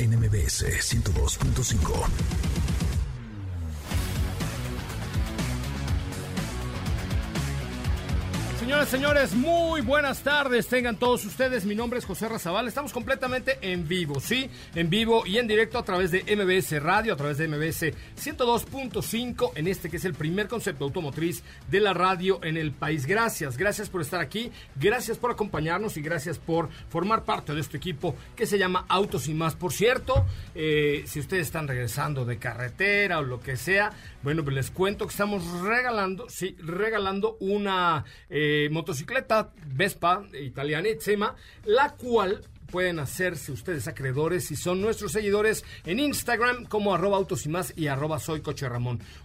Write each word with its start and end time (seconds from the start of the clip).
NMBS 0.00 0.64
102.5. 0.64 2.49
Señoras, 8.70 8.88
señores, 8.88 9.34
muy 9.34 9.80
buenas 9.80 10.22
tardes. 10.22 10.68
Tengan 10.68 10.94
todos 10.96 11.24
ustedes. 11.24 11.64
Mi 11.64 11.74
nombre 11.74 11.98
es 11.98 12.04
José 12.04 12.28
Razabal. 12.28 12.68
Estamos 12.68 12.92
completamente 12.92 13.58
en 13.62 13.88
vivo, 13.88 14.20
¿sí? 14.20 14.48
En 14.76 14.88
vivo 14.88 15.26
y 15.26 15.38
en 15.38 15.48
directo 15.48 15.76
a 15.76 15.84
través 15.84 16.12
de 16.12 16.22
MBS 16.22 16.80
Radio, 16.80 17.14
a 17.14 17.16
través 17.16 17.38
de 17.38 17.48
MBS 17.48 17.92
102.5, 18.16 19.50
en 19.56 19.66
este 19.66 19.90
que 19.90 19.96
es 19.96 20.04
el 20.04 20.14
primer 20.14 20.46
concepto 20.46 20.84
automotriz 20.84 21.42
de 21.68 21.80
la 21.80 21.94
radio 21.94 22.38
en 22.44 22.56
el 22.56 22.70
país. 22.70 23.06
Gracias, 23.06 23.56
gracias 23.56 23.88
por 23.88 24.02
estar 24.02 24.20
aquí, 24.20 24.52
gracias 24.76 25.18
por 25.18 25.32
acompañarnos 25.32 25.96
y 25.96 26.00
gracias 26.00 26.38
por 26.38 26.68
formar 26.90 27.24
parte 27.24 27.52
de 27.52 27.62
este 27.62 27.76
equipo 27.76 28.14
que 28.36 28.46
se 28.46 28.56
llama 28.56 28.84
Autos 28.88 29.26
y 29.26 29.34
más. 29.34 29.56
Por 29.56 29.72
cierto, 29.72 30.24
eh, 30.54 31.02
si 31.06 31.18
ustedes 31.18 31.48
están 31.48 31.66
regresando 31.66 32.24
de 32.24 32.38
carretera 32.38 33.18
o 33.18 33.22
lo 33.22 33.40
que 33.40 33.56
sea, 33.56 33.90
bueno, 34.22 34.44
pues 34.44 34.54
les 34.54 34.70
cuento 34.70 35.06
que 35.06 35.10
estamos 35.10 35.44
regalando, 35.62 36.28
sí, 36.28 36.54
regalando 36.60 37.36
una... 37.40 38.04
Eh, 38.28 38.59
motocicleta 38.68 39.52
Vespa 39.66 40.24
Italianissima, 40.32 41.34
la 41.64 41.94
cual 41.96 42.44
pueden 42.70 42.98
hacerse 42.98 43.52
ustedes 43.52 43.88
acreedores 43.88 44.46
si 44.46 44.56
son 44.56 44.80
nuestros 44.80 45.12
seguidores 45.12 45.64
en 45.84 46.00
Instagram 46.00 46.64
como 46.64 46.94
arroba 46.94 47.16
autos 47.16 47.44
y 47.46 47.48
más 47.48 47.72
y 47.76 47.88
arroba 47.88 48.18
soy 48.18 48.40
coche. 48.40 48.60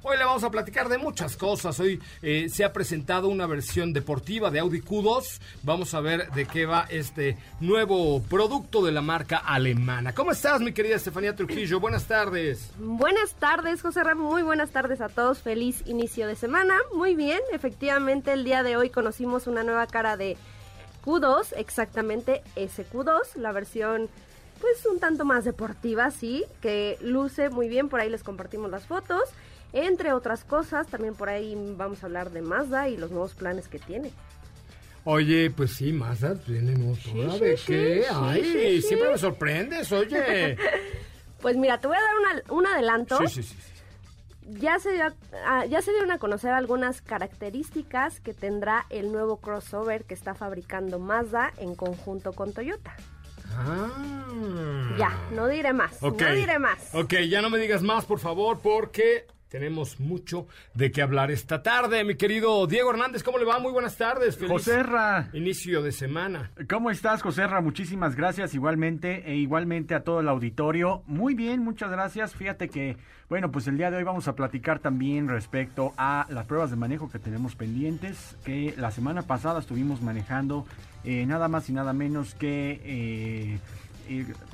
Hoy 0.01 0.17
le 0.17 0.23
vamos 0.23 0.43
a 0.43 0.49
platicar 0.49 0.89
de 0.89 0.97
muchas 0.97 1.35
cosas. 1.35 1.79
Hoy 1.79 2.01
eh, 2.21 2.47
se 2.49 2.63
ha 2.63 2.73
presentado 2.73 3.27
una 3.27 3.45
versión 3.45 3.93
deportiva 3.93 4.49
de 4.49 4.59
Audi 4.59 4.81
Q2. 4.81 5.39
Vamos 5.63 5.93
a 5.93 5.99
ver 5.99 6.31
de 6.31 6.45
qué 6.45 6.65
va 6.65 6.87
este 6.89 7.37
nuevo 7.59 8.21
producto 8.23 8.83
de 8.83 8.91
la 8.91 9.01
marca 9.01 9.37
alemana. 9.37 10.13
¿Cómo 10.15 10.31
estás, 10.31 10.61
mi 10.61 10.71
querida 10.71 10.95
Estefanía 10.95 11.35
Trujillo? 11.35 11.79
Buenas 11.79 12.05
tardes. 12.05 12.71
Buenas 12.79 13.35
tardes, 13.35 13.81
José 13.81 14.03
Ramón. 14.03 14.27
Muy 14.27 14.43
buenas 14.43 14.71
tardes 14.71 15.01
a 15.01 15.09
todos. 15.09 15.39
Feliz 15.39 15.83
inicio 15.85 16.27
de 16.27 16.35
semana. 16.35 16.75
Muy 16.93 17.15
bien, 17.15 17.39
efectivamente 17.51 18.33
el 18.33 18.43
día 18.43 18.63
de 18.63 18.77
hoy 18.77 18.89
conocimos 18.89 19.47
una 19.47 19.63
nueva 19.63 19.85
cara 19.87 20.17
de 20.17 20.37
Q2, 21.05 21.53
exactamente 21.57 22.41
ese 22.55 22.85
Q2, 22.85 23.35
la 23.35 23.51
versión 23.51 24.09
pues 24.59 24.85
un 24.85 24.99
tanto 24.99 25.25
más 25.25 25.43
deportiva, 25.45 26.09
sí, 26.11 26.45
que 26.61 26.97
luce 27.01 27.49
muy 27.49 27.67
bien, 27.67 27.89
por 27.89 27.99
ahí 27.99 28.09
les 28.09 28.23
compartimos 28.23 28.71
las 28.71 28.87
fotos. 28.87 29.23
Entre 29.73 30.13
otras 30.13 30.45
cosas, 30.45 30.87
también 30.87 31.15
por 31.15 31.27
ahí 31.27 31.53
vamos 31.77 32.01
a 32.01 32.05
hablar 32.05 32.31
de 32.31 32.41
Mazda 32.41 32.87
y 32.87 32.95
los 32.95 33.11
nuevos 33.11 33.33
planes 33.33 33.67
que 33.67 33.77
tiene. 33.77 34.11
Oye, 35.03 35.51
pues 35.51 35.73
sí, 35.73 35.91
Mazda 35.91 36.35
tiene 36.35 36.75
motora, 36.77 37.37
¿de 37.37 37.59
qué? 37.67 38.05
Ay, 38.11 38.81
siempre 38.81 39.11
me 39.11 39.17
sorprendes, 39.17 39.91
oye. 39.91 40.57
pues 41.41 41.57
mira, 41.57 41.79
te 41.79 41.87
voy 41.87 41.97
a 41.97 41.99
dar 41.99 42.43
un 42.49 42.65
adelanto. 42.65 43.17
Sí, 43.27 43.27
sí, 43.27 43.43
sí 43.43 43.74
ya 44.47 44.79
se, 44.79 44.93
dio, 44.93 45.05
ah, 45.45 45.65
ya 45.65 45.81
se 45.81 45.91
dieron 45.91 46.11
a 46.11 46.19
conocer 46.19 46.51
algunas 46.51 47.01
características 47.01 48.19
que 48.19 48.33
tendrá 48.33 48.85
el 48.89 49.11
nuevo 49.11 49.37
crossover 49.37 50.05
que 50.05 50.13
está 50.13 50.35
fabricando 50.35 50.99
Mazda 50.99 51.51
en 51.57 51.75
conjunto 51.75 52.33
con 52.33 52.53
Toyota. 52.53 52.95
Ah. 53.57 54.95
Ya, 54.97 55.11
no 55.31 55.47
diré 55.47 55.73
más. 55.73 56.01
No 56.01 56.11
diré 56.11 56.59
más. 56.59 56.93
Ok, 56.93 57.13
ya 57.29 57.41
no 57.41 57.49
me 57.49 57.57
digas 57.57 57.81
más, 57.81 58.05
por 58.05 58.19
favor, 58.19 58.59
porque 58.59 59.27
tenemos 59.49 59.99
mucho 59.99 60.47
de 60.73 60.91
qué 60.91 61.01
hablar 61.01 61.31
esta 61.31 61.61
tarde. 61.61 62.03
Mi 62.03 62.15
querido 62.15 62.65
Diego 62.67 62.91
Hernández, 62.91 63.23
¿cómo 63.23 63.37
le 63.37 63.45
va? 63.45 63.59
Muy 63.59 63.71
buenas 63.71 63.97
tardes. 63.97 64.35
Feliz 64.35 64.51
Joserra. 64.51 65.29
Inicio 65.33 65.81
de 65.81 65.91
semana. 65.91 66.51
¿Cómo 66.69 66.89
estás, 66.89 67.21
Joserra? 67.21 67.61
Muchísimas 67.61 68.15
gracias 68.15 68.53
igualmente 68.53 69.23
e 69.25 69.35
igualmente 69.35 69.95
a 69.95 70.03
todo 70.03 70.19
el 70.19 70.27
auditorio. 70.27 71.03
Muy 71.05 71.35
bien, 71.35 71.61
muchas 71.61 71.91
gracias. 71.91 72.35
Fíjate 72.35 72.69
que, 72.69 72.97
bueno, 73.29 73.51
pues 73.51 73.67
el 73.67 73.77
día 73.77 73.91
de 73.91 73.97
hoy 73.97 74.03
vamos 74.03 74.27
a 74.27 74.35
platicar 74.35 74.79
también 74.79 75.27
respecto 75.27 75.93
a 75.97 76.25
las 76.29 76.45
pruebas 76.45 76.71
de 76.71 76.75
manejo 76.75 77.09
que 77.09 77.19
tenemos 77.19 77.55
pendientes, 77.55 78.35
que 78.43 78.73
la 78.77 78.91
semana 78.91 79.21
pasada 79.23 79.59
estuvimos 79.59 80.01
manejando 80.01 80.65
eh, 81.03 81.25
nada 81.25 81.47
más 81.47 81.69
y 81.69 81.73
nada 81.73 81.93
menos 81.93 82.35
que... 82.35 82.81
Eh, 82.83 83.59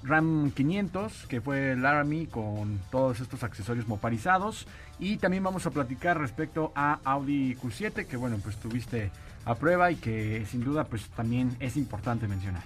RAM 0.03 0.51
500, 0.51 1.27
que 1.27 1.41
fue 1.41 1.75
Laramie 1.75 2.27
con 2.27 2.79
todos 2.91 3.19
estos 3.19 3.43
accesorios 3.43 3.87
moparizados. 3.87 4.67
Y 4.99 5.17
también 5.17 5.43
vamos 5.43 5.65
a 5.65 5.71
platicar 5.71 6.19
respecto 6.19 6.71
a 6.75 6.99
Audi 7.03 7.55
Q7, 7.55 8.05
que 8.05 8.17
bueno, 8.17 8.37
pues 8.43 8.57
tuviste 8.57 9.11
a 9.45 9.55
prueba 9.55 9.91
y 9.91 9.95
que 9.95 10.45
sin 10.49 10.63
duda 10.63 10.83
pues 10.83 11.09
también 11.09 11.55
es 11.59 11.77
importante 11.77 12.27
mencionar. 12.27 12.63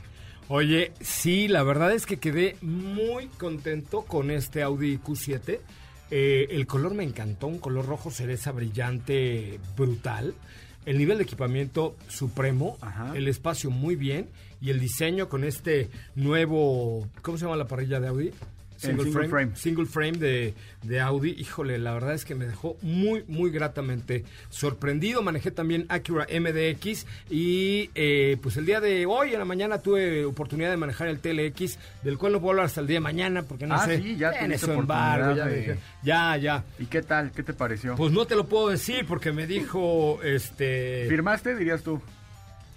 Oye, 0.47 0.91
sí, 0.99 1.47
la 1.47 1.63
verdad 1.63 1.91
es 1.93 2.05
que 2.05 2.17
quedé 2.17 2.57
muy 2.61 3.27
contento 3.27 4.03
con 4.03 4.29
este 4.29 4.61
Audi 4.61 4.97
Q7. 4.99 5.59
Eh, 6.11 6.47
el 6.51 6.67
color 6.67 6.93
me 6.93 7.03
encantó, 7.03 7.47
un 7.47 7.57
color 7.57 7.87
rojo 7.87 8.11
cereza 8.11 8.51
brillante, 8.51 9.59
brutal 9.75 10.35
el 10.85 10.97
nivel 10.97 11.17
de 11.17 11.23
equipamiento 11.23 11.95
supremo, 12.07 12.77
el 13.13 13.27
espacio 13.27 13.71
muy 13.71 13.95
bien 13.95 14.29
y 14.61 14.69
el 14.69 14.79
diseño 14.79 15.29
con 15.29 15.43
este 15.43 15.89
nuevo, 16.15 17.07
¿cómo 17.21 17.37
se 17.37 17.45
llama 17.45 17.57
la 17.57 17.67
parrilla 17.67 17.99
de 17.99 18.07
Audi? 18.07 18.31
Single, 18.85 19.27
frame, 19.27 19.55
Single 19.55 19.85
frame 19.85 20.13
de, 20.13 20.53
de, 20.83 20.99
Audi. 20.99 21.31
Híjole, 21.31 21.77
la 21.77 21.93
verdad 21.93 22.13
es 22.13 22.25
que 22.25 22.35
me 22.35 22.45
dejó 22.45 22.77
muy, 22.81 23.23
muy 23.27 23.49
gratamente 23.51 24.23
sorprendido. 24.49 25.21
Manejé 25.21 25.51
también 25.51 25.85
Acura 25.89 26.27
MDX 26.27 27.05
y 27.29 27.89
eh, 27.95 28.37
pues 28.41 28.57
el 28.57 28.65
día 28.65 28.79
de 28.79 29.05
hoy, 29.05 29.33
en 29.33 29.39
la 29.39 29.45
mañana, 29.45 29.79
tuve 29.79 30.25
oportunidad 30.25 30.69
de 30.69 30.77
manejar 30.77 31.07
el 31.07 31.19
TLX, 31.19 31.77
del 32.03 32.17
cual 32.17 32.33
no 32.33 32.39
puedo 32.39 32.51
hablar 32.51 32.65
hasta 32.65 32.81
el 32.81 32.87
día 32.87 32.97
de 32.97 33.01
mañana 33.01 33.43
porque 33.43 33.67
no 33.67 33.75
ah, 33.75 33.85
sé. 33.85 34.01
Sí, 34.01 34.15
ya 34.15 34.31
eso 34.31 34.73
embargo, 34.73 35.35
ya, 35.35 35.77
ya, 36.03 36.37
ya. 36.37 36.63
¿Y 36.79 36.85
qué 36.85 37.01
tal? 37.01 37.31
¿Qué 37.31 37.43
te 37.43 37.53
pareció? 37.53 37.95
Pues 37.95 38.11
no 38.11 38.25
te 38.25 38.35
lo 38.35 38.45
puedo 38.45 38.69
decir 38.69 39.05
porque 39.07 39.31
me 39.31 39.47
dijo, 39.47 40.19
este... 40.23 41.05
¿Firmaste, 41.09 41.55
dirías 41.55 41.81
tú? 41.81 42.01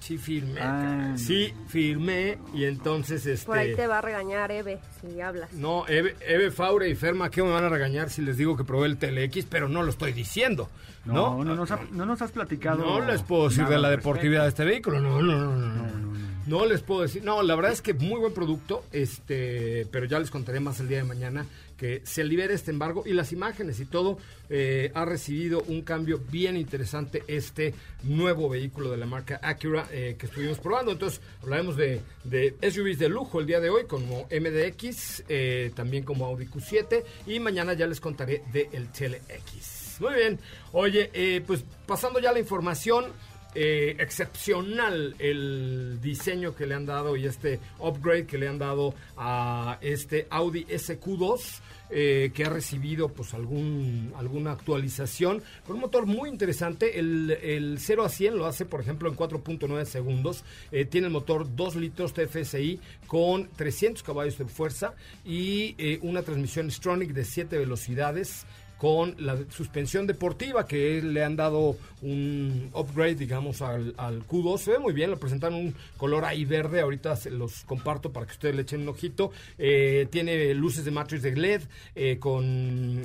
Sí, 0.01 0.17
firmé. 0.17 0.61
Ah. 0.61 1.15
Sí, 1.17 1.53
firmé 1.67 2.39
y 2.55 2.65
entonces 2.65 3.27
este... 3.27 3.47
Por 3.47 3.59
ahí 3.59 3.75
te 3.75 3.87
va 3.87 3.99
a 3.99 4.01
regañar 4.01 4.51
Eve 4.51 4.79
si 5.01 5.21
hablas. 5.21 5.53
No, 5.53 5.87
Eve, 5.89 6.17
Eve 6.21 6.50
Faure 6.50 6.89
y 6.89 6.95
Ferma, 6.95 7.31
¿qué 7.31 7.43
me 7.43 7.50
van 7.50 7.65
a 7.65 7.69
regañar 7.69 8.09
si 8.09 8.23
les 8.23 8.37
digo 8.37 8.56
que 8.56 8.65
probé 8.65 8.87
el 8.87 8.97
TLX? 8.97 9.47
Pero 9.47 9.69
no 9.69 9.83
lo 9.83 9.91
estoy 9.91 10.12
diciendo, 10.12 10.71
¿no? 11.05 11.43
No, 11.43 11.45
no, 11.45 11.55
nos, 11.55 11.71
no 11.91 12.06
nos 12.06 12.23
has 12.23 12.31
platicado 12.31 12.85
No 12.85 13.05
les 13.05 13.23
puedo 13.23 13.49
decir 13.49 13.67
de 13.67 13.79
la 13.79 13.91
deportividad 13.91 14.43
de 14.45 14.49
este 14.49 14.65
vehículo, 14.65 15.00
no, 15.00 15.21
no, 15.21 15.35
no. 15.41 15.56
no, 15.56 15.69
no. 15.69 15.99
No 15.99 16.07
les 16.49 16.83
puedo 16.83 17.03
decir, 17.03 17.23
no, 17.25 17.43
la 17.43 17.55
verdad 17.55 17.73
es 17.73 17.83
que 17.83 17.95
muy 17.95 18.19
buen 18.19 18.33
producto, 18.33 18.85
este, 18.93 19.87
pero 19.91 20.06
ya 20.06 20.19
les 20.19 20.31
contaré 20.31 20.61
más 20.61 20.81
el 20.81 20.89
día 20.89 20.99
de 20.99 21.05
mañana 21.05 21.47
que 21.77 22.03
se 22.05 22.25
libere 22.25 22.55
este 22.55 22.73
embargo 22.73 23.05
y 23.06 23.12
las 23.12 23.33
imágenes 23.33 23.79
y 23.81 23.85
todo 23.85 24.19
eh, 24.50 24.91
ha 24.95 25.05
recibido 25.05 25.62
un 25.69 25.83
cambio 25.83 26.21
bien 26.31 26.56
interesante 26.56 27.23
este 27.29 27.73
nuevo 28.03 28.49
vehículo 28.49 28.91
de 28.91 28.97
la 28.97 29.06
marca 29.06 29.39
Acura 29.43 29.87
eh, 29.93 30.17
que 30.19 30.27
estuvimos 30.27 30.59
probando. 30.59 30.91
Entonces 30.91 31.21
hablaremos 31.43 31.77
de, 31.77 32.00
de, 32.25 32.56
SUVs 32.71 32.99
de 32.99 33.09
lujo 33.09 33.41
el 33.41 33.47
día 33.47 33.61
de 33.61 33.71
hoy 33.71 33.85
como 33.85 34.27
MDX, 34.31 35.25
eh, 35.29 35.71
también 35.75 36.03
como 36.03 36.27
Audi 36.27 36.47
Q7 36.47 37.05
y 37.27 37.39
mañana 37.41 37.75
ya 37.75 37.87
les 37.87 38.01
contaré 38.01 38.43
del 38.53 38.89
TLX. 38.89 40.01
Muy 40.01 40.15
bien, 40.15 40.39
oye, 40.73 41.43
pues 41.47 41.65
pasando 41.87 42.21
ya 42.21 42.33
la 42.33 42.39
información. 42.39 43.06
Eh, 43.55 43.97
excepcional 43.99 45.15
el 45.19 45.99
diseño 46.00 46.55
que 46.55 46.67
le 46.67 46.75
han 46.75 46.87
dado 46.87 47.17
y 47.17 47.27
este 47.27 47.61
upgrade 47.79 48.27
que 48.27 48.39
le 48.39 48.49
han 48.49 48.59
dado 48.59 48.95
a 49.17 49.79
este 49.81 50.27
Audi 50.31 50.65
SQ2. 50.67 51.61
eh, 51.91 52.33
que 52.35 52.45
ha 52.45 52.50
recibido 52.50 53.09
pues 53.09 53.33
algún 53.33 54.12
alguna 54.19 54.53
actualización 54.53 55.43
con 55.67 55.77
un 55.77 55.81
motor 55.81 56.05
muy 56.05 56.29
interesante 56.29 56.99
el, 56.99 57.31
el 57.31 57.79
0 57.79 58.05
a 58.05 58.11
100 58.11 58.37
lo 58.37 58.45
hace 58.45 58.67
por 58.67 58.83
ejemplo 58.83 59.09
en 59.09 59.17
4.9 59.17 59.85
segundos 59.87 60.44
Eh, 60.71 60.85
tiene 60.85 61.06
el 61.06 61.12
motor 61.15 61.47
2 61.56 61.77
litros 61.77 62.12
TFSI 62.12 62.79
con 63.06 63.49
300 63.56 64.03
caballos 64.03 64.37
de 64.37 64.44
fuerza 64.44 64.94
y 65.25 65.99
una 66.03 66.23
transmisión 66.23 66.71
Stronic 66.71 67.12
de 67.12 67.25
7 67.25 67.56
velocidades 67.56 68.44
con 68.79 69.15
la 69.19 69.37
suspensión 69.51 70.07
deportiva 70.07 70.67
que 70.67 71.03
le 71.03 71.25
han 71.25 71.37
dado 71.37 71.77
un 72.01 72.71
upgrade, 72.73 73.17
digamos, 73.17 73.61
al, 73.61 73.93
al 73.97 74.27
Q2. 74.27 74.59
Se 74.59 74.71
ve 74.73 74.79
muy 74.79 74.93
bien, 74.93 75.11
lo 75.11 75.19
presentaron 75.19 75.59
un 75.59 75.75
color 75.97 76.25
ahí 76.25 76.45
verde, 76.45 76.81
ahorita 76.81 77.17
se 77.17 77.31
los 77.31 77.65
comparto 77.65 78.13
para 78.13 78.27
que 78.27 78.33
ustedes 78.33 78.55
le 78.55 78.63
echen 78.63 78.83
un 78.83 78.89
ojito. 78.89 79.33
Eh, 79.59 80.07
tiene 80.11 80.55
luces 80.55 80.85
de 80.85 80.91
matriz 80.93 81.23
de 81.23 81.37
LED 81.37 81.63
eh, 81.95 82.19
con... 82.19 82.45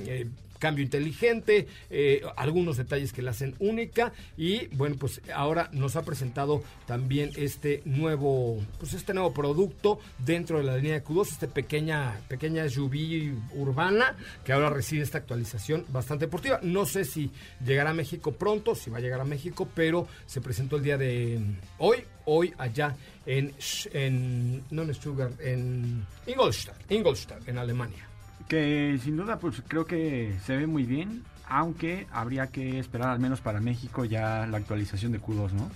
eh, 0.08 0.28
cambio 0.64 0.82
inteligente, 0.82 1.68
eh, 1.90 2.22
algunos 2.38 2.78
detalles 2.78 3.12
que 3.12 3.22
la 3.22 3.32
hacen 3.32 3.54
única 3.60 4.14
y 4.38 4.68
bueno 4.68 4.96
pues 4.98 5.20
ahora 5.36 5.70
nos 5.74 5.98
ha 5.98 6.04
presentado 6.04 6.64
también 6.88 7.32
este 7.36 7.82
nuevo 7.84 8.64
pues 8.80 8.94
este 8.94 9.14
nuevo 9.14 9.34
producto 9.34 10.00
dentro 10.20 10.60
de 10.60 10.64
la 10.64 10.78
línea 10.78 10.94
de 10.94 11.04
Q2 11.04 11.32
este 11.32 11.48
pequeña 11.50 12.18
pequeña 12.30 12.70
SUV 12.70 13.34
urbana 13.56 14.16
que 14.46 14.54
ahora 14.54 14.70
recibe 14.70 15.04
esta 15.04 15.18
actualización 15.18 15.86
bastante 15.90 16.28
deportiva. 16.28 16.62
No 16.64 16.86
sé 16.86 17.04
si 17.04 17.30
llegará 17.66 17.90
a 17.90 17.94
México 17.94 18.32
pronto 18.32 18.74
si 18.74 18.90
va 18.90 19.00
a 19.00 19.02
llegar 19.02 19.20
a 19.20 19.26
México 19.26 19.68
pero 19.76 20.08
se 20.26 20.40
presentó 20.40 20.78
el 20.78 20.84
día 20.84 20.98
de 20.98 21.42
hoy 21.78 22.06
hoy 22.24 22.54
allá 22.58 22.96
en 23.26 23.54
en 23.92 24.64
no 24.72 24.84
en 24.84 24.94
Stuttgart 24.94 25.34
en 25.42 26.06
Ingolstadt 26.26 26.90
Ingolstadt 26.90 27.46
en 27.50 27.58
Alemania 27.58 28.13
Que 28.48 29.00
sin 29.04 29.18
duda, 29.18 29.40
pues 29.40 29.62
creo 29.68 29.86
que 29.86 30.36
se 30.46 30.56
ve 30.58 30.68
muy 30.68 30.84
bien, 30.84 31.24
aunque 31.48 32.08
habría 32.12 32.48
que 32.48 32.80
esperar 32.80 33.10
al 33.10 33.20
menos 33.20 33.42
para 33.42 33.60
México 33.62 34.06
ya 34.06 34.46
la 34.48 34.58
actualización 34.58 35.12
de 35.12 35.22
Q2, 35.22 35.52
¿no? 35.54 35.70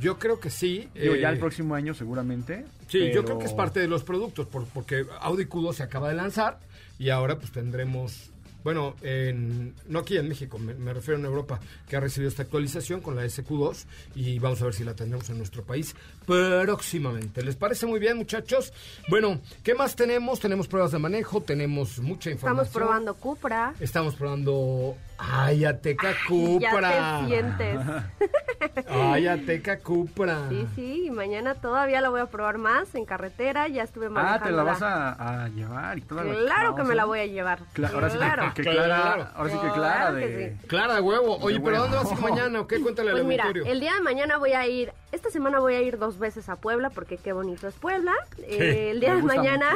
yo 0.00 0.20
creo 0.20 0.38
que 0.38 0.50
sí 0.50 0.88
Digo, 0.94 1.16
ya 1.16 1.30
eh, 1.30 1.32
el 1.32 1.38
próximo 1.40 1.74
año 1.74 1.94
seguramente. 1.94 2.64
Sí, 2.86 3.10
yo 3.12 3.24
creo 3.24 3.40
que 3.40 3.46
es 3.46 3.52
parte 3.52 3.80
de 3.80 3.88
los 3.88 4.04
productos, 4.04 4.46
por- 4.46 4.66
porque 4.66 5.04
Audi 5.20 5.46
Q2 5.46 5.72
se 5.74 5.82
acaba 5.82 6.08
de 6.08 6.14
lanzar 6.14 6.60
y 6.96 7.10
ahora 7.10 7.38
pues 7.40 7.50
tendremos, 7.50 8.30
bueno, 8.64 8.94
en, 9.02 9.74
no 9.88 10.00
aquí 10.00 10.16
en 10.16 10.28
México, 10.28 10.58
me, 10.58 10.74
me 10.74 10.92
refiero 10.92 11.18
en 11.18 11.24
Europa, 11.26 11.60
que 11.88 11.96
ha 11.96 12.00
recibido 12.00 12.28
esta 12.28 12.42
actualización 12.42 13.00
con 13.00 13.16
la 13.16 13.24
SQ2 13.24 13.86
y 14.14 14.38
vamos 14.38 14.60
a 14.62 14.64
ver 14.66 14.74
si 14.74 14.84
la 14.84 14.94
tendremos 14.94 15.28
en 15.30 15.38
nuestro 15.38 15.62
país 15.64 15.94
próximamente. 16.26 17.42
¿Les 17.42 17.56
parece 17.56 17.86
muy 17.86 17.98
bien, 18.00 18.16
muchachos? 18.16 18.72
Bueno, 19.08 19.40
¿qué 19.62 19.74
más 19.74 19.96
tenemos? 19.96 20.40
Tenemos 20.40 20.68
pruebas 20.68 20.92
de 20.92 20.98
manejo, 20.98 21.40
tenemos 21.42 21.98
mucha 22.00 22.30
información. 22.30 22.66
Estamos 22.66 22.68
probando 22.68 23.14
Cupra. 23.14 23.74
Estamos 23.80 24.14
probando 24.14 24.96
Ay, 25.18 25.64
Ateca 25.64 26.12
Ya 26.12 26.16
Cupra. 26.28 27.20
te 27.20 27.26
sientes. 27.26 27.78
Ay, 28.88 29.26
Ateca 29.26 29.78
Cupra. 29.78 30.48
Sí, 30.48 30.66
sí, 30.74 31.02
y 31.06 31.10
mañana 31.10 31.54
todavía 31.54 32.00
la 32.00 32.08
voy 32.08 32.20
a 32.20 32.26
probar 32.26 32.58
más 32.58 32.94
en 32.94 33.04
carretera. 33.04 33.68
Ya 33.68 33.82
estuve 33.82 34.06
Ah, 34.06 34.10
manejando. 34.10 34.46
te 34.46 34.52
la 34.52 34.62
vas 34.62 34.82
a, 34.82 35.42
a 35.44 35.48
llevar 35.48 35.98
y 35.98 36.02
toda 36.02 36.24
la 36.24 36.34
Claro 36.34 36.74
que 36.74 36.82
me 36.84 36.94
la 36.94 37.04
voy 37.04 37.20
a 37.20 37.26
llevar. 37.26 37.60
Cla- 37.74 37.90
ahora 37.92 38.08
claro. 38.08 38.49
Claro. 38.54 38.84
Clara, 38.84 39.32
ahora 39.34 39.50
sí 39.50 39.56
que 39.58 39.70
Clara 39.72 39.96
Claro 39.98 40.16
que 40.18 40.26
de... 40.28 40.50
sí. 40.60 40.66
Clara 40.66 40.94
de 40.94 41.00
huevo. 41.00 41.38
Oye, 41.40 41.54
De 41.58 41.60
pero 41.64 41.72
huevo. 41.82 41.82
¿dónde 41.84 41.96
vas 41.98 42.10
a 42.10 42.14
ir 42.14 42.20
mañana? 42.20 42.60
¿O 42.60 42.66
qué? 42.66 42.80
Cuéntale 42.80 43.10
Pues 43.10 43.20
al 43.22 43.26
mira, 43.28 43.44
auditorio. 43.44 43.72
el 43.72 43.80
día 43.80 43.94
de 43.94 44.00
mañana 44.00 44.36
voy 44.38 44.52
a 44.52 44.66
ir, 44.66 44.92
esta 45.12 45.30
semana 45.30 45.58
voy 45.60 45.74
a 45.74 45.82
ir 45.82 45.98
dos 45.98 46.18
veces 46.18 46.48
a 46.48 46.56
Puebla 46.56 46.90
porque 46.90 47.16
qué 47.16 47.32
bonito 47.32 47.66
es 47.68 47.74
Puebla. 47.74 48.12
Eh, 48.38 48.90
el 48.90 49.00
día 49.00 49.14
de 49.14 49.22
mañana 49.22 49.70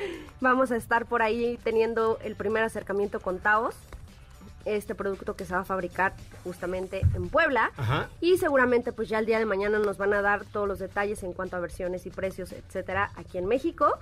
vamos 0.40 0.70
a 0.70 0.76
estar 0.76 1.06
por 1.06 1.22
ahí 1.22 1.58
teniendo 1.64 2.18
el 2.22 2.36
primer 2.36 2.62
acercamiento 2.62 3.20
con 3.20 3.38
Taos, 3.38 3.74
este 4.66 4.94
producto 4.94 5.36
que 5.36 5.44
se 5.46 5.54
va 5.54 5.60
a 5.60 5.64
fabricar 5.64 6.12
justamente 6.44 7.00
en 7.14 7.28
Puebla. 7.28 7.70
Ajá. 7.76 8.08
Y 8.20 8.36
seguramente 8.38 8.92
pues 8.92 9.08
ya 9.08 9.18
el 9.18 9.26
día 9.26 9.38
de 9.38 9.46
mañana 9.46 9.78
nos 9.78 9.96
van 9.96 10.12
a 10.12 10.20
dar 10.22 10.44
todos 10.44 10.68
los 10.68 10.78
detalles 10.78 11.22
en 11.22 11.32
cuanto 11.32 11.56
a 11.56 11.60
versiones 11.60 12.04
y 12.06 12.10
precios, 12.10 12.52
etcétera, 12.52 13.10
aquí 13.16 13.38
en 13.38 13.46
México. 13.46 13.98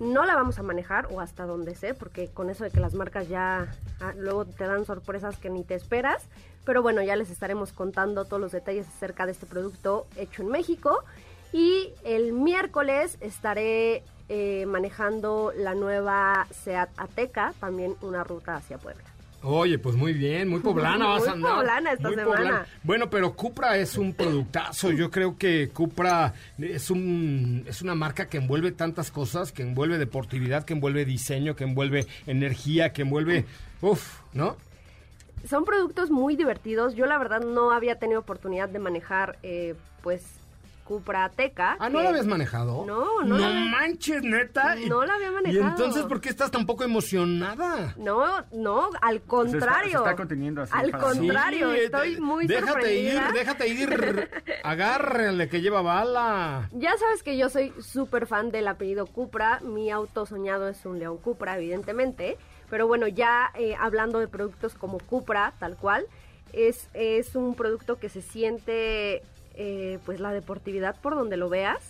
No 0.00 0.24
la 0.24 0.34
vamos 0.34 0.58
a 0.58 0.62
manejar 0.62 1.08
o 1.10 1.20
hasta 1.20 1.44
donde 1.44 1.74
sé, 1.74 1.94
porque 1.94 2.28
con 2.28 2.50
eso 2.50 2.64
de 2.64 2.70
que 2.70 2.80
las 2.80 2.94
marcas 2.94 3.28
ya 3.28 3.68
ah, 4.00 4.12
luego 4.16 4.44
te 4.44 4.64
dan 4.64 4.84
sorpresas 4.84 5.36
que 5.36 5.50
ni 5.50 5.64
te 5.64 5.74
esperas. 5.74 6.22
Pero 6.64 6.82
bueno, 6.82 7.02
ya 7.02 7.16
les 7.16 7.30
estaremos 7.30 7.72
contando 7.72 8.24
todos 8.24 8.40
los 8.40 8.52
detalles 8.52 8.88
acerca 8.88 9.26
de 9.26 9.32
este 9.32 9.46
producto 9.46 10.06
hecho 10.16 10.42
en 10.42 10.48
México. 10.48 11.04
Y 11.52 11.92
el 12.04 12.32
miércoles 12.32 13.16
estaré 13.20 14.02
eh, 14.28 14.66
manejando 14.66 15.52
la 15.56 15.74
nueva 15.74 16.46
Seat 16.50 16.90
Ateca, 16.96 17.54
también 17.60 17.94
una 18.00 18.24
ruta 18.24 18.56
hacia 18.56 18.78
Puebla. 18.78 19.13
Oye, 19.46 19.78
pues 19.78 19.94
muy 19.94 20.14
bien, 20.14 20.48
muy 20.48 20.60
poblana 20.60 21.06
vas 21.08 21.20
Muy 21.20 21.28
a 21.28 21.32
andar. 21.32 21.54
poblana 21.56 21.92
esta 21.92 22.08
Muy 22.08 22.16
semana. 22.16 22.66
Bueno, 22.82 23.10
pero 23.10 23.34
Cupra 23.34 23.76
es 23.76 23.98
un 23.98 24.14
productazo. 24.14 24.90
Yo 24.90 25.10
creo 25.10 25.36
que 25.36 25.68
Cupra 25.68 26.32
es 26.58 26.90
un 26.90 27.64
es 27.66 27.82
una 27.82 27.94
marca 27.94 28.26
que 28.26 28.38
envuelve 28.38 28.72
tantas 28.72 29.10
cosas, 29.10 29.52
que 29.52 29.62
envuelve 29.62 29.98
deportividad, 29.98 30.64
que 30.64 30.72
envuelve 30.72 31.04
diseño, 31.04 31.54
que 31.56 31.64
envuelve 31.64 32.06
energía, 32.26 32.92
que 32.92 33.02
envuelve, 33.02 33.44
uf, 33.82 34.20
¿no? 34.32 34.56
son 35.48 35.64
productos 35.66 36.10
muy 36.10 36.36
divertidos. 36.36 36.94
Yo 36.94 37.04
la 37.04 37.18
verdad 37.18 37.40
no 37.42 37.70
había 37.72 37.98
tenido 37.98 38.20
oportunidad 38.20 38.68
de 38.68 38.78
manejar, 38.78 39.38
eh, 39.42 39.74
pues, 40.02 40.22
Cupra 40.84 41.28
Teca. 41.30 41.76
Ah, 41.80 41.88
¿no 41.88 41.98
que- 41.98 42.04
la 42.04 42.10
habías 42.10 42.26
manejado? 42.26 42.84
No, 42.86 43.22
no 43.22 43.38
la 43.38 43.46
había- 43.48 43.64
manches, 43.70 44.22
neta. 44.22 44.76
Y- 44.78 44.86
No 44.88 45.04
la 45.04 45.14
había 45.14 45.28
¿Y 45.28 45.32
manejado. 45.32 45.68
entonces 45.70 46.04
por 46.04 46.20
qué 46.20 46.28
estás 46.28 46.50
tan 46.50 46.66
poco 46.66 46.84
emocionada? 46.84 47.94
No, 47.96 48.44
no, 48.52 48.90
al 49.00 49.14
Se 49.14 49.16
está- 49.18 49.26
contrario. 49.28 49.90
se 49.90 49.96
está 49.96 50.16
conteniendo 50.16 50.62
así 50.62 50.72
Al 50.74 50.92
contrario, 50.92 51.72
Sí, 51.72 51.78
estoy 51.80 52.14
te- 52.16 52.20
muy 52.20 52.46
déjate 52.46 52.94
ir, 52.96 53.12
sorprendida. 53.14 53.32
déjate 53.32 53.68
ir. 53.68 54.30
Agárrale 54.64 55.48
que 55.48 55.60
lleva 55.60 55.82
bala. 55.82 56.68
Ya 56.72 56.96
sabes 56.98 57.22
que 57.22 57.36
yo 57.36 57.48
soy 57.48 57.72
súper 57.80 58.26
fan 58.26 58.50
del 58.50 58.68
apellido 58.68 59.06
Cupra. 59.06 59.60
Mi 59.60 59.90
auto 59.90 60.26
soñado 60.26 60.68
es 60.68 60.84
un 60.86 60.98
León 60.98 61.18
Cupra, 61.18 61.56
evidentemente. 61.56 62.36
Pero 62.70 62.86
bueno, 62.86 63.06
ya 63.08 63.50
eh, 63.54 63.76
hablando 63.78 64.18
de 64.18 64.28
productos 64.28 64.74
como 64.74 64.98
Cupra, 64.98 65.52
tal 65.58 65.76
cual, 65.76 66.06
es, 66.52 66.88
es 66.94 67.36
un 67.36 67.54
producto 67.54 67.98
que 67.98 68.08
se 68.08 68.22
siente, 68.22 69.22
eh, 69.54 69.98
pues, 70.04 70.20
la 70.20 70.32
deportividad 70.32 70.96
por 71.00 71.14
donde 71.14 71.36
lo 71.36 71.48
veas. 71.48 71.80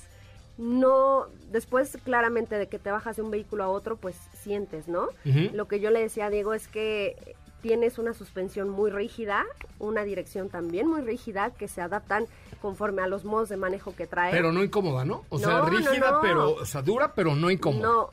No, 0.56 1.26
después 1.50 1.98
claramente 2.04 2.56
de 2.56 2.68
que 2.68 2.78
te 2.78 2.90
bajas 2.92 3.16
de 3.16 3.22
un 3.22 3.30
vehículo 3.30 3.64
a 3.64 3.68
otro, 3.68 3.96
pues 3.96 4.16
sientes, 4.40 4.86
¿no? 4.86 5.08
Lo 5.24 5.66
que 5.66 5.80
yo 5.80 5.90
le 5.90 6.00
decía 6.00 6.26
a 6.26 6.30
Diego 6.30 6.54
es 6.54 6.68
que 6.68 7.34
tienes 7.60 7.98
una 7.98 8.12
suspensión 8.12 8.68
muy 8.68 8.90
rígida, 8.90 9.44
una 9.78 10.04
dirección 10.04 10.50
también 10.50 10.86
muy 10.86 11.00
rígida, 11.00 11.50
que 11.50 11.66
se 11.66 11.80
adaptan 11.80 12.26
conforme 12.62 13.02
a 13.02 13.08
los 13.08 13.24
modos 13.24 13.48
de 13.48 13.56
manejo 13.56 13.96
que 13.96 14.06
trae. 14.06 14.30
Pero 14.30 14.52
no 14.52 14.62
incómoda, 14.62 15.04
¿no? 15.04 15.24
O 15.30 15.38
sea, 15.38 15.58
no, 15.58 15.66
rígida, 15.66 16.10
no. 16.10 16.20
pero, 16.20 16.54
o 16.54 16.66
sea, 16.66 16.82
dura, 16.82 17.14
pero 17.14 17.34
no 17.34 17.50
incómoda. 17.50 17.82
No, 17.82 18.10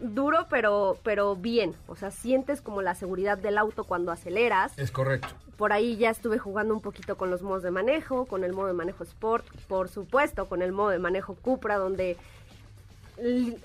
duro 0.00 0.46
pero 0.50 0.98
pero 1.02 1.36
bien, 1.36 1.74
o 1.86 1.96
sea, 1.96 2.10
sientes 2.10 2.60
como 2.60 2.82
la 2.82 2.94
seguridad 2.94 3.38
del 3.38 3.58
auto 3.58 3.84
cuando 3.84 4.12
aceleras. 4.12 4.76
Es 4.78 4.90
correcto. 4.90 5.28
Por 5.56 5.72
ahí 5.72 5.96
ya 5.96 6.10
estuve 6.10 6.38
jugando 6.38 6.74
un 6.74 6.80
poquito 6.80 7.16
con 7.16 7.30
los 7.30 7.42
modos 7.42 7.62
de 7.62 7.70
manejo, 7.70 8.26
con 8.26 8.44
el 8.44 8.52
modo 8.52 8.68
de 8.68 8.72
manejo 8.74 9.04
Sport, 9.04 9.46
por 9.68 9.88
supuesto, 9.88 10.46
con 10.48 10.62
el 10.62 10.72
modo 10.72 10.90
de 10.90 10.98
manejo 10.98 11.34
Cupra 11.34 11.76
donde 11.76 12.16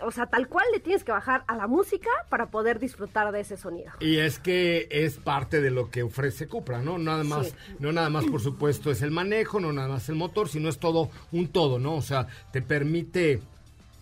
o 0.03 0.11
sea, 0.11 0.27
tal 0.27 0.47
cual 0.47 0.65
le 0.71 0.79
tienes 0.79 1.03
que 1.03 1.11
bajar 1.11 1.43
a 1.47 1.55
la 1.55 1.65
música 1.65 2.09
para 2.29 2.51
poder 2.51 2.79
disfrutar 2.79 3.31
de 3.31 3.39
ese 3.39 3.57
sonido. 3.57 3.91
Y 3.99 4.17
es 4.17 4.37
que 4.37 4.87
es 4.91 5.17
parte 5.17 5.59
de 5.59 5.71
lo 5.71 5.89
que 5.89 6.03
ofrece 6.03 6.47
Cupra, 6.47 6.81
¿no? 6.83 6.99
Nada 6.99 7.23
más, 7.23 7.47
Sí. 7.47 7.55
no 7.79 7.91
nada 7.91 8.11
más, 8.11 8.25
por 8.25 8.41
supuesto, 8.41 8.91
es 8.91 9.01
el 9.01 9.09
manejo, 9.09 9.59
no 9.59 9.73
nada 9.73 9.87
más 9.87 10.07
el 10.09 10.15
motor, 10.15 10.49
sino 10.49 10.69
es 10.69 10.77
todo 10.77 11.09
un 11.31 11.47
todo, 11.47 11.79
¿no? 11.79 11.95
O 11.95 12.01
sea, 12.03 12.27
te 12.51 12.61
permite 12.61 13.41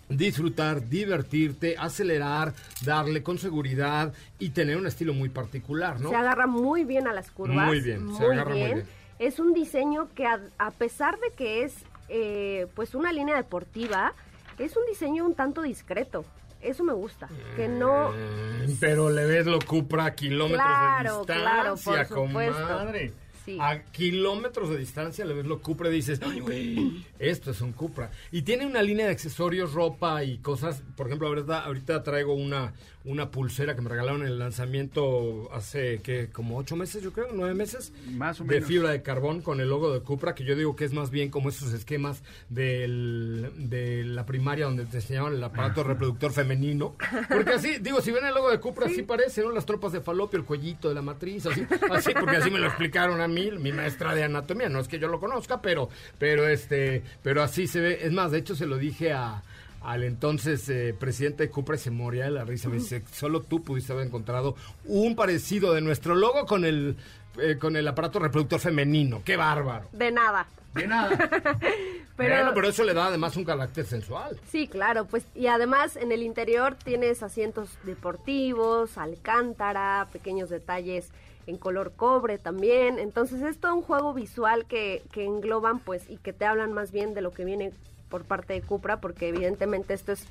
disfrutar, 0.08 0.88
divertirte, 0.88 1.76
acelerar, 1.78 2.54
darle 2.84 3.22
con 3.22 3.38
seguridad 3.38 4.12
y 4.38 4.50
tener 4.50 4.76
un 4.76 4.86
estilo 4.86 5.14
muy 5.14 5.28
particular, 5.28 6.00
¿no? 6.00 6.10
Se 6.10 6.16
agarra 6.16 6.46
muy 6.46 6.84
bien 6.84 7.06
a 7.08 7.12
las 7.12 7.30
curvas. 7.30 7.66
Muy 7.66 7.80
bien, 7.80 8.14
se 8.16 8.24
agarra 8.24 8.50
muy 8.50 8.62
bien. 8.64 8.84
Es 9.18 9.38
un 9.38 9.52
diseño 9.52 10.08
que 10.14 10.26
a, 10.26 10.40
a 10.58 10.70
pesar 10.70 11.18
de 11.18 11.30
que 11.36 11.64
es 11.64 11.74
eh, 12.08 12.66
pues 12.74 12.94
una 12.94 13.12
línea 13.12 13.36
deportiva, 13.36 14.14
es 14.58 14.76
un 14.76 14.84
diseño 14.86 15.24
un 15.26 15.34
tanto 15.34 15.62
discreto. 15.62 16.24
Eso 16.60 16.82
me 16.82 16.92
gusta. 16.92 17.28
Que 17.54 17.68
no... 17.68 18.10
Mm, 18.10 18.78
Pero 18.80 19.10
le 19.10 19.24
ves 19.26 19.46
lo 19.46 19.60
Cupra 19.60 20.06
a 20.06 20.14
kilómetros 20.14 20.60
Claro, 20.66 21.20
de 21.20 21.34
claro, 21.34 21.74
distancia, 21.76 22.14
por 22.16 22.26
supuesto. 22.28 22.62
comadre. 22.62 23.12
A 23.60 23.82
kilómetros 23.92 24.70
de 24.70 24.78
distancia 24.78 25.24
le 25.24 25.34
ves 25.34 25.46
lo 25.46 25.60
Cupra 25.60 25.88
y 25.88 25.92
dices, 25.92 26.20
ay, 26.22 26.40
güey, 26.40 27.04
esto 27.18 27.50
es 27.50 27.60
un 27.60 27.72
Cupra. 27.72 28.10
Y 28.30 28.42
tiene 28.42 28.66
una 28.66 28.82
línea 28.82 29.06
de 29.06 29.12
accesorios, 29.12 29.72
ropa 29.72 30.22
y 30.24 30.38
cosas. 30.38 30.82
Por 30.96 31.06
ejemplo, 31.06 31.28
ahorita, 31.28 31.64
ahorita 31.64 32.02
traigo 32.02 32.34
una, 32.34 32.74
una 33.04 33.30
pulsera 33.30 33.74
que 33.74 33.80
me 33.80 33.88
regalaron 33.88 34.22
en 34.22 34.28
el 34.28 34.38
lanzamiento 34.38 35.48
hace, 35.52 36.00
que 36.02 36.28
Como 36.30 36.58
ocho 36.58 36.76
meses, 36.76 37.02
yo 37.02 37.12
creo, 37.12 37.28
nueve 37.32 37.54
meses. 37.54 37.92
Más 38.12 38.40
o 38.40 38.44
De 38.44 38.56
menos. 38.56 38.68
fibra 38.68 38.90
de 38.90 39.02
carbón 39.02 39.40
con 39.40 39.60
el 39.60 39.68
logo 39.68 39.92
de 39.92 40.00
Cupra, 40.00 40.34
que 40.34 40.44
yo 40.44 40.56
digo 40.56 40.76
que 40.76 40.84
es 40.84 40.92
más 40.92 41.10
bien 41.10 41.30
como 41.30 41.48
esos 41.48 41.72
esquemas 41.72 42.22
del, 42.48 43.50
de 43.56 44.04
la 44.04 44.26
primaria 44.26 44.66
donde 44.66 44.84
te 44.84 44.96
enseñaban 44.96 45.34
el 45.34 45.42
aparato 45.42 45.84
reproductor 45.84 46.32
femenino. 46.32 46.96
Porque 47.28 47.52
así, 47.52 47.78
digo, 47.78 48.00
si 48.00 48.10
ven 48.10 48.24
el 48.26 48.34
logo 48.34 48.50
de 48.50 48.60
Cupra, 48.60 48.86
así 48.86 49.02
parece, 49.02 49.42
¿no? 49.42 49.50
Las 49.52 49.66
tropas 49.66 49.92
de 49.92 50.00
falopio, 50.00 50.38
el 50.38 50.44
cuellito 50.44 50.88
de 50.88 50.94
la 50.94 51.02
matriz, 51.02 51.46
así, 51.46 51.66
así, 51.90 52.12
porque 52.18 52.36
así 52.36 52.50
me 52.50 52.58
lo 52.58 52.66
explicaron 52.66 53.20
a 53.20 53.28
mí, 53.28 53.50
mi 53.58 53.72
maestra 53.72 54.14
de 54.14 54.24
anatomía. 54.24 54.68
No 54.68 54.80
es 54.80 54.88
que 54.88 54.98
yo 54.98 55.08
lo 55.08 55.20
conozca, 55.20 55.62
pero, 55.62 55.88
pero 56.18 56.46
este, 56.48 57.02
pero 57.22 57.42
así 57.42 57.66
se 57.66 57.80
ve. 57.80 57.98
Es 58.02 58.12
más, 58.12 58.30
de 58.32 58.38
hecho 58.38 58.54
se 58.54 58.66
lo 58.66 58.76
dije 58.76 59.12
a 59.12 59.42
al 59.82 60.04
entonces 60.04 60.68
eh, 60.68 60.94
presidente 60.98 61.44
de 61.44 61.50
Cupra 61.50 61.76
y 61.76 61.78
se 61.78 61.90
moría 61.90 62.24
de 62.24 62.30
la 62.30 62.44
risa. 62.44 62.68
Me 62.68 62.76
dice, 62.76 63.02
solo 63.12 63.42
tú 63.42 63.62
pudiste 63.62 63.92
haber 63.92 64.06
encontrado 64.06 64.56
un 64.84 65.14
parecido 65.16 65.72
de 65.72 65.80
nuestro 65.80 66.14
logo 66.14 66.46
con 66.46 66.64
el, 66.64 66.96
eh, 67.40 67.56
con 67.58 67.76
el 67.76 67.86
aparato 67.86 68.18
reproductor 68.18 68.60
femenino. 68.60 69.22
¡Qué 69.24 69.36
bárbaro! 69.36 69.88
De 69.92 70.10
nada. 70.10 70.46
De 70.74 70.86
nada. 70.86 71.16
Pero, 72.16 72.34
Bueno, 72.34 72.50
pero 72.52 72.68
eso 72.68 72.82
le 72.82 72.94
da 72.94 73.06
además 73.06 73.36
un 73.36 73.44
carácter 73.44 73.86
sensual. 73.86 74.36
Sí, 74.50 74.66
claro, 74.66 75.04
pues 75.04 75.24
y 75.36 75.46
además 75.46 75.94
en 75.94 76.10
el 76.10 76.24
interior 76.24 76.74
tienes 76.74 77.22
asientos 77.22 77.78
deportivos, 77.84 78.98
alcántara, 78.98 80.08
pequeños 80.12 80.50
detalles 80.50 81.10
en 81.46 81.58
color 81.58 81.92
cobre 81.94 82.38
también. 82.38 82.98
Entonces 82.98 83.40
es 83.42 83.58
todo 83.58 83.72
un 83.76 83.82
juego 83.82 84.14
visual 84.14 84.66
que, 84.66 85.04
que 85.12 85.24
engloban 85.24 85.78
pues 85.78 86.10
y 86.10 86.16
que 86.16 86.32
te 86.32 86.44
hablan 86.44 86.72
más 86.72 86.90
bien 86.90 87.14
de 87.14 87.20
lo 87.20 87.30
que 87.30 87.44
viene 87.44 87.72
por 88.08 88.24
parte 88.24 88.54
de 88.54 88.62
Cupra, 88.62 89.00
porque 89.00 89.28
evidentemente 89.28 89.94
esto 89.94 90.12
es 90.12 90.26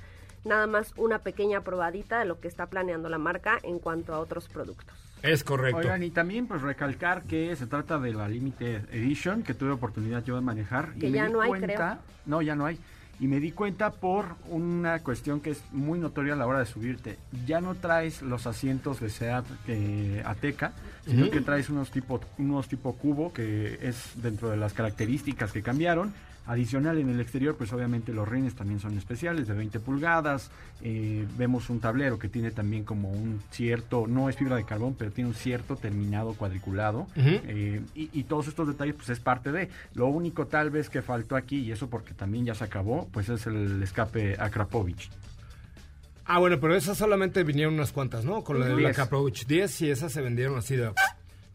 nada 0.45 0.67
más 0.67 0.93
una 0.97 1.19
pequeña 1.19 1.61
probadita 1.61 2.19
de 2.19 2.25
lo 2.25 2.39
que 2.39 2.47
está 2.47 2.67
planeando 2.67 3.09
la 3.09 3.17
marca 3.17 3.59
en 3.63 3.79
cuanto 3.79 4.13
a 4.13 4.19
otros 4.19 4.47
productos. 4.47 4.95
Es 5.23 5.43
correcto. 5.43 5.79
Oigan, 5.79 6.03
y 6.03 6.11
también 6.11 6.47
pues 6.47 6.61
recalcar 6.61 7.23
que 7.23 7.55
se 7.55 7.65
trata 7.65 7.99
de 7.99 8.13
la 8.13 8.27
Limited 8.27 8.93
Edition 8.93 9.43
que 9.43 9.53
tuve 9.53 9.71
oportunidad 9.71 10.23
yo 10.23 10.35
de 10.35 10.41
manejar. 10.41 10.93
Que 10.93 11.07
y 11.07 11.11
me 11.11 11.27
di 11.27 11.33
hay, 11.41 11.49
cuenta, 11.49 11.99
No, 12.25 12.41
ya 12.41 12.55
no 12.55 12.65
hay. 12.65 12.79
Y 13.19 13.27
me 13.27 13.39
di 13.39 13.51
cuenta 13.51 13.89
por 13.89 14.35
una 14.47 14.99
cuestión 14.99 15.41
que 15.41 15.49
es 15.49 15.63
muy 15.71 15.97
notoria 15.97 16.33
a 16.33 16.35
la 16.35 16.45
hora 16.45 16.59
de 16.59 16.67
subirte. 16.67 17.17
Ya 17.47 17.61
no 17.61 17.73
traes 17.73 18.21
los 18.21 18.45
asientos 18.45 18.99
de 18.99 19.09
Seat 19.09 19.43
eh, 19.67 20.21
Ateca, 20.23 20.73
sino 21.03 21.31
que 21.31 21.41
traes 21.41 21.69
unos 21.69 21.89
tipo, 21.89 22.21
unos 22.37 22.67
tipo 22.67 22.93
cubo, 22.93 23.33
que 23.33 23.79
es 23.81 24.11
dentro 24.21 24.51
de 24.51 24.57
las 24.57 24.73
características 24.73 25.51
que 25.51 25.63
cambiaron. 25.63 26.13
Adicional 26.47 26.97
en 26.97 27.09
el 27.09 27.19
exterior, 27.19 27.55
pues 27.57 27.73
obviamente 27.73 28.13
los 28.13 28.27
rines 28.27 28.55
también 28.55 28.79
son 28.79 28.97
especiales, 28.97 29.47
de 29.47 29.53
20 29.53 29.79
pulgadas. 29.81 30.49
Eh, 30.81 31.27
vemos 31.37 31.69
un 31.69 31.79
tablero 31.81 32.17
que 32.17 32.29
tiene 32.29 32.51
también 32.51 32.85
como 32.85 33.11
un 33.11 33.41
cierto, 33.51 34.07
no 34.07 34.29
es 34.29 34.37
fibra 34.37 34.55
de 34.55 34.63
carbón, 34.63 34.95
pero 34.97 35.11
tiene 35.11 35.29
un 35.29 35.35
cierto 35.35 35.75
terminado 35.75 36.33
cuadriculado. 36.35 37.07
Eh, 37.17 37.81
y, 37.95 38.09
y 38.13 38.23
todos 38.23 38.47
estos 38.47 38.67
detalles, 38.67 38.95
pues 38.95 39.09
es 39.09 39.19
parte 39.19 39.51
de. 39.51 39.69
Lo 39.93 40.07
único 40.07 40.47
tal 40.47 40.69
vez 40.69 40.89
que 40.89 41.01
faltó 41.01 41.35
aquí, 41.35 41.57
y 41.59 41.71
eso 41.73 41.89
porque 41.89 42.13
también 42.13 42.45
ya 42.45 42.55
se 42.55 42.63
acabó, 42.63 43.09
pues 43.11 43.27
es 43.27 43.45
el 43.45 43.83
escape 43.83 44.37
Akrapovich. 44.39 45.09
Ah, 46.25 46.39
bueno, 46.39 46.59
pero 46.59 46.75
esas 46.75 46.97
solamente 46.97 47.43
vinieron 47.43 47.73
unas 47.73 47.91
cuantas, 47.91 48.25
¿no? 48.25 48.43
Con 48.43 48.59
la 48.59 48.67
de 48.67 48.81
la. 48.81 48.89
Approach 48.89 49.45
10 49.45 49.81
y 49.81 49.89
esas 49.91 50.11
se 50.11 50.21
vendieron 50.21 50.57
así 50.57 50.75
de... 50.75 50.87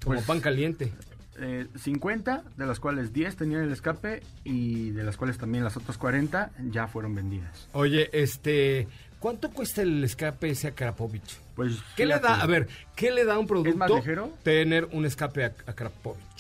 Como 0.02 0.16
Pues- 0.16 0.22
pan 0.26 0.40
caliente. 0.40 0.92
Eh, 1.38 1.66
50, 1.76 2.44
de 2.56 2.66
las 2.66 2.78
cuales 2.78 3.12
10 3.12 3.36
tenían 3.36 3.62
el 3.62 3.72
escape 3.72 4.22
y 4.44 4.90
de 4.90 5.02
las 5.02 5.16
cuales 5.16 5.38
también 5.38 5.64
las 5.64 5.76
otras 5.76 5.96
40 5.96 6.50
ya 6.70 6.86
fueron 6.88 7.14
vendidas. 7.14 7.68
Oye, 7.72 8.10
este... 8.12 8.88
¿Cuánto 9.18 9.50
cuesta 9.50 9.82
el 9.82 10.02
escape 10.02 10.50
ese 10.50 10.66
a 10.66 10.74
Krapovich? 10.74 11.38
Pues 11.54 11.78
¿Qué 11.96 12.06
le 12.06 12.18
da? 12.18 12.40
A 12.40 12.46
ver, 12.46 12.66
¿qué 12.96 13.12
le 13.12 13.24
da 13.24 13.34
a 13.34 13.38
un 13.38 13.46
producto? 13.46 13.76
más 13.76 13.88
ligero? 13.88 14.32
Tener 14.42 14.88
un 14.90 15.04
escape 15.04 15.44
a. 15.44 15.52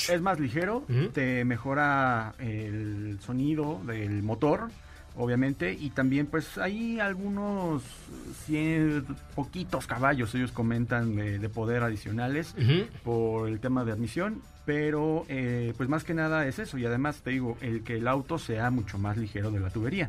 Es 0.08 0.20
más 0.20 0.40
ligero, 0.40 0.84
te 1.12 1.44
mejora 1.44 2.34
el 2.40 3.18
sonido 3.20 3.80
del 3.86 4.24
motor, 4.24 4.68
obviamente, 5.16 5.72
y 5.72 5.90
también 5.90 6.26
pues 6.26 6.58
hay 6.58 7.00
algunos 7.00 7.82
100, 8.46 9.04
poquitos 9.34 9.86
caballos, 9.86 10.34
ellos 10.34 10.52
comentan, 10.52 11.14
de, 11.16 11.38
de 11.38 11.48
poder 11.48 11.82
adicionales 11.82 12.54
por 13.04 13.48
el 13.48 13.60
tema 13.60 13.84
de 13.84 13.92
admisión, 13.92 14.40
pero 14.64 15.24
eh, 15.28 15.74
pues 15.76 15.88
más 15.88 16.04
que 16.04 16.14
nada 16.14 16.46
es 16.46 16.58
eso, 16.58 16.78
y 16.78 16.86
además 16.86 17.20
te 17.22 17.30
digo, 17.30 17.56
el 17.60 17.82
que 17.82 17.96
el 17.96 18.08
auto 18.08 18.38
sea 18.38 18.70
mucho 18.70 18.98
más 18.98 19.16
ligero 19.16 19.50
de 19.50 19.60
la 19.60 19.70
tubería. 19.70 20.08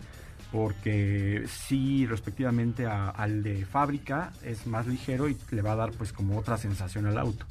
Porque 0.51 1.45
sí, 1.47 2.05
respectivamente 2.05 2.85
a- 2.85 3.09
al 3.09 3.41
de 3.41 3.65
fábrica 3.65 4.31
es 4.43 4.67
más 4.67 4.85
ligero 4.85 5.27
y 5.27 5.35
le 5.49 5.63
va 5.63 5.71
a 5.71 5.75
dar 5.75 5.91
pues 5.93 6.13
como 6.13 6.37
otra 6.37 6.57
sensación 6.57 7.07
al 7.07 7.17
auto. 7.17 7.45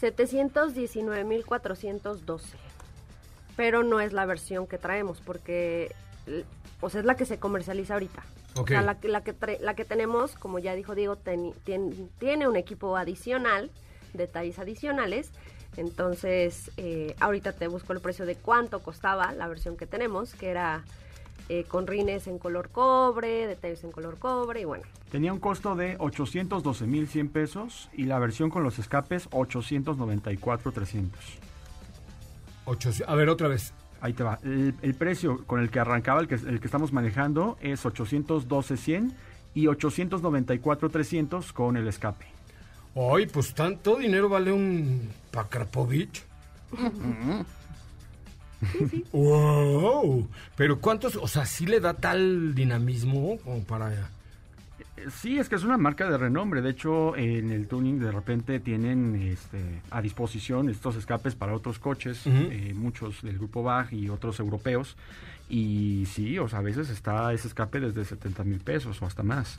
719.412. 0.01 2.41
Pero 3.55 3.83
no 3.83 3.99
es 3.99 4.13
la 4.13 4.25
versión 4.25 4.65
que 4.65 4.77
traemos 4.77 5.21
porque 5.21 5.93
o 6.81 6.89
sea, 6.89 6.99
es 7.01 7.05
la 7.05 7.15
que 7.15 7.25
se 7.25 7.37
comercializa 7.39 7.93
ahorita. 7.93 8.23
O 8.55 8.67
sea, 8.67 8.81
la, 8.81 8.99
que- 8.99 9.07
la 9.07 9.23
que 9.23 9.33
tra- 9.37 9.59
la 9.59 9.75
que 9.75 9.85
tenemos, 9.85 10.35
como 10.35 10.59
ya 10.59 10.75
dijo 10.75 10.93
Diego, 10.95 11.15
tiene 11.17 12.47
un 12.47 12.55
equipo 12.57 12.97
adicional, 12.97 13.71
detalles 14.13 14.59
adicionales. 14.59 15.31
Entonces, 15.77 16.69
eh, 16.77 17.15
ahorita 17.21 17.53
te 17.53 17.67
busco 17.69 17.93
el 17.93 18.01
precio 18.01 18.25
de 18.25 18.35
cuánto 18.35 18.81
costaba 18.81 19.31
la 19.31 19.47
versión 19.47 19.77
que 19.77 19.85
tenemos, 19.87 20.33
que 20.35 20.49
era 20.49 20.83
eh, 21.47 21.63
con 21.63 21.87
rines 21.87 22.27
en 22.27 22.37
color 22.39 22.69
cobre, 22.69 23.47
detalles 23.47 23.83
en 23.85 23.91
color 23.93 24.17
cobre 24.19 24.61
y 24.61 24.65
bueno. 24.65 24.83
Tenía 25.11 25.31
un 25.31 25.39
costo 25.39 25.75
de 25.75 25.97
812.100 25.97 27.31
pesos 27.31 27.89
y 27.93 28.03
la 28.03 28.19
versión 28.19 28.49
con 28.49 28.63
los 28.63 28.79
escapes 28.79 29.29
894.300. 29.29 31.09
Ocho, 32.65 32.89
a 33.07 33.15
ver, 33.15 33.29
otra 33.29 33.47
vez. 33.47 33.73
Ahí 34.01 34.13
te 34.13 34.23
va. 34.23 34.39
El, 34.43 34.73
el 34.81 34.93
precio 34.95 35.45
con 35.45 35.61
el 35.61 35.69
que 35.69 35.79
arrancaba, 35.79 36.21
el 36.21 36.27
que, 36.27 36.35
el 36.35 36.59
que 36.59 36.65
estamos 36.65 36.91
manejando, 36.91 37.57
es 37.61 37.85
812.100 37.85 39.11
y 39.53 39.65
894.300 39.65 41.53
con 41.53 41.77
el 41.77 41.87
escape. 41.87 42.25
Ay, 42.95 43.27
pues 43.27 43.53
tanto 43.53 43.97
dinero 43.97 44.27
vale 44.27 44.51
un 44.51 45.09
Pakrapovich. 45.31 46.23
¡Wow! 49.11 50.27
Pero 50.55 50.79
¿cuántos? 50.79 51.15
O 51.15 51.27
sea, 51.27 51.45
¿sí 51.45 51.65
le 51.65 51.79
da 51.79 51.93
tal 51.93 52.53
dinamismo 52.53 53.37
como 53.43 53.63
para... 53.63 54.09
Sí, 55.09 55.39
es 55.39 55.49
que 55.49 55.55
es 55.55 55.63
una 55.63 55.77
marca 55.77 56.09
de 56.09 56.17
renombre. 56.17 56.61
De 56.61 56.69
hecho, 56.69 57.15
en 57.15 57.51
el 57.51 57.67
tuning 57.67 57.99
de 57.99 58.11
repente 58.11 58.59
tienen 58.59 59.15
este, 59.15 59.81
a 59.89 60.01
disposición 60.01 60.69
estos 60.69 60.95
escapes 60.95 61.35
para 61.35 61.55
otros 61.55 61.79
coches, 61.79 62.23
eh, 62.25 62.73
muchos 62.75 63.21
del 63.21 63.37
grupo 63.37 63.63
BAG 63.63 63.93
y 63.93 64.09
otros 64.09 64.39
europeos. 64.39 64.97
Y 65.49 66.05
sí, 66.05 66.37
o 66.39 66.47
sea, 66.47 66.59
a 66.59 66.61
veces 66.61 66.89
está 66.89 67.33
ese 67.33 67.47
escape 67.47 67.79
desde 67.79 68.05
70 68.05 68.43
mil 68.43 68.59
pesos 68.59 69.01
o 69.01 69.05
hasta 69.05 69.23
más. 69.23 69.57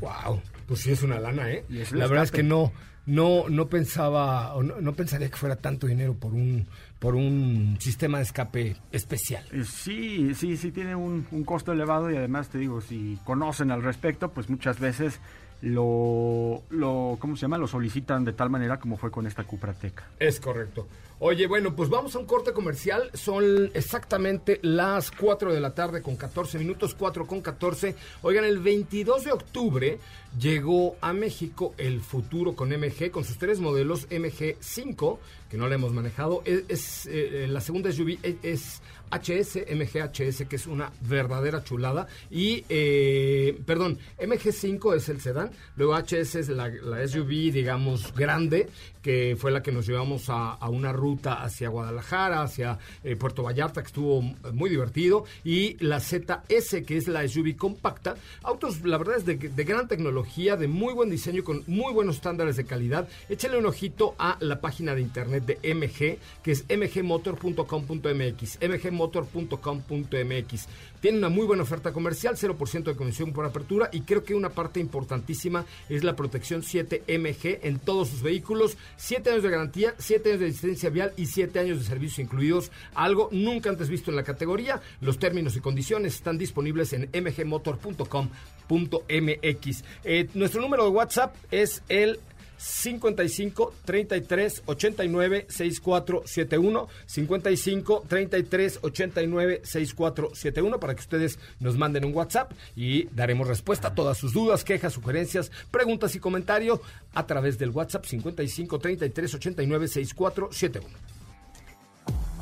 ¡Wow! 0.00 0.40
Pues 0.66 0.80
sí 0.80 0.92
es 0.92 1.02
una 1.02 1.20
lana, 1.20 1.50
¿eh? 1.50 1.64
La 1.92 2.06
verdad 2.06 2.24
es 2.24 2.30
que 2.30 2.42
no, 2.42 2.72
no, 3.06 3.48
no 3.48 3.68
pensaba, 3.68 4.54
o 4.54 4.62
no, 4.62 4.80
no 4.80 4.94
pensaría 4.94 5.28
que 5.28 5.36
fuera 5.36 5.56
tanto 5.56 5.86
dinero 5.86 6.14
por 6.14 6.32
un, 6.32 6.66
por 7.00 7.16
un 7.16 7.76
sistema 7.80 8.18
de 8.18 8.24
escape 8.24 8.76
especial. 8.92 9.44
Eh, 9.52 9.64
Sí, 9.64 10.34
sí, 10.34 10.56
sí 10.56 10.70
tiene 10.70 10.94
un, 10.94 11.26
un 11.32 11.44
costo 11.44 11.72
elevado 11.72 12.10
y 12.10 12.16
además 12.16 12.48
te 12.50 12.58
digo, 12.58 12.80
si 12.80 13.18
conocen 13.24 13.70
al 13.72 13.82
respecto, 13.82 14.30
pues 14.30 14.48
muchas 14.48 14.78
veces 14.78 15.18
lo, 15.62 16.62
lo, 16.70 17.16
¿cómo 17.18 17.36
se 17.36 17.42
llama? 17.42 17.58
Lo 17.58 17.66
solicitan 17.66 18.24
de 18.24 18.32
tal 18.32 18.50
manera 18.50 18.78
como 18.78 18.96
fue 18.96 19.10
con 19.10 19.26
esta 19.26 19.44
Cuprateca. 19.44 20.08
Es 20.18 20.40
correcto. 20.40 20.86
Oye, 21.22 21.46
bueno, 21.46 21.76
pues 21.76 21.90
vamos 21.90 22.16
a 22.16 22.18
un 22.18 22.24
corte 22.24 22.54
comercial. 22.54 23.10
Son 23.12 23.70
exactamente 23.74 24.58
las 24.62 25.10
4 25.10 25.52
de 25.52 25.60
la 25.60 25.74
tarde 25.74 26.00
con 26.00 26.16
14 26.16 26.58
minutos, 26.58 26.94
4 26.94 27.26
con 27.26 27.42
14. 27.42 27.94
Oigan, 28.22 28.46
el 28.46 28.58
22 28.58 29.24
de 29.24 29.32
octubre 29.32 29.98
llegó 30.38 30.96
a 31.02 31.12
México 31.12 31.74
el 31.76 32.00
futuro 32.00 32.54
con 32.54 32.70
MG, 32.70 33.10
con 33.10 33.24
sus 33.24 33.36
tres 33.36 33.60
modelos 33.60 34.08
MG5, 34.08 35.18
que 35.50 35.58
no 35.58 35.68
le 35.68 35.74
hemos 35.74 35.92
manejado. 35.92 36.42
Es, 36.46 37.04
eh, 37.04 37.46
la 37.50 37.60
segunda 37.60 37.92
SUV 37.92 38.18
es, 38.22 38.36
es 38.42 38.82
HS, 39.10 39.66
MGHS, 39.70 40.46
que 40.48 40.56
es 40.56 40.66
una 40.66 40.92
verdadera 41.00 41.62
chulada. 41.62 42.06
Y, 42.30 42.64
eh, 42.68 43.60
perdón, 43.66 43.98
MG5 44.18 44.96
es 44.96 45.08
el 45.08 45.20
sedán, 45.20 45.50
luego 45.76 45.96
HS 45.96 46.36
es 46.36 46.48
la, 46.48 46.70
SUV, 47.06 47.52
digamos, 47.52 48.14
grande, 48.14 48.68
que 49.02 49.36
fue 49.38 49.50
la 49.50 49.62
que 49.62 49.72
nos 49.72 49.86
llevamos 49.86 50.26
a, 50.28 50.56
una 50.68 50.92
ruta 50.92 51.42
hacia 51.42 51.68
Guadalajara, 51.68 52.42
hacia 52.42 52.78
eh, 53.02 53.16
Puerto 53.16 53.42
Vallarta, 53.42 53.80
que 53.82 53.88
estuvo 53.88 54.22
muy 54.52 54.70
divertido. 54.70 55.24
Y 55.42 55.76
la 55.84 56.00
ZS, 56.00 56.82
que 56.86 56.96
es 56.96 57.08
la 57.08 57.26
SUV 57.26 57.56
compacta. 57.56 58.16
Autos, 58.42 58.82
la 58.82 58.98
verdad, 58.98 59.16
es 59.16 59.24
de, 59.24 59.36
de 59.36 59.64
gran 59.64 59.88
tecnología, 59.88 60.56
de 60.56 60.68
muy 60.68 60.92
buen 60.94 61.10
diseño, 61.10 61.42
con 61.42 61.64
muy 61.66 61.92
buenos 61.92 62.16
estándares 62.16 62.56
de 62.56 62.64
calidad. 62.64 63.08
Échale 63.28 63.58
un 63.58 63.66
ojito 63.66 64.14
a 64.18 64.36
la 64.40 64.60
página 64.60 64.94
de 64.94 65.00
internet 65.00 65.44
de 65.44 65.74
MG, 65.74 66.18
que 66.42 66.52
es 66.52 66.64
mgmotor.com.mx. 66.68 68.58
MG 68.60 68.92
motor.com.mx. 69.00 70.66
Tiene 71.00 71.18
una 71.18 71.30
muy 71.30 71.46
buena 71.46 71.62
oferta 71.62 71.92
comercial, 71.92 72.36
0% 72.36 72.84
de 72.84 72.94
comisión 72.94 73.32
por 73.32 73.46
apertura 73.46 73.88
y 73.92 74.02
creo 74.02 74.22
que 74.22 74.34
una 74.34 74.50
parte 74.50 74.80
importantísima 74.80 75.64
es 75.88 76.04
la 76.04 76.14
protección 76.14 76.62
7MG 76.62 77.60
en 77.62 77.78
todos 77.78 78.08
sus 78.08 78.22
vehículos. 78.22 78.76
7 78.96 79.30
años 79.30 79.42
de 79.42 79.50
garantía, 79.50 79.94
7 79.98 80.28
años 80.28 80.40
de 80.40 80.48
licencia 80.48 80.90
vial 80.90 81.14
y 81.16 81.24
7 81.26 81.58
años 81.58 81.78
de 81.78 81.84
servicios 81.84 82.18
incluidos. 82.18 82.70
Algo 82.94 83.30
nunca 83.32 83.70
antes 83.70 83.88
visto 83.88 84.10
en 84.10 84.16
la 84.16 84.24
categoría. 84.24 84.82
Los 85.00 85.18
términos 85.18 85.56
y 85.56 85.60
condiciones 85.60 86.14
están 86.14 86.36
disponibles 86.36 86.92
en 86.92 87.08
mgmotor.com.mx. 87.12 89.84
Eh, 90.04 90.28
nuestro 90.34 90.60
número 90.60 90.84
de 90.84 90.90
WhatsApp 90.90 91.34
es 91.50 91.82
el 91.88 92.20
55 92.60 93.74
33 93.84 94.62
89 94.66 95.46
64 95.48 96.22
71 96.26 96.88
55 97.06 98.04
33 98.06 98.78
89 98.82 99.60
64 99.64 100.34
71 100.34 100.80
para 100.80 100.94
que 100.94 101.00
ustedes 101.00 101.38
nos 101.58 101.76
manden 101.76 102.04
un 102.04 102.14
WhatsApp 102.14 102.52
y 102.76 103.04
daremos 103.14 103.48
respuesta 103.48 103.88
a 103.88 103.94
todas 103.94 104.18
sus 104.18 104.32
dudas, 104.32 104.62
quejas, 104.62 104.92
sugerencias, 104.92 105.50
preguntas 105.70 106.14
y 106.14 106.20
comentarios 106.20 106.80
a 107.14 107.26
través 107.26 107.58
del 107.58 107.70
WhatsApp 107.70 108.04
55 108.04 108.78
33 108.78 109.34
89 109.34 109.88
64 109.88 110.52
71. 110.52 110.88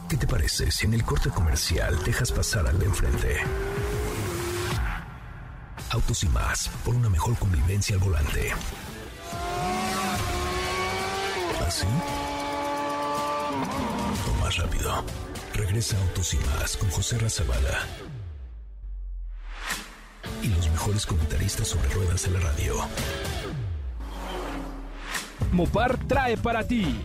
¿Qué 0.09 0.17
te 0.17 0.27
parece 0.27 0.71
si 0.71 0.87
en 0.87 0.95
el 0.95 1.05
corte 1.05 1.29
comercial 1.29 1.95
dejas 2.05 2.33
pasar 2.33 2.67
al 2.67 2.79
de 2.79 2.87
enfrente? 2.87 3.37
Autos 5.91 6.25
y 6.25 6.29
más, 6.29 6.69
por 6.85 6.95
una 6.95 7.09
mejor 7.09 7.39
convivencia 7.39 7.95
al 7.95 8.03
volante. 8.03 8.53
¿Así? 11.69 11.87
O 14.27 14.43
más 14.43 14.57
rápido. 14.57 15.05
Regresa 15.53 15.99
Autos 15.99 16.33
y 16.33 16.39
más 16.39 16.79
con 16.79 16.89
José 16.89 17.19
Razabala. 17.19 17.87
Y 20.43 20.49
los 20.49 20.71
mejores 20.71 21.05
comentaristas 21.05 21.69
sobre 21.69 21.91
ruedas 21.91 22.23
de 22.23 22.31
la 22.31 22.41
radio. 22.41 22.75
Mopar 25.53 25.99
trae 26.07 26.39
para 26.39 26.67
ti 26.67 27.05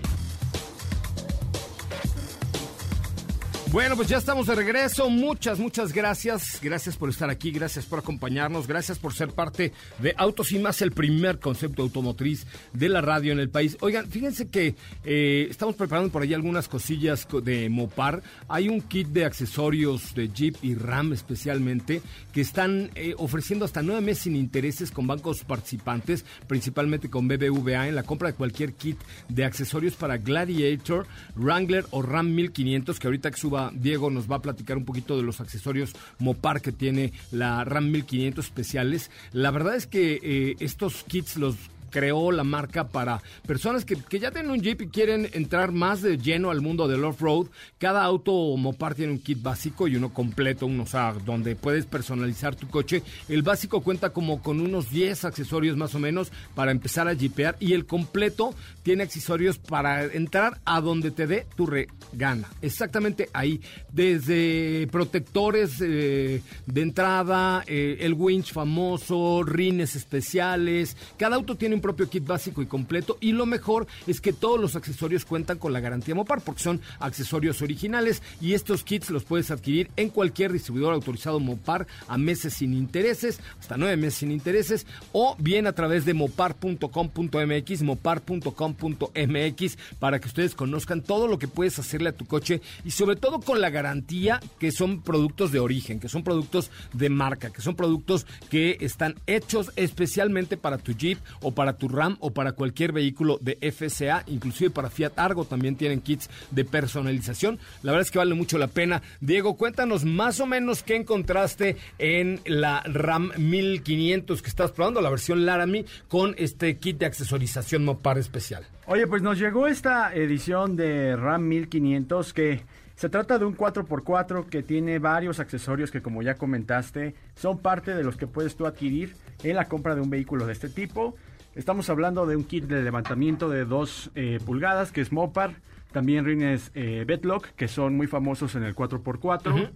Bueno, 3.74 3.96
pues 3.96 4.08
ya 4.08 4.18
estamos 4.18 4.46
de 4.46 4.53
regreso. 4.53 5.10
Muchas, 5.10 5.58
muchas 5.58 5.94
gracias. 5.94 6.60
Gracias 6.62 6.96
por 6.96 7.10
estar 7.10 7.32
aquí, 7.32 7.50
gracias 7.50 7.88
por 7.88 7.98
acompañarnos, 7.98 8.68
gracias 8.68 9.00
por 9.00 9.15
ser 9.15 9.30
parte 9.30 9.74
de 9.98 10.13
Autos 10.15 10.51
y 10.51 10.60
Más, 10.60 10.84
el 10.84 10.92
primer 10.92 11.39
concepto 11.39 11.82
automotriz 11.82 12.46
de 12.72 12.88
la 12.88 13.01
radio 13.01 13.32
en 13.32 13.39
el 13.39 13.50
país. 13.50 13.75
Oigan, 13.82 14.08
fíjense 14.08 14.48
que 14.48 14.75
eh, 15.03 15.48
estamos 15.50 15.74
preparando 15.74 16.12
por 16.12 16.22
ahí 16.22 16.36
algunas 16.36 16.68
cosillas 16.68 17.27
de 17.44 17.68
Mopar. 17.68 18.22
Hay 18.48 18.70
un 18.70 18.80
kit 18.80 19.08
de 19.08 19.25
accesorios 19.25 20.13
de 20.13 20.30
Jeep 20.30 20.56
y 20.62 20.75
Ram 20.75 21.12
especialmente 21.12 22.03
que 22.32 22.42
están 22.42 22.92
eh, 22.94 23.15
ofreciendo 23.18 23.65
hasta 23.65 23.82
nueve 23.82 24.01
meses 24.01 24.25
sin 24.25 24.36
intereses 24.36 24.92
con 24.92 25.08
bancos 25.08 25.44
participantes, 25.44 26.25
principalmente 26.48 27.10
con 27.10 27.27
BBVA, 27.27 27.88
en 27.88 27.96
la 27.96 28.03
compra 28.03 28.30
de 28.30 28.36
cualquier 28.36 28.74
kit 28.74 29.00
de 29.30 29.46
accesorios 29.46 29.96
para 29.96 30.18
Gladiator, 30.18 31.08
Wrangler 31.36 31.88
o 31.89 32.03
Ram 32.03 32.36
1500, 32.36 33.00
que 33.00 33.08
ahorita 33.08 33.32
que 33.32 33.38
suba 33.38 33.62
Diego 33.74 34.10
nos 34.10 34.29
va 34.29 34.38
a 34.38 34.41
platicar 34.41 34.77
un 34.77 34.86
poquito 34.86 35.15
de 35.17 35.24
los 35.24 35.39
accesorios 35.41 35.93
Mopar 36.20 36.62
que 36.62 36.72
tiene 36.72 37.13
la 37.32 37.63
RAM 37.63 37.91
1500 37.91 38.45
especiales. 38.45 39.12
La 39.32 39.52
verdad 39.52 39.76
es 39.76 39.88
que 39.88 40.19
eh, 40.21 40.56
estos 40.60 41.04
kits 41.04 41.38
los 41.38 41.56
creó 41.93 42.32
la 42.32 42.43
marca 42.43 42.88
para 42.88 43.21
personas 43.45 43.86
que, 43.86 43.95
que, 43.95 44.19
ya 44.19 44.32
tienen 44.32 44.51
un 44.51 44.62
Jeep 44.62 44.82
y 44.82 44.88
quieren 44.88 45.29
entrar 45.34 45.71
más 45.71 46.01
de 46.01 46.17
lleno 46.17 46.49
al 46.49 46.60
mundo 46.60 46.88
del 46.88 47.06
off-road. 47.06 47.47
Cada 47.77 48.03
auto 48.03 48.58
Mopar 48.58 48.95
tiene 48.95 49.13
un 49.13 49.19
kit 49.19 49.41
básico 49.41 49.88
y 49.88 49.95
uno 49.95 50.12
completo, 50.12 50.65
uno, 50.65 50.84
o 50.84 51.19
donde 51.23 51.56
puedes 51.56 51.86
personalizar 51.86 52.56
tu 52.56 52.67
coche. 52.67 53.03
El 53.29 53.43
básico 53.43 53.82
cuenta 53.82 54.10
como 54.10 54.41
con 54.41 54.60
unos 54.60 54.89
10 54.89 55.25
accesorios 55.25 55.77
más 55.77 55.93
o 55.93 55.99
menos 55.99 56.32
para 56.56 56.71
empezar 56.71 57.08
a 57.08 57.15
jeepear 57.15 57.56
y 57.60 57.73
el 57.73 57.86
completo 57.86 58.56
tiene 58.82 59.03
accesorios 59.03 59.60
para 59.60 60.03
entrar 60.06 60.60
a 60.65 60.82
donde 60.82 61.12
te 61.12 61.27
dé 61.27 61.45
tu 61.56 61.67
regana. 61.67 62.49
Exactamente 62.62 63.29
ahí, 63.34 63.62
desde 63.91 64.88
protectores 64.91 65.79
eh, 65.79 66.41
de 66.65 66.82
entrada, 66.82 67.63
eh, 67.67 67.97
el 67.99 68.13
winch 68.13 68.51
famoso, 68.51 69.43
rines 69.43 69.95
especiales. 69.95 70.97
Cada 71.17 71.36
auto 71.36 71.56
tiene 71.56 71.75
un 71.75 71.82
propio 71.84 72.10
kit 72.10 72.26
básico 72.26 72.63
y 72.63 72.65
completo 72.65 73.17
y 73.19 73.34
lo 73.34 73.46
mejor 73.46 73.86
es 74.08 74.22
que 74.22 74.32
todos 74.34 74.60
los 74.60 74.76
accesorios 74.76 75.26
cuentan 75.26 75.60
con 75.60 75.74
la 75.74 75.82
garantía 75.82 76.15
Mopar 76.15 76.41
porque 76.41 76.63
son 76.63 76.82
accesorios 77.00 77.62
originales 77.62 78.24
y 78.41 78.54
estos 78.54 78.84
kits 78.84 79.10
los 79.10 79.26
puedes 79.26 79.52
adquirir 79.52 79.91
en 79.98 80.10
cualquier 80.10 80.54
distribuidor 80.54 80.93
autorizado 80.93 81.41
Mopar 81.41 81.86
a 82.08 82.17
meses 82.17 82.54
sin 82.54 82.74
intereses, 82.74 83.41
hasta 83.60 83.78
nueve 83.78 83.98
meses 83.98 84.19
sin 84.19 84.32
intereses 84.32 84.88
o 85.12 85.36
bien 85.38 85.67
a 85.67 85.74
través 85.74 86.06
de 86.06 86.13
mopar.com.mx, 86.13 87.82
mopar.com.mx 87.82 89.78
para 90.00 90.19
que 90.19 90.28
ustedes 90.28 90.56
conozcan 90.56 91.02
todo 91.02 91.28
lo 91.28 91.38
que 91.38 91.50
puedes 91.50 91.78
hacerle 91.80 92.10
a 92.10 92.15
tu 92.15 92.26
coche 92.26 92.62
y 92.86 92.91
sobre 92.91 93.17
todo 93.17 93.41
con 93.41 93.60
la 93.60 93.69
garantía 93.69 94.39
que 94.58 94.72
son 94.72 95.02
productos 95.02 95.52
de 95.52 95.60
origen, 95.60 96.00
que 96.00 96.08
son 96.08 96.24
productos 96.24 96.72
de 96.93 97.10
marca, 97.10 97.50
que 97.52 97.62
son 97.62 97.76
productos 97.76 98.26
que 98.50 98.78
están 98.80 99.15
hechos 99.28 99.74
especialmente 99.76 100.56
para 100.56 100.78
tu 100.78 100.93
Jeep 100.93 101.19
o 101.41 101.52
para 101.52 101.72
tu 101.73 101.88
RAM 101.88 102.17
o 102.19 102.31
para 102.31 102.53
cualquier 102.53 102.91
vehículo 102.91 103.38
de 103.41 103.57
FCA, 103.71 104.23
inclusive 104.27 104.69
para 104.69 104.89
Fiat 104.89 105.17
Argo 105.17 105.45
también 105.45 105.75
tienen 105.75 106.01
kits 106.01 106.29
de 106.51 106.65
personalización. 106.65 107.59
La 107.81 107.91
verdad 107.91 108.05
es 108.05 108.12
que 108.12 108.19
vale 108.19 108.36
mucho 108.36 108.57
la 108.57 108.67
pena. 108.67 109.01
Diego, 109.21 109.57
cuéntanos 109.57 110.05
más 110.05 110.39
o 110.39 110.45
menos 110.45 110.83
qué 110.83 110.95
encontraste 110.95 111.77
en 111.97 112.41
la 112.45 112.81
RAM 112.86 113.31
1500 113.38 114.41
que 114.41 114.49
estás 114.49 114.71
probando, 114.71 115.01
la 115.01 115.09
versión 115.09 115.45
Laramie, 115.45 115.86
con 116.07 116.36
este 116.38 116.77
kit 116.77 116.97
de 116.97 117.05
accesorización 117.05 117.86
Mopar 117.86 118.17
especial. 118.17 118.65
Oye, 118.86 119.07
pues 119.07 119.21
nos 119.21 119.39
llegó 119.39 119.67
esta 119.67 120.13
edición 120.13 120.75
de 120.75 121.15
RAM 121.15 121.47
1500 121.47 122.33
que 122.33 122.62
se 122.95 123.09
trata 123.09 123.39
de 123.39 123.45
un 123.45 123.57
4x4 123.57 124.45
que 124.45 124.62
tiene 124.62 124.99
varios 124.99 125.39
accesorios 125.39 125.91
que 125.91 126.01
como 126.01 126.21
ya 126.21 126.36
comentaste 126.36 127.15
son 127.36 127.59
parte 127.59 127.95
de 127.95 128.03
los 128.03 128.17
que 128.17 128.27
puedes 128.27 128.55
tú 128.55 128.65
adquirir 128.65 129.15
en 129.43 129.55
la 129.55 129.65
compra 129.65 129.95
de 129.95 130.01
un 130.01 130.09
vehículo 130.09 130.45
de 130.45 130.53
este 130.53 130.69
tipo. 130.69 131.15
Estamos 131.56 131.88
hablando 131.92 132.26
de 132.26 132.36
un 132.36 132.46
kit 132.46 132.66
de 132.66 132.82
levantamiento 132.82 133.48
de 133.48 133.66
2 133.66 134.12
eh, 134.16 134.39
pulgadas, 134.44 134.92
que 134.92 135.02
es 135.02 135.12
Mopar. 135.12 135.54
También 135.92 136.26
rines 136.26 136.72
eh, 136.74 137.04
Betlock, 137.06 137.46
que 137.56 137.68
son 137.68 137.96
muy 137.96 138.08
famosos 138.08 138.56
en 138.56 138.63
el 138.63 138.76
4x4. 138.76 139.70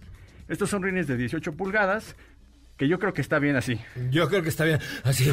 Estos 0.48 0.70
son 0.70 0.82
rines 0.82 1.06
de 1.06 1.16
18 1.16 1.52
pulgadas 1.52 2.16
que 2.78 2.88
yo 2.88 2.98
creo 2.98 3.12
que 3.12 3.20
está 3.20 3.38
bien 3.38 3.56
así. 3.56 3.78
Yo 4.10 4.28
creo 4.28 4.42
que 4.42 4.48
está 4.48 4.64
bien 4.64 4.78
así. 5.04 5.30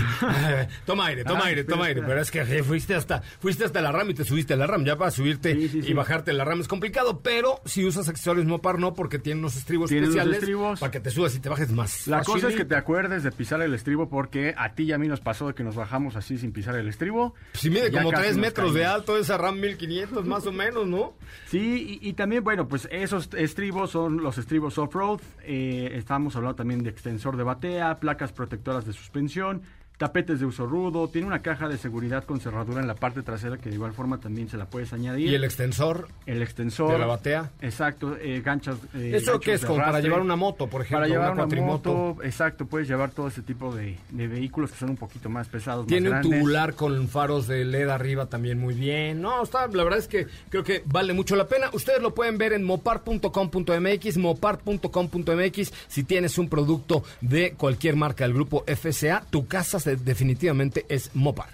toma 0.86 1.06
aire, 1.08 1.24
toma 1.24 1.42
Ah, 1.44 1.48
aire, 1.48 1.64
toma 1.64 1.86
aire. 1.86 2.02
Pero 2.02 2.20
es 2.20 2.32
que 2.32 2.42
eh, 2.42 2.64
fuiste 2.64 2.96
hasta, 2.96 3.22
fuiste 3.22 3.64
hasta 3.66 3.82
la 3.82 3.92
RAM 3.92 4.10
y 4.10 4.14
te 4.16 4.24
subiste 4.26 4.54
a 4.54 4.58
la 4.58 4.68
RAM. 4.68 4.84
Ya 4.84 4.98
para 4.98 5.12
subirte 5.12 5.54
Sí, 5.54 5.70
sí, 5.70 5.82
sí. 5.84 5.92
y 5.92 5.94
bajarte 5.94 6.34
la 6.34 6.44
RAM 6.44 6.60
es 6.62 6.68
complicado. 6.68 7.22
Pero 7.22 7.62
si 7.66 7.86
usas 7.86 8.10
accesorios 8.10 8.46
Mopar, 8.46 8.80
no, 8.80 8.94
porque 8.94 9.20
tiene 9.20 9.40
unos 9.40 9.56
estribos 9.56 9.90
Tiene 9.90 10.08
unos 10.08 10.16
especiales 10.16 10.40
estribos. 10.40 10.80
para 10.80 10.92
que 10.92 11.00
te 11.00 11.12
subas 11.12 11.36
y 11.36 11.40
te 11.40 11.50
bajes 11.50 11.72
más. 11.72 12.08
La 12.08 12.24
cosa 12.24 12.50
es 12.50 12.56
que 12.56 12.66
te 12.66 12.76
acuerdes 12.76 13.24
de 13.24 13.32
pisar 13.32 13.62
el 13.62 13.74
estribo 13.74 14.10
porque 14.10 14.54
a 14.58 14.74
ti 14.74 14.84
y 14.84 14.92
a 14.92 14.98
mí 14.98 15.08
nos 15.08 15.22
pasó 15.22 15.48
de 15.48 15.54
que 15.54 15.64
nos 15.64 15.76
bajamos 15.76 16.16
así 16.16 16.38
sin 16.38 16.52
pisar 16.52 16.76
el 16.76 16.88
estribo. 16.88 17.36
Si 17.54 17.70
mide 17.70 17.92
como 17.92 18.10
casi 18.10 18.24
3 18.24 18.38
nos 18.38 18.42
metros 18.46 18.74
de 18.74 18.86
alto 18.86 19.18
esa 19.18 19.38
RAM 19.38 19.60
1500, 19.60 20.26
más 20.26 20.46
o 20.48 20.52
menos, 20.52 20.88
¿no? 20.88 21.14
Sí, 21.48 22.00
y, 22.02 22.10
y 22.10 22.14
también, 22.14 22.44
bueno, 22.44 22.68
pues 22.68 22.88
esos 22.92 23.30
estribos 23.36 23.92
son 23.92 24.18
los 24.24 24.38
estribos 24.40 24.78
off-road. 24.80 25.20
Eh, 25.44 25.92
estamos 25.94 26.36
hablando 26.36 26.56
también 26.56 26.82
de 26.84 26.90
extensor 26.90 27.35
de 27.36 27.44
batea, 27.44 27.96
placas 27.98 28.32
protectoras 28.32 28.86
de 28.86 28.94
suspensión, 28.94 29.64
tapetes 29.98 30.40
de 30.40 30.46
uso 30.46 30.66
rudo, 30.66 31.08
tiene 31.08 31.28
una 31.28 31.42
caja 31.42 31.68
de 31.68 31.78
seguridad 31.78 32.24
con 32.26 32.40
cerradura 32.40 32.82
en 32.82 32.88
la 32.88 32.96
parte 32.96 33.22
trasera 33.24 33.58
que 33.58 33.70
de 33.70 33.76
igual 33.76 33.94
forma 33.94 34.20
también 34.20 34.50
se 34.50 34.58
la 34.58 34.66
puedes 34.66 34.92
añadir. 34.94 35.30
Y 35.30 35.36
el 35.36 35.44
extensor 35.44 36.08
el 36.26 36.42
extensor. 36.42 36.92
de 36.92 37.00
la 37.00 37.06
batea. 37.06 37.52
Exacto, 37.62 38.16
eh, 38.20 38.42
ganchos. 38.44 38.78
eh, 38.94 39.12
¿Eso 39.16 39.40
qué 39.40 39.54
es? 39.54 39.66
Como 39.66 39.78
para 39.80 40.00
llevar 40.00 40.22
una 40.22 40.36
moto, 40.36 40.68
por 40.68 40.82
ejemplo, 40.82 40.98
Para 41.00 41.08
llevar 41.08 41.32
una 41.32 41.46
una, 41.46 41.62
moto, 41.62 42.18
exacto, 42.24 42.66
puedes 42.66 42.88
llevar 42.88 43.12
todo 43.12 43.28
ese 43.28 43.42
tipo 43.42 43.74
de, 43.74 43.98
de 44.12 44.28
vehículos 44.28 44.72
que 44.72 44.78
son 44.78 44.90
un 44.92 44.98
poquito 44.98 45.30
más 45.30 45.48
pesados, 45.48 45.88
Tiene 45.88 46.10
un 46.10 46.16
grandes. 46.16 46.40
tubular 46.40 46.74
con 46.76 47.08
faros 47.08 47.48
de 47.48 47.64
LED 47.66 47.90
arriba 47.90 48.26
también 48.26 48.60
muy 48.60 48.74
bien. 48.74 49.22
No, 49.22 49.44
está, 49.44 49.68
la 49.68 49.84
verdad 49.84 50.00
es 50.00 50.08
que 50.08 50.28
creo 50.50 50.64
que 50.64 50.84
vale 50.86 51.14
mucho 51.14 51.36
la 51.36 51.48
pena. 51.48 51.70
Ustedes 51.74 52.02
lo 52.02 52.14
pueden 52.14 52.38
ver 52.38 52.54
en 52.54 52.64
mopar.com.mx, 52.64 54.18
mopar.com.mx. 54.18 55.74
Si 55.88 56.04
tienes 56.04 56.38
un 56.38 56.50
producto 56.50 57.04
de 57.22 57.54
cualquier 57.54 57.96
marca 57.96 58.24
del 58.26 58.34
grupo 58.34 58.64
FCA, 58.68 59.24
tu 59.30 59.48
casa 59.48 59.80
se- 59.86 59.96
definitivamente 59.98 60.86
es 60.90 61.12
Mopar. 61.14 61.50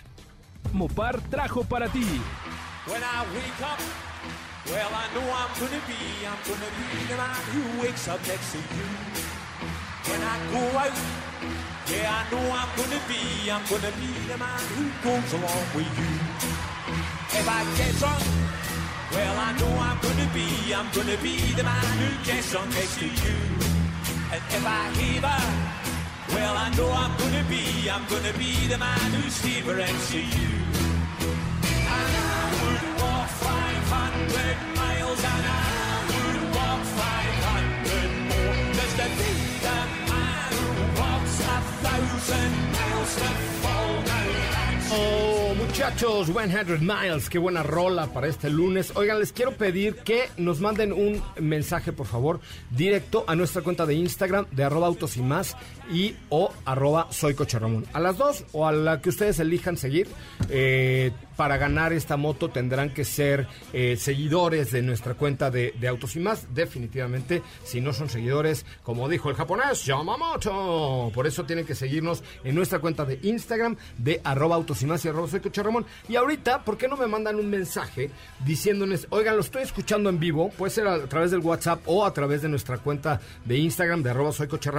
Mopar 0.73 1.19
trajo 1.29 1.63
para 1.65 1.87
ti. 1.89 1.99
When 2.87 3.01
I 3.03 3.25
wake 3.35 3.61
up, 3.61 3.79
well, 4.71 4.91
I 4.93 5.05
know 5.13 5.27
I'm 5.39 5.51
gonna 5.59 5.81
be, 5.85 5.99
I'm 6.25 6.39
gonna 6.47 6.69
be 6.79 6.87
the 7.11 7.17
man 7.17 7.41
who 7.51 7.61
wakes 7.81 8.07
up 8.07 8.19
next 8.27 8.51
to 8.53 8.57
you. 8.57 8.87
When 10.07 10.21
I 10.21 10.35
go 10.53 10.61
out, 10.79 10.95
yeah, 11.91 12.19
I 12.19 12.23
know 12.31 12.45
I'm 12.59 12.69
gonna 12.79 13.01
be, 13.11 13.51
I'm 13.51 13.63
gonna 13.69 13.91
be 13.99 14.09
the 14.31 14.37
man 14.37 14.61
who 14.75 14.83
goes 15.03 15.33
along 15.33 15.65
with 15.75 15.91
you. 15.99 16.13
If 17.39 17.45
I 17.47 17.61
get 17.77 17.91
drunk, 17.99 18.23
well, 19.11 19.35
I 19.47 19.51
know 19.59 19.73
I'm 19.87 19.99
gonna 20.01 20.29
be, 20.33 20.47
I'm 20.73 20.87
gonna 20.95 21.17
be 21.21 21.35
the 21.53 21.63
man 21.63 21.85
who 21.99 22.09
gets 22.25 22.51
drunk 22.51 22.69
next 22.73 22.97
to 22.99 23.05
you. 23.05 23.35
And 24.31 24.41
if 24.57 24.63
I 24.65 24.81
well, 26.41 26.57
I 26.57 26.69
know 26.75 26.89
I'm 27.03 27.13
gonna 27.17 27.45
be, 27.47 27.89
I'm 27.89 28.05
gonna 28.13 28.33
be 28.33 28.51
the 28.67 28.77
man 28.77 29.09
who's 29.13 29.37
fever 29.37 29.75
next 29.75 30.11
to 30.11 30.19
you. 30.19 30.51
And 31.97 32.11
I 32.17 32.43
would 32.61 32.85
walk 33.01 33.29
500 33.29 34.57
miles 34.81 35.21
and 35.33 35.45
I 35.45 36.01
would 36.11 36.41
walk 36.57 36.81
500 36.97 38.11
more 38.31 38.57
Just 38.77 38.95
to 39.01 39.07
be 39.19 39.33
the 39.67 39.79
man 40.11 40.49
who 40.57 40.69
walks 41.01 41.35
a 41.55 41.57
thousand 41.85 42.53
miles 42.75 43.11
to 43.21 43.29
fall 43.61 43.93
down 44.09 44.30
Oh, 44.93 45.53
muchachos, 45.55 46.27
100 46.27 46.85
Miles, 46.85 47.29
qué 47.29 47.39
buena 47.39 47.63
rola 47.63 48.07
para 48.07 48.27
este 48.27 48.49
lunes. 48.49 48.91
Oigan, 48.95 49.19
les 49.19 49.31
quiero 49.31 49.53
pedir 49.53 49.95
que 49.97 50.29
nos 50.37 50.59
manden 50.59 50.91
un 50.91 51.21
mensaje, 51.39 51.93
por 51.93 52.07
favor, 52.07 52.41
directo 52.71 53.23
a 53.27 53.35
nuestra 53.35 53.61
cuenta 53.61 53.85
de 53.85 53.93
Instagram 53.93 54.47
de 54.51 54.63
arroba 54.65 54.87
autos 54.87 55.15
y 55.15 55.21
más 55.21 55.55
y 55.91 56.15
o 56.29 56.51
arroba 56.65 57.07
soy. 57.11 57.35
A 57.93 57.99
las 58.01 58.17
dos 58.17 58.43
o 58.51 58.67
a 58.67 58.71
la 58.73 59.01
que 59.01 59.09
ustedes 59.09 59.39
elijan 59.39 59.77
seguir. 59.77 60.07
eh, 60.49 61.11
para 61.35 61.57
ganar 61.57 61.93
esta 61.93 62.17
moto 62.17 62.49
tendrán 62.49 62.89
que 62.89 63.05
ser 63.05 63.47
eh, 63.73 63.95
seguidores 63.97 64.71
de 64.71 64.81
nuestra 64.81 65.13
cuenta 65.13 65.51
de, 65.51 65.73
de 65.79 65.87
Autos 65.87 66.15
y 66.15 66.19
más. 66.19 66.53
Definitivamente, 66.53 67.41
si 67.63 67.81
no 67.81 67.93
son 67.93 68.09
seguidores, 68.09 68.65
como 68.83 69.07
dijo 69.07 69.29
el 69.29 69.35
japonés, 69.35 69.85
Yamamoto. 69.85 71.11
Por 71.13 71.27
eso 71.27 71.45
tienen 71.45 71.65
que 71.65 71.75
seguirnos 71.75 72.23
en 72.43 72.55
nuestra 72.55 72.79
cuenta 72.79 73.05
de 73.05 73.19
Instagram 73.21 73.77
de 73.97 74.21
arroba 74.23 74.55
autos 74.55 74.81
y 74.81 74.85
más 74.85 75.03
y 75.05 75.09
arroba 75.09 75.27
soy 75.27 75.41
Ramón. 75.55 75.85
Y 76.09 76.15
ahorita, 76.15 76.63
¿por 76.63 76.77
qué 76.77 76.87
no 76.87 76.97
me 76.97 77.07
mandan 77.07 77.35
un 77.35 77.49
mensaje 77.49 78.09
diciéndoles, 78.45 79.07
oigan, 79.09 79.35
lo 79.35 79.41
estoy 79.41 79.63
escuchando 79.63 80.09
en 80.09 80.19
vivo? 80.19 80.49
Puede 80.49 80.71
ser 80.71 80.87
a 80.87 81.05
través 81.07 81.31
del 81.31 81.41
WhatsApp 81.41 81.81
o 81.85 82.05
a 82.05 82.13
través 82.13 82.41
de 82.41 82.49
nuestra 82.49 82.77
cuenta 82.77 83.21
de 83.45 83.57
Instagram 83.57 84.03
de 84.03 84.09
arroba 84.09 84.31
soy 84.31 84.47
Coche. 84.47 84.71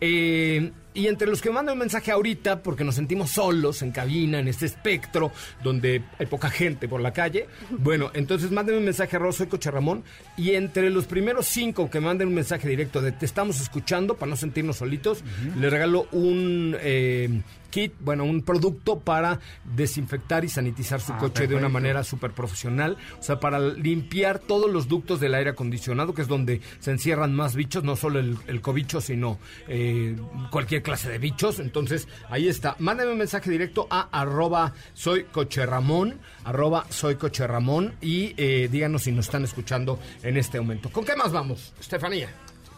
Eh, 0.00 0.72
y 0.94 1.08
entre 1.08 1.26
los 1.26 1.42
que 1.42 1.50
mandan 1.50 1.72
un 1.72 1.80
mensaje 1.80 2.12
ahorita, 2.12 2.62
porque 2.62 2.84
nos 2.84 2.94
sentimos 2.94 3.30
solos 3.30 3.82
en 3.82 3.90
cabina, 3.90 4.38
en 4.38 4.46
este 4.46 4.66
espectro, 4.66 5.32
donde 5.62 6.02
hay 6.18 6.26
poca 6.26 6.48
gente 6.48 6.88
por 6.88 7.00
la 7.00 7.12
calle, 7.12 7.48
bueno, 7.70 8.12
entonces 8.14 8.52
manden 8.52 8.76
un 8.76 8.84
mensaje 8.84 9.16
a 9.16 9.18
arroba 9.18 9.32
soy 9.32 9.48
Coche 9.48 9.70
Ramón. 9.70 10.04
Y 10.36 10.52
entre 10.52 10.90
los 10.90 11.06
primeros 11.06 11.46
cinco 11.46 11.90
que 11.90 11.98
manden 12.00 12.28
un 12.28 12.34
mensaje 12.34 12.68
directo 12.68 13.02
de 13.02 13.10
te 13.10 13.26
estamos 13.26 13.60
escuchando, 13.60 14.14
para 14.14 14.30
no 14.30 14.36
sentirnos 14.36 14.76
solitos, 14.76 15.24
les 15.58 15.70
regalo 15.70 16.06
un 16.12 16.76
eh, 16.80 17.42
kit, 17.74 17.92
bueno, 17.98 18.22
un 18.24 18.42
producto 18.42 19.00
para 19.00 19.40
desinfectar 19.64 20.44
y 20.44 20.48
sanitizar 20.48 21.00
su 21.00 21.12
Ah, 21.12 21.18
coche 21.18 21.48
de 21.48 21.56
una 21.56 21.68
manera 21.68 22.04
súper 22.04 22.30
profesional. 22.30 22.96
O 23.18 23.22
sea, 23.22 23.40
para 23.40 23.58
limpiar 23.58 24.38
todos 24.38 24.70
los 24.70 24.86
ductos 24.86 25.18
del 25.18 25.34
aire 25.34 25.50
acondicionado, 25.50 26.14
que 26.14 26.22
es 26.22 26.28
donde 26.28 26.60
se 26.78 26.92
encierran 26.92 27.34
más 27.34 27.56
bichos, 27.56 27.82
no 27.82 27.96
solo 27.96 28.20
el, 28.20 28.38
el 28.46 28.60
cobicho, 28.60 29.00
sino 29.00 29.40
eh, 29.66 30.16
cualquier 30.52 30.82
clase 30.84 31.08
de 31.10 31.18
bichos. 31.18 31.58
Entonces, 31.58 32.06
ahí 32.30 32.46
está. 32.46 32.76
Mándame 32.78 33.10
un 33.10 33.18
mensaje 33.18 33.50
directo 33.50 33.88
a 33.90 34.02
arroba 34.12 34.72
soy 34.92 35.24
coche 35.24 35.66
Ramón, 35.66 36.20
arroba 36.44 36.86
soy 36.90 37.16
coche 37.16 37.44
Ramón 37.44 37.94
y 38.00 38.34
eh, 38.36 38.68
díganos 38.70 39.02
si 39.02 39.10
nos 39.10 39.26
están 39.26 39.42
escuchando 39.42 39.98
en 40.22 40.36
este 40.36 40.60
momento. 40.60 40.90
¿Con 40.90 41.04
qué 41.04 41.16
más 41.16 41.32
vamos, 41.32 41.74
Estefanía? 41.80 42.28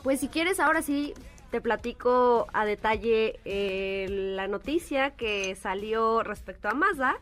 Pues 0.02 0.20
si 0.20 0.28
quieres, 0.28 0.58
ahora 0.58 0.80
sí 0.80 1.12
te 1.50 1.60
platico 1.60 2.46
a 2.52 2.64
detalle 2.64 3.38
eh, 3.44 4.06
la 4.36 4.48
noticia 4.48 5.10
que 5.10 5.54
salió 5.56 6.22
respecto 6.22 6.68
a 6.68 6.74
Mazda. 6.74 7.16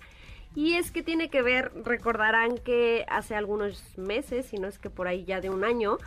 Y 0.57 0.75
es 0.75 0.93
que 0.93 1.03
tiene 1.03 1.31
que 1.31 1.43
ver, 1.43 1.73
recordarán 1.85 2.59
que 2.59 3.05
hace 3.09 3.35
algunos 3.35 3.99
meses, 3.99 4.47
si 4.47 4.57
no 4.57 4.69
es 4.69 4.79
que 4.79 4.89
por 4.89 5.09
ahí 5.09 5.25
ya 5.25 5.41
de 5.41 5.51
un 5.51 5.65
año, 5.65 5.99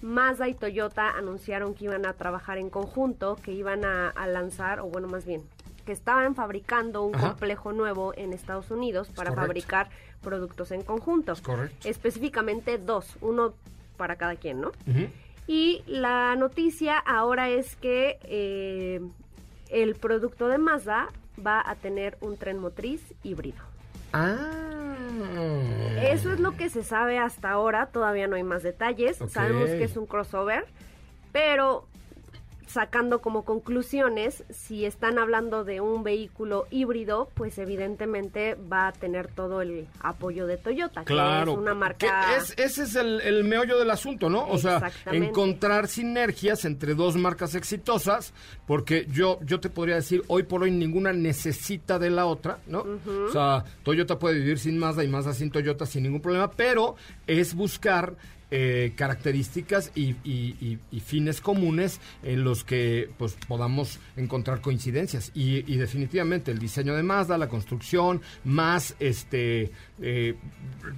Mazda 0.00 0.48
y 0.48 0.54
Toyota 0.54 1.10
anunciaron 1.10 1.74
que 1.74 1.84
iban 1.84 2.06
a 2.06 2.14
trabajar 2.14 2.56
en 2.56 2.70
conjunto, 2.70 3.36
que 3.36 3.52
iban 3.52 3.84
a, 3.84 4.08
a 4.08 4.26
lanzar, 4.26 4.80
o 4.80 4.86
bueno, 4.86 5.08
más 5.08 5.26
bien, 5.26 5.42
que 5.84 5.92
estaban 5.92 6.34
fabricando 6.34 7.02
un 7.02 7.14
Ajá. 7.14 7.28
complejo 7.30 7.72
nuevo 7.72 8.14
en 8.16 8.32
Estados 8.32 8.70
Unidos 8.70 9.08
para 9.08 9.30
correcto. 9.30 9.46
fabricar 9.46 9.90
productos 10.22 10.70
en 10.70 10.82
conjunto. 10.82 11.34
correcto. 11.42 11.88
Específicamente 11.88 12.78
dos, 12.78 13.16
uno 13.20 13.52
para 13.98 14.16
cada 14.16 14.36
quien, 14.36 14.60
¿no? 14.60 14.72
Y 15.46 15.82
la 15.86 16.34
noticia 16.36 16.98
ahora 16.98 17.48
es 17.48 17.76
que 17.76 18.18
eh, 18.24 19.00
el 19.70 19.94
producto 19.96 20.48
de 20.48 20.58
Mazda 20.58 21.08
va 21.44 21.62
a 21.64 21.74
tener 21.74 22.16
un 22.20 22.36
tren 22.36 22.58
motriz 22.58 23.02
híbrido. 23.22 23.58
Ah. 24.12 24.62
Eso 26.02 26.32
es 26.32 26.40
lo 26.40 26.56
que 26.56 26.68
se 26.68 26.84
sabe 26.84 27.18
hasta 27.18 27.50
ahora, 27.50 27.86
todavía 27.86 28.26
no 28.26 28.36
hay 28.36 28.42
más 28.42 28.62
detalles. 28.62 29.18
Sabemos 29.28 29.70
que 29.70 29.84
es 29.84 29.96
un 29.96 30.06
crossover, 30.06 30.66
pero 31.32 31.86
sacando 32.72 33.20
como 33.20 33.44
conclusiones, 33.44 34.44
si 34.50 34.84
están 34.84 35.18
hablando 35.18 35.64
de 35.64 35.80
un 35.80 36.02
vehículo 36.02 36.66
híbrido, 36.70 37.30
pues 37.34 37.58
evidentemente 37.58 38.54
va 38.54 38.88
a 38.88 38.92
tener 38.92 39.28
todo 39.28 39.60
el 39.62 39.86
apoyo 40.00 40.46
de 40.46 40.56
Toyota, 40.56 41.04
Claro. 41.04 41.44
que 41.46 41.50
es 41.52 41.58
una 41.58 41.74
marca... 41.74 42.36
es- 42.36 42.54
ese 42.56 42.84
es 42.84 42.94
el, 42.96 43.20
el 43.20 43.44
meollo 43.44 43.78
del 43.78 43.90
asunto, 43.90 44.28
¿no? 44.30 44.46
O 44.48 44.58
sea, 44.58 44.90
encontrar 45.06 45.88
sinergias 45.88 46.64
entre 46.64 46.94
dos 46.94 47.16
marcas 47.16 47.54
exitosas, 47.54 48.32
porque 48.66 49.06
yo, 49.10 49.38
yo 49.44 49.60
te 49.60 49.68
podría 49.70 49.96
decir, 49.96 50.22
hoy 50.28 50.42
por 50.44 50.62
hoy 50.62 50.70
ninguna 50.70 51.12
necesita 51.12 51.98
de 51.98 52.10
la 52.10 52.26
otra, 52.26 52.58
¿no? 52.66 52.84
O 53.28 53.30
sea, 53.32 53.64
Toyota 53.82 54.18
puede 54.18 54.36
vivir 54.36 54.58
sin 54.58 54.78
Mazda 54.78 55.04
y 55.04 55.08
Mazda 55.08 55.34
sin 55.34 55.50
Toyota 55.50 55.86
sin 55.86 56.02
ningún 56.04 56.20
problema, 56.20 56.50
pero 56.50 56.96
es 57.26 57.54
buscar 57.54 58.14
eh, 58.54 58.92
características 58.96 59.92
y, 59.94 60.10
y- 60.24 60.56
y- 60.60 60.78
y 60.90 61.00
fines 61.00 61.40
comunes 61.40 62.00
en 62.22 62.44
los 62.44 62.64
que 62.64 63.08
pues 63.16 63.34
podamos 63.48 63.98
encontrar 64.16 64.60
coincidencias 64.60 65.30
y, 65.34 65.62
definitivamente 65.78 66.50
el 66.50 66.58
diseño 66.58 66.94
de 66.94 67.02
Mazda, 67.02 67.38
la 67.38 67.48
construcción, 67.48 68.20
más 68.44 68.94
este 69.00 69.70
eh, 70.02 70.34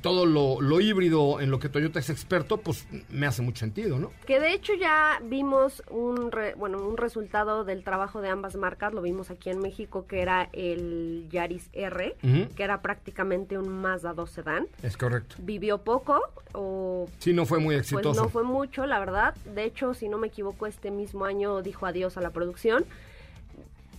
todo 0.03 0.27
lo, 0.27 0.61
lo 0.61 0.81
híbrido 0.81 1.40
en 1.40 1.51
lo 1.53 1.59
que 1.61 1.69
Toyota 1.69 2.01
es 2.01 2.11
experto, 2.11 2.57
pues 2.59 2.87
me 3.11 3.27
hace 3.27 3.43
mucho 3.43 3.61
sentido, 3.61 3.99
¿no? 4.01 4.11
Que 4.27 4.40
de 4.40 4.53
hecho 4.53 4.73
ya 4.75 5.21
vimos 5.23 5.83
un 5.90 6.33
re- 6.33 6.55
bueno 6.57 6.83
un 6.85 6.97
resultado 6.97 7.64
del 7.64 7.85
trabajo 7.85 8.21
de 8.21 8.31
ambas 8.31 8.57
marcas, 8.57 8.93
lo 8.93 9.01
vimos 9.03 9.31
aquí 9.31 9.51
en 9.51 9.61
México 9.61 10.07
que 10.09 10.23
era 10.23 10.49
el 10.53 11.29
Yaris 11.31 11.69
R, 11.73 12.17
que 12.57 12.62
era 12.64 12.83
prácticamente 12.83 13.57
un 13.59 13.69
Mazda 13.69 14.12
2 14.12 14.29
sedán. 14.31 14.67
Es 14.83 14.97
correcto. 14.97 15.37
Vivió 15.38 15.79
poco 15.85 16.21
o 16.53 17.07
Sí, 17.19 17.33
no 17.33 17.44
fue 17.47 17.59
muy 17.59 17.77
pues 17.77 17.93
exitoso. 17.93 18.23
no 18.23 18.29
fue 18.29 18.43
mucho, 18.43 18.87
la 18.87 18.99
verdad. 18.99 19.35
De 19.55 19.65
hecho, 19.65 19.95
si 19.95 20.09
no 20.09 20.19
me 20.19 20.29
equivoco, 20.29 20.67
este 20.67 20.91
mismo 20.91 21.25
año 21.25 21.63
dijo 21.63 21.87
adiós 21.87 22.17
a 22.17 22.21
la 22.21 22.31
producción. 22.31 22.85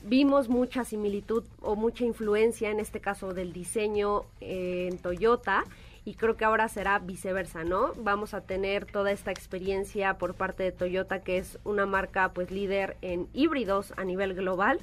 Vimos 0.03 0.49
mucha 0.49 0.85
similitud 0.85 1.43
o 1.61 1.75
mucha 1.75 2.05
influencia, 2.05 2.69
en 2.69 2.79
este 2.79 2.99
caso 2.99 3.33
del 3.33 3.53
diseño 3.53 4.23
eh, 4.39 4.89
en 4.91 4.99
Toyota, 4.99 5.63
y 6.05 6.13
creo 6.13 6.37
que 6.37 6.45
ahora 6.45 6.67
será 6.69 6.99
viceversa, 6.99 7.63
¿no? 7.63 7.93
Vamos 7.95 8.35
a 8.35 8.41
tener 8.41 8.85
toda 8.85 9.11
esta 9.11 9.31
experiencia 9.31 10.19
por 10.19 10.35
parte 10.35 10.61
de 10.61 10.71
Toyota, 10.71 11.23
que 11.23 11.39
es 11.39 11.57
una 11.63 11.87
marca 11.87 12.29
pues 12.33 12.51
líder 12.51 12.97
en 13.01 13.27
híbridos 13.33 13.93
a 13.97 14.03
nivel 14.03 14.35
global. 14.35 14.79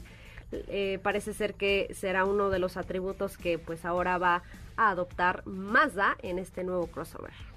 Eh, 0.51 0.99
parece 1.03 1.33
ser 1.33 1.55
que 1.55 1.89
será 1.95 2.25
uno 2.25 2.51
de 2.51 2.59
los 2.59 2.77
atributos 2.77 3.39
que 3.39 3.59
pues 3.59 3.85
ahora 3.85 4.19
va 4.19 4.43
a 4.77 4.91
adoptar 4.91 5.47
Mazda 5.47 6.17
en 6.23 6.41
este 6.41 6.65
nuevo 6.65 6.89
crossover. 6.89 7.52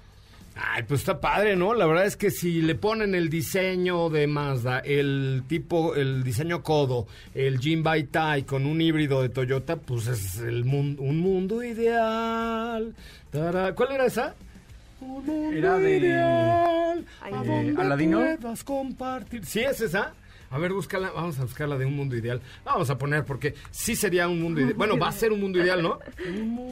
Ay, 0.58 0.84
pues 0.84 1.00
está 1.00 1.20
padre, 1.20 1.54
¿no? 1.54 1.74
La 1.74 1.84
verdad 1.86 2.06
es 2.06 2.16
que 2.16 2.30
si 2.30 2.62
le 2.62 2.74
ponen 2.74 3.14
el 3.14 3.28
diseño 3.28 4.08
de 4.08 4.26
Mazda, 4.26 4.78
el 4.78 5.42
tipo, 5.46 5.94
el 5.94 6.24
diseño 6.24 6.62
codo, 6.62 7.06
el 7.34 7.58
Jim 7.58 7.84
Tai 8.10 8.42
con 8.44 8.64
un 8.64 8.80
híbrido 8.80 9.20
de 9.20 9.28
Toyota, 9.28 9.76
pues 9.76 10.06
es 10.06 10.38
el 10.38 10.64
mundo, 10.64 11.02
un 11.02 11.18
mundo 11.20 11.62
ideal. 11.62 12.94
Tara- 13.30 13.74
¿Cuál 13.74 13.92
era 13.92 14.06
esa? 14.06 14.34
Un 15.02 15.08
mundo 15.26 15.32
Era 15.52 15.76
de- 15.78 15.96
ideal. 15.98 17.04
Ay, 17.20 17.32
a 17.34 17.42
de 17.42 17.46
donde 17.48 17.82
Aladino. 17.82 18.20
puedas 18.40 18.64
compartir. 18.64 19.44
¿Sí 19.44 19.60
es 19.60 19.80
esa? 19.82 20.14
A 20.50 20.58
ver, 20.58 20.72
búscala, 20.72 21.10
vamos 21.10 21.38
a 21.38 21.42
buscarla 21.42 21.76
de 21.76 21.84
un 21.84 21.94
mundo 21.96 22.16
ideal. 22.16 22.40
Vamos 22.64 22.88
a 22.88 22.96
poner, 22.96 23.24
porque 23.24 23.54
sí 23.72 23.94
sería 23.94 24.26
un 24.26 24.40
mundo 24.40 24.60
ideal. 24.60 24.74
Bueno, 24.74 24.96
va 24.96 25.08
a 25.08 25.12
ser 25.12 25.32
un 25.32 25.40
mundo 25.40 25.58
ideal, 25.58 25.82
¿no? 25.82 25.98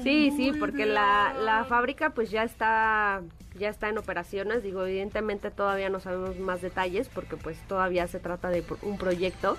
Sí, 0.02 0.32
sí, 0.36 0.52
porque 0.58 0.86
la, 0.86 1.34
la 1.38 1.64
fábrica 1.66 2.10
pues 2.10 2.30
ya 2.30 2.44
está 2.44 3.20
ya 3.58 3.68
está 3.68 3.88
en 3.88 3.98
operaciones. 3.98 4.62
Digo, 4.62 4.84
evidentemente 4.84 5.50
todavía 5.50 5.88
no 5.88 6.00
sabemos 6.00 6.38
más 6.38 6.60
detalles 6.60 7.08
porque 7.08 7.36
pues 7.36 7.58
todavía 7.68 8.06
se 8.06 8.20
trata 8.20 8.48
de 8.50 8.64
un 8.82 8.98
proyecto, 8.98 9.56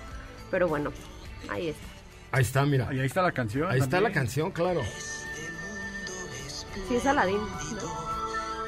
pero 0.50 0.68
bueno, 0.68 0.92
ahí 1.48 1.68
está. 1.68 1.86
Ahí 2.32 2.42
está, 2.42 2.66
mira. 2.66 2.92
Y 2.92 3.00
ahí 3.00 3.06
está 3.06 3.22
la 3.22 3.32
canción. 3.32 3.70
Ahí 3.70 3.80
está 3.80 4.00
la 4.00 4.12
canción, 4.12 4.50
claro. 4.50 4.82
Sí, 6.88 6.96
es 6.96 7.06
Aladín. 7.06 7.38
¿no? 7.38 8.06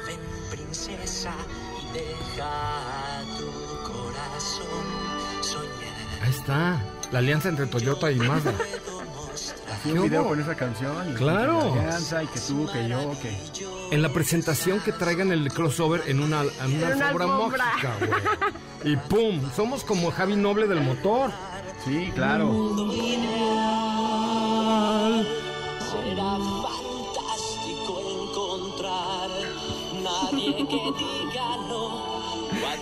Ven 0.07 0.19
princesa 0.49 1.33
y 1.79 1.93
deja 1.93 3.21
tu 3.37 3.91
corazón 3.91 5.43
soñar. 5.43 6.23
Ahí 6.23 6.29
está. 6.31 6.81
La 7.11 7.19
alianza 7.19 7.49
entre 7.49 7.67
Toyota 7.67 8.11
y 8.11 8.15
Mazda. 8.15 8.53
Hacía 9.79 9.93
¿Qué 9.93 9.99
un 9.99 10.09
video 10.09 10.27
con 10.27 10.39
esa 10.41 10.55
canción. 10.55 11.11
Y 11.11 11.13
Claro. 11.15 11.73
que 11.73 12.23
y 12.23 12.27
que 12.27 12.39
tú, 12.41 12.67
que 12.71 12.89
yo, 12.89 13.11
que... 13.21 13.95
En 13.95 14.01
la 14.01 14.09
presentación 14.09 14.79
que 14.81 14.91
traigan 14.91 15.31
el 15.31 15.51
crossover 15.53 16.03
en 16.07 16.19
una, 16.19 16.41
en 16.41 16.47
una 16.75 16.89
En 16.89 16.95
una 16.97 17.09
alfombra 17.09 17.25
alfombra. 17.25 17.65
mágica, 17.65 17.95
güey. 18.81 18.93
Y 18.93 18.97
pum, 18.97 19.41
somos 19.55 19.83
como 19.83 20.11
Javi 20.11 20.35
Noble 20.35 20.67
del 20.67 20.81
motor. 20.81 21.31
Sí, 21.85 22.11
claro. 22.13 22.75
Será 25.79 26.37
fantástico 26.37 27.99
encontrar 28.27 29.29
nadie 30.03 30.67
que 30.67 30.81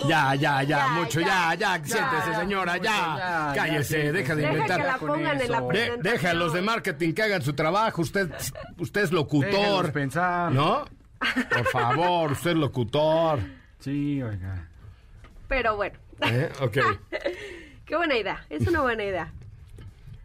Ya, 0.06 0.34
ya, 0.34 0.62
ya, 0.62 0.64
Ya, 0.64 0.88
mucho, 0.88 1.20
ya, 1.20 1.54
ya, 1.54 1.74
siéntese, 1.84 2.30
ya, 2.32 2.40
señora, 2.40 2.76
ya. 2.76 2.82
ya, 2.82 3.16
ya, 3.18 3.52
Cállese, 3.54 4.12
deja 4.12 4.34
de 4.34 4.42
Deja 4.42 4.52
que 4.52 4.58
inventar. 4.58 6.00
deja 6.02 6.30
a 6.30 6.34
los 6.34 6.52
de 6.52 6.62
marketing 6.62 7.12
que 7.12 7.22
hagan 7.22 7.42
su 7.42 7.52
trabajo. 7.54 8.02
Usted, 8.02 8.30
usted 8.78 9.02
es 9.02 9.12
locutor. 9.12 9.92
Pensar. 9.92 10.52
¿No? 10.52 10.84
Por 11.50 11.64
favor, 11.66 12.32
usted 12.32 12.50
es 12.50 12.56
locutor. 12.56 13.40
Sí, 13.80 14.22
oiga. 14.22 14.68
Pero 15.48 15.76
bueno, 15.76 15.98
¿Eh? 16.20 16.50
Ok. 16.60 16.76
qué 17.86 17.96
buena 17.96 18.16
idea, 18.16 18.44
es 18.50 18.66
una 18.66 18.82
buena 18.82 19.02
idea. 19.04 19.32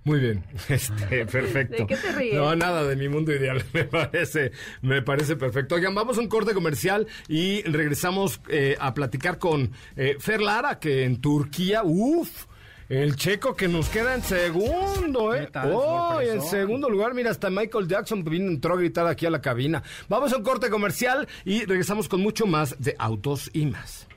Muy 0.06 0.20
bien, 0.20 0.44
este, 0.70 1.26
perfecto. 1.26 1.78
¿De 1.78 1.88
qué 1.88 1.96
te 1.96 2.12
ríes? 2.12 2.36
No, 2.36 2.56
nada 2.56 2.84
de 2.84 2.96
mi 2.96 3.08
mundo 3.08 3.32
ideal, 3.32 3.64
me 3.74 3.86
parece, 3.86 4.52
me 4.82 5.02
parece 5.02 5.36
perfecto. 5.36 5.76
Oigan, 5.76 5.96
vamos 5.96 6.18
a 6.18 6.22
un 6.22 6.28
corte 6.28 6.54
comercial 6.54 7.08
y 7.28 7.62
regresamos 7.64 8.42
eh, 8.50 8.76
a 8.80 8.94
platicar 8.94 9.38
con 9.38 9.72
eh, 9.96 10.18
Fer 10.20 10.42
Lara, 10.42 10.80
que 10.80 11.06
en 11.06 11.22
Turquía, 11.22 11.84
uff, 11.84 12.46
el 12.90 13.16
checo 13.16 13.56
que 13.56 13.70
nos 13.70 13.88
queda 13.88 14.14
en 14.14 14.24
segundo, 14.24 15.34
¿eh? 15.34 15.46
¿Qué 15.46 15.52
tal? 15.52 15.72
Oh, 15.74 16.20
en 16.20 16.42
segundo 16.42 16.90
lugar, 16.90 17.14
mira, 17.14 17.32
hasta 17.32 17.50
Michael 17.50 17.88
Jackson 17.88 18.26
vino, 18.26 18.50
entró 18.50 18.74
a 18.74 18.78
gritar 18.78 19.08
aquí 19.08 19.26
a 19.26 19.30
la 19.30 19.42
cabina. 19.42 19.84
Vamos 20.10 20.34
a 20.34 20.38
un 20.38 20.44
corte 20.44 20.70
comercial 20.70 21.28
y 21.46 21.64
regresamos 21.64 22.10
con 22.10 22.22
mucho 22.22 22.46
más 22.46 22.76
de 22.80 22.94
autos 23.00 23.50
y 23.54 23.68
más. 23.68 24.08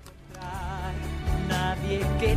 nadie 1.48 2.00
que 2.18 2.36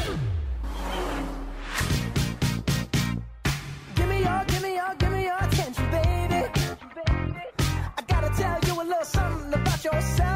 side. 10.01 10.30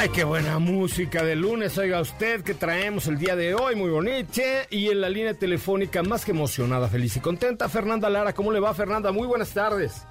Ay, 0.00 0.08
qué 0.08 0.24
buena 0.24 0.58
música 0.58 1.22
de 1.22 1.36
lunes, 1.36 1.76
oiga 1.76 2.00
usted, 2.00 2.42
que 2.42 2.54
traemos 2.54 3.06
el 3.06 3.18
día 3.18 3.36
de 3.36 3.54
hoy, 3.54 3.76
muy 3.76 3.90
bonita. 3.90 4.40
Y 4.70 4.88
en 4.88 5.02
la 5.02 5.10
línea 5.10 5.34
telefónica, 5.34 6.02
más 6.02 6.24
que 6.24 6.30
emocionada, 6.30 6.88
feliz 6.88 7.18
y 7.18 7.20
contenta, 7.20 7.68
Fernanda 7.68 8.08
Lara. 8.08 8.32
¿Cómo 8.32 8.50
le 8.50 8.60
va, 8.60 8.72
Fernanda? 8.72 9.12
Muy 9.12 9.26
buenas 9.26 9.52
tardes. 9.52 10.06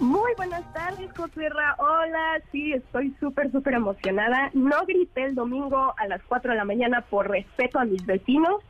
Muy 0.00 0.32
buenas 0.36 0.64
tardes, 0.72 1.08
Josué. 1.16 1.50
Hola, 1.78 2.42
sí, 2.50 2.72
estoy 2.72 3.14
súper, 3.20 3.52
súper 3.52 3.74
emocionada. 3.74 4.50
No 4.54 4.84
grité 4.86 5.26
el 5.26 5.36
domingo 5.36 5.94
a 5.96 6.08
las 6.08 6.20
4 6.24 6.50
de 6.50 6.56
la 6.56 6.64
mañana 6.64 7.02
por 7.02 7.30
respeto 7.30 7.78
a 7.78 7.84
mis 7.84 8.04
vecinos, 8.06 8.60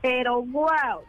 pero 0.00 0.40
wow. 0.40 1.02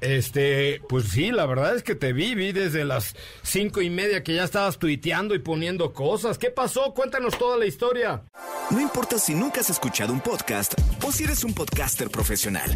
Este, 0.00 0.80
pues 0.88 1.08
sí, 1.10 1.30
la 1.30 1.46
verdad 1.46 1.76
es 1.76 1.82
que 1.82 1.94
te 1.94 2.12
vi, 2.12 2.34
vi 2.34 2.52
desde 2.52 2.84
las 2.84 3.14
cinco 3.42 3.82
y 3.82 3.90
media 3.90 4.22
que 4.22 4.34
ya 4.34 4.44
estabas 4.44 4.78
tuiteando 4.78 5.34
y 5.34 5.38
poniendo 5.38 5.92
cosas. 5.92 6.38
¿Qué 6.38 6.50
pasó? 6.50 6.94
Cuéntanos 6.94 7.36
toda 7.38 7.58
la 7.58 7.66
historia. 7.66 8.22
No 8.70 8.80
importa 8.80 9.18
si 9.18 9.34
nunca 9.34 9.60
has 9.60 9.70
escuchado 9.70 10.12
un 10.12 10.20
podcast 10.20 10.74
o 11.04 11.12
si 11.12 11.24
eres 11.24 11.44
un 11.44 11.54
podcaster 11.54 12.08
profesional. 12.10 12.70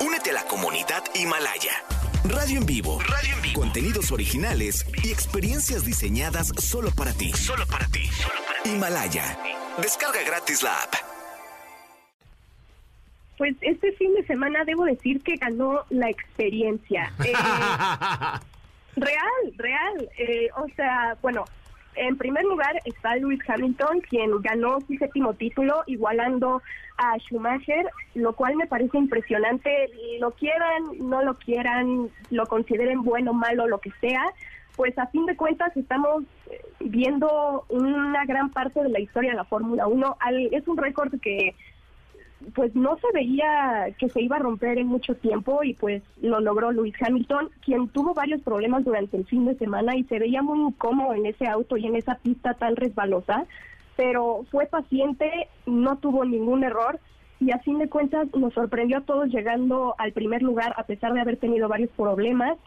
Únete 0.00 0.30
a 0.30 0.34
la 0.34 0.44
comunidad 0.44 1.02
Himalaya. 1.14 1.84
Radio 2.24 2.58
en 2.58 2.66
vivo. 2.66 3.00
Radio 3.00 3.34
en 3.34 3.42
vivo. 3.42 3.60
Contenidos 3.60 4.10
originales 4.10 4.84
y 5.02 5.10
experiencias 5.10 5.84
diseñadas 5.84 6.52
solo 6.58 6.90
para 6.90 7.12
ti. 7.12 7.32
Solo 7.32 7.66
para 7.66 7.86
ti. 7.88 8.02
Himalaya. 8.64 9.38
Descarga 9.80 10.22
gratis 10.24 10.62
la 10.62 10.76
app. 10.82 11.05
Pues 13.38 13.54
este 13.60 13.92
fin 13.92 14.14
de 14.14 14.24
semana 14.26 14.64
debo 14.64 14.84
decir 14.84 15.22
que 15.22 15.36
ganó 15.36 15.84
la 15.90 16.08
experiencia. 16.10 17.12
Eh, 18.98 19.00
real, 19.00 19.52
real. 19.58 20.08
Eh, 20.16 20.48
o 20.56 20.66
sea, 20.74 21.16
bueno, 21.20 21.44
en 21.96 22.16
primer 22.16 22.44
lugar 22.44 22.74
está 22.86 23.14
Lewis 23.16 23.40
Hamilton, 23.46 24.00
quien 24.08 24.30
ganó 24.40 24.80
su 24.80 24.94
séptimo 24.94 25.34
título, 25.34 25.82
igualando 25.86 26.62
a 26.96 27.18
Schumacher, 27.18 27.86
lo 28.14 28.32
cual 28.34 28.56
me 28.56 28.66
parece 28.66 28.96
impresionante. 28.96 29.70
Lo 30.18 30.30
quieran, 30.30 30.82
no 30.98 31.22
lo 31.22 31.34
quieran, 31.34 32.08
lo 32.30 32.46
consideren 32.46 33.02
bueno, 33.02 33.34
malo, 33.34 33.66
lo 33.68 33.80
que 33.80 33.90
sea. 34.00 34.24
Pues 34.76 34.98
a 34.98 35.06
fin 35.08 35.26
de 35.26 35.36
cuentas 35.36 35.76
estamos 35.76 36.24
viendo 36.80 37.66
una 37.68 38.24
gran 38.24 38.50
parte 38.50 38.82
de 38.82 38.88
la 38.88 39.00
historia 39.00 39.30
de 39.32 39.36
la 39.36 39.44
Fórmula 39.44 39.86
1. 39.86 40.16
Al- 40.20 40.54
es 40.54 40.66
un 40.68 40.76
récord 40.78 41.12
que 41.20 41.54
pues 42.54 42.74
no 42.74 42.96
se 42.98 43.06
veía 43.12 43.86
que 43.98 44.08
se 44.08 44.20
iba 44.20 44.36
a 44.36 44.40
romper 44.40 44.78
en 44.78 44.86
mucho 44.86 45.14
tiempo 45.14 45.62
y 45.64 45.74
pues 45.74 46.02
lo 46.20 46.40
logró 46.40 46.70
Lewis 46.70 46.94
Hamilton, 47.00 47.50
quien 47.64 47.88
tuvo 47.88 48.14
varios 48.14 48.42
problemas 48.42 48.84
durante 48.84 49.16
el 49.16 49.26
fin 49.26 49.46
de 49.46 49.56
semana 49.56 49.96
y 49.96 50.04
se 50.04 50.18
veía 50.18 50.42
muy 50.42 50.60
incómodo 50.60 51.14
en 51.14 51.26
ese 51.26 51.46
auto 51.46 51.76
y 51.76 51.86
en 51.86 51.96
esa 51.96 52.16
pista 52.16 52.54
tan 52.54 52.76
resbalosa, 52.76 53.46
pero 53.96 54.44
fue 54.50 54.66
paciente, 54.66 55.48
no 55.64 55.96
tuvo 55.98 56.24
ningún 56.24 56.62
error 56.62 57.00
y 57.40 57.50
a 57.50 57.58
fin 57.58 57.78
de 57.78 57.88
cuentas 57.88 58.28
nos 58.34 58.54
sorprendió 58.54 58.98
a 58.98 59.02
todos 59.02 59.28
llegando 59.28 59.94
al 59.98 60.12
primer 60.12 60.42
lugar 60.42 60.74
a 60.76 60.84
pesar 60.84 61.12
de 61.12 61.20
haber 61.20 61.36
tenido 61.36 61.68
varios 61.68 61.90
problemas. 61.90 62.58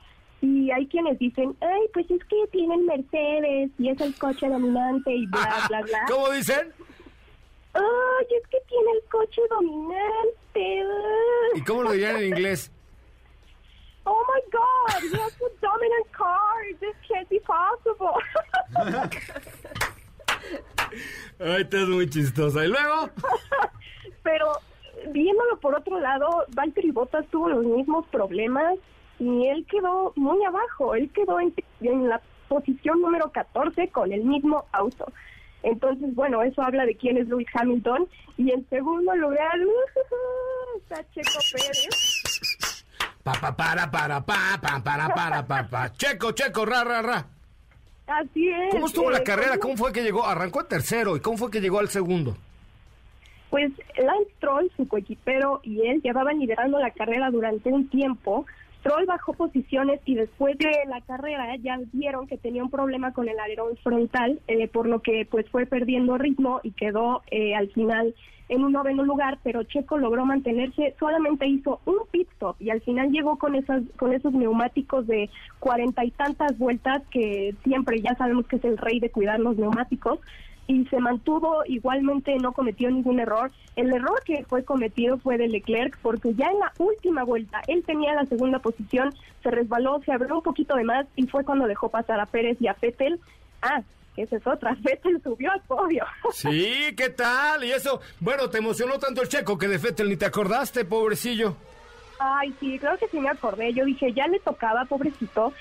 Y 0.41 0.71
hay 0.71 0.87
quienes 0.87 1.19
dicen, 1.19 1.53
ay, 1.59 1.81
pues 1.93 2.09
es 2.09 2.23
que 2.23 2.35
tienen 2.51 2.85
Mercedes 2.85 3.71
y 3.77 3.89
es 3.89 3.99
el 3.99 4.15
coche 4.15 4.47
dominante 4.47 5.13
y 5.13 5.25
bla, 5.25 5.65
bla, 5.67 5.81
bla. 5.81 5.99
¿Cómo 6.07 6.29
dicen? 6.29 6.71
Ay, 7.79 8.27
es 8.29 8.47
que 8.47 8.57
tiene 8.67 8.91
el 8.91 9.03
coche 9.09 9.41
dominante. 9.49 10.85
¿Y 11.55 11.63
cómo 11.63 11.83
lo 11.83 11.91
dirían 11.91 12.17
en 12.17 12.25
inglés? 12.25 12.71
Oh 14.05 14.25
my 14.27 14.41
God, 14.51 15.01
he 15.03 15.21
has 15.21 15.33
a 15.33 15.49
dominant 15.61 16.11
car. 16.11 16.63
This 16.79 16.95
can't 17.07 17.29
be 17.29 17.39
possible. 17.39 18.15
Ay, 21.39 21.61
estás 21.61 21.87
muy 21.87 22.09
chistosa. 22.09 22.65
¿Y 22.65 22.69
luego? 22.69 23.09
Pero 24.23 24.51
viéndolo 25.11 25.59
por 25.59 25.75
otro 25.75 25.99
lado, 25.99 26.45
Valtteri 26.49 26.91
Bottas 26.91 27.25
tuvo 27.27 27.49
los 27.49 27.63
mismos 27.63 28.05
problemas 28.07 28.77
y 29.19 29.47
él 29.47 29.65
quedó 29.69 30.11
muy 30.15 30.43
abajo. 30.43 30.95
Él 30.95 31.09
quedó 31.13 31.39
en, 31.39 31.53
en 31.81 32.09
la 32.09 32.21
posición 32.47 33.01
número 33.01 33.31
14 33.31 33.89
con 33.89 34.11
el 34.11 34.23
mismo 34.23 34.65
auto. 34.71 35.05
Entonces, 35.63 36.13
bueno, 36.15 36.41
eso 36.43 36.61
habla 36.61 36.85
de 36.85 36.95
quién 36.95 37.17
es 37.17 37.27
Lewis 37.27 37.47
Hamilton. 37.53 38.07
Y 38.37 38.51
en 38.51 38.67
segundo 38.69 39.13
lugar, 39.15 39.51
está 40.77 41.03
Checo 41.13 41.39
Pérez. 41.53 42.23
Pa, 43.23 43.33
pa, 43.33 43.55
para, 43.55 43.91
para, 43.91 44.21
pa, 44.25 44.59
pa, 44.61 44.81
para, 44.83 45.09
para, 45.13 45.45
pa, 45.45 45.67
pa. 45.67 45.91
Checo, 45.97 46.31
checo, 46.31 46.65
ra, 46.65 46.83
ra, 46.83 47.01
ra. 47.01 47.25
Así 48.07 48.47
es. 48.49 48.71
¿Cómo 48.71 48.87
estuvo 48.87 49.11
la 49.11 49.19
eh, 49.19 49.23
carrera? 49.23 49.51
¿cómo- 49.57 49.73
¿Cómo 49.73 49.77
fue 49.77 49.93
que 49.93 50.01
llegó? 50.03 50.25
Arrancó 50.25 50.61
el 50.61 50.67
tercero. 50.67 51.15
¿Y 51.15 51.19
cómo 51.19 51.37
fue 51.37 51.51
que 51.51 51.59
llegó 51.61 51.79
al 51.79 51.89
segundo? 51.89 52.37
Pues 53.49 53.71
Lance 53.97 54.31
Stroll, 54.37 54.71
su 54.77 54.87
coequipero 54.87 55.59
y 55.63 55.81
él 55.87 56.01
llevaban 56.01 56.39
liderando 56.39 56.79
la 56.79 56.91
carrera 56.91 57.29
durante 57.31 57.69
un 57.69 57.89
tiempo. 57.89 58.45
Stroll 58.79 59.05
bajó 59.05 59.33
posiciones 59.33 59.99
y 60.05 60.15
después 60.15 60.57
de 60.57 60.71
la 60.87 61.01
carrera 61.01 61.55
ya 61.57 61.79
vieron 61.91 62.27
que 62.27 62.37
tenía 62.37 62.63
un 62.63 62.69
problema 62.69 63.11
con 63.11 63.27
el 63.27 63.37
alerón 63.39 63.75
frontal, 63.83 64.39
eh, 64.47 64.67
por 64.67 64.87
lo 64.87 65.01
que 65.01 65.27
pues 65.29 65.49
fue 65.49 65.65
perdiendo 65.65 66.17
ritmo 66.17 66.61
y 66.63 66.71
quedó 66.71 67.21
eh, 67.29 67.55
al 67.55 67.69
final 67.71 68.15
en 68.47 68.63
un 68.63 68.71
noveno 68.71 69.03
lugar, 69.03 69.37
pero 69.43 69.63
Checo 69.63 69.97
logró 69.97 70.25
mantenerse, 70.25 70.95
solamente 70.99 71.45
hizo 71.45 71.81
un 71.85 71.97
pit 72.09 72.27
stop 72.31 72.55
y 72.59 72.71
al 72.71 72.81
final 72.81 73.11
llegó 73.11 73.37
con 73.37 73.55
esas 73.55 73.83
con 73.97 74.11
esos 74.11 74.33
neumáticos 74.33 75.05
de 75.05 75.29
cuarenta 75.59 76.03
y 76.03 76.11
tantas 76.11 76.57
vueltas 76.57 77.03
que 77.11 77.53
siempre 77.63 78.01
ya 78.01 78.15
sabemos 78.15 78.47
que 78.47 78.55
es 78.55 78.65
el 78.65 78.77
rey 78.77 78.99
de 78.99 79.11
cuidar 79.11 79.39
los 79.39 79.55
neumáticos 79.57 80.19
y 80.69 80.85
se 80.85 80.99
mantuvo 80.99 81.63
igualmente, 81.65 82.35
no 82.35 82.53
cometió 82.53 82.91
ningún 82.91 83.19
error. 83.19 83.51
El 83.75 83.91
error 83.91 84.21
que 84.23 84.45
fue 84.47 84.63
cometido 84.63 85.17
fue 85.17 85.39
de 85.39 85.47
Leclerc 85.47 85.97
porque 86.03 86.35
ya 86.35 86.45
en 86.45 86.59
la 86.59 86.71
última 86.77 87.23
vuelta 87.23 87.59
él 87.65 87.83
tenía 87.87 88.13
la 88.13 88.27
segunda 88.27 88.59
posición, 88.59 89.11
se 89.41 89.49
resbaló, 89.49 89.99
se 90.05 90.11
abrió 90.11 90.35
un 90.35 90.43
poquito 90.43 90.75
de 90.75 90.83
más 90.83 91.07
y 91.15 91.25
fue 91.25 91.43
cuando 91.43 91.65
dejó 91.65 91.89
pasar 91.89 92.19
a 92.19 92.27
Pérez 92.27 92.57
y 92.59 92.67
a 92.67 92.75
Vettel. 92.79 93.19
Ah, 93.63 93.81
esa 94.15 94.35
es 94.35 94.45
otra, 94.45 94.77
Vettel 94.79 95.19
subió 95.23 95.51
al 95.51 95.61
podio. 95.61 96.05
Sí, 96.33 96.93
¿qué 96.95 97.09
tal? 97.09 97.63
Y 97.63 97.71
eso, 97.71 97.99
bueno, 98.19 98.47
te 98.51 98.59
emocionó 98.59 98.99
tanto 98.99 99.23
el 99.23 99.27
checo 99.27 99.57
que 99.57 99.67
de 99.67 99.79
Fettel 99.79 100.07
ni 100.07 100.17
te 100.17 100.27
acordaste, 100.27 100.85
pobrecillo. 100.85 101.55
Ay, 102.19 102.53
sí, 102.59 102.77
creo 102.77 102.95
que 102.99 103.07
sí 103.07 103.19
me 103.19 103.29
acordé. 103.29 103.73
Yo 103.73 103.85
dije, 103.85 104.13
ya 104.13 104.27
le 104.27 104.39
tocaba, 104.39 104.85
pobrecito. 104.85 105.51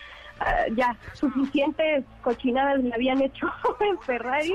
Ah, 0.40 0.66
ya, 0.77 0.97
suficientes 1.14 2.05
cochinadas 2.23 2.83
le 2.83 2.94
habían 2.94 3.23
hecho 3.23 3.47
en 3.81 3.99
Ferrari. 4.01 4.55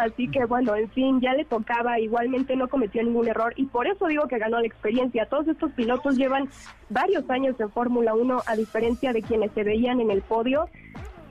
Así 0.00 0.28
que 0.28 0.46
bueno, 0.46 0.74
en 0.74 0.88
fin, 0.90 1.20
ya 1.20 1.34
le 1.34 1.44
tocaba. 1.44 2.00
Igualmente 2.00 2.56
no 2.56 2.68
cometió 2.68 3.02
ningún 3.02 3.28
error. 3.28 3.52
Y 3.56 3.66
por 3.66 3.86
eso 3.86 4.06
digo 4.06 4.26
que 4.28 4.38
ganó 4.38 4.58
la 4.58 4.66
experiencia. 4.66 5.26
Todos 5.26 5.46
estos 5.48 5.72
pilotos 5.72 6.16
llevan 6.16 6.48
varios 6.88 7.28
años 7.28 7.58
en 7.60 7.70
Fórmula 7.70 8.14
1, 8.14 8.42
a 8.46 8.56
diferencia 8.56 9.12
de 9.12 9.22
quienes 9.22 9.52
se 9.52 9.62
veían 9.62 10.00
en 10.00 10.10
el 10.10 10.22
podio. 10.22 10.68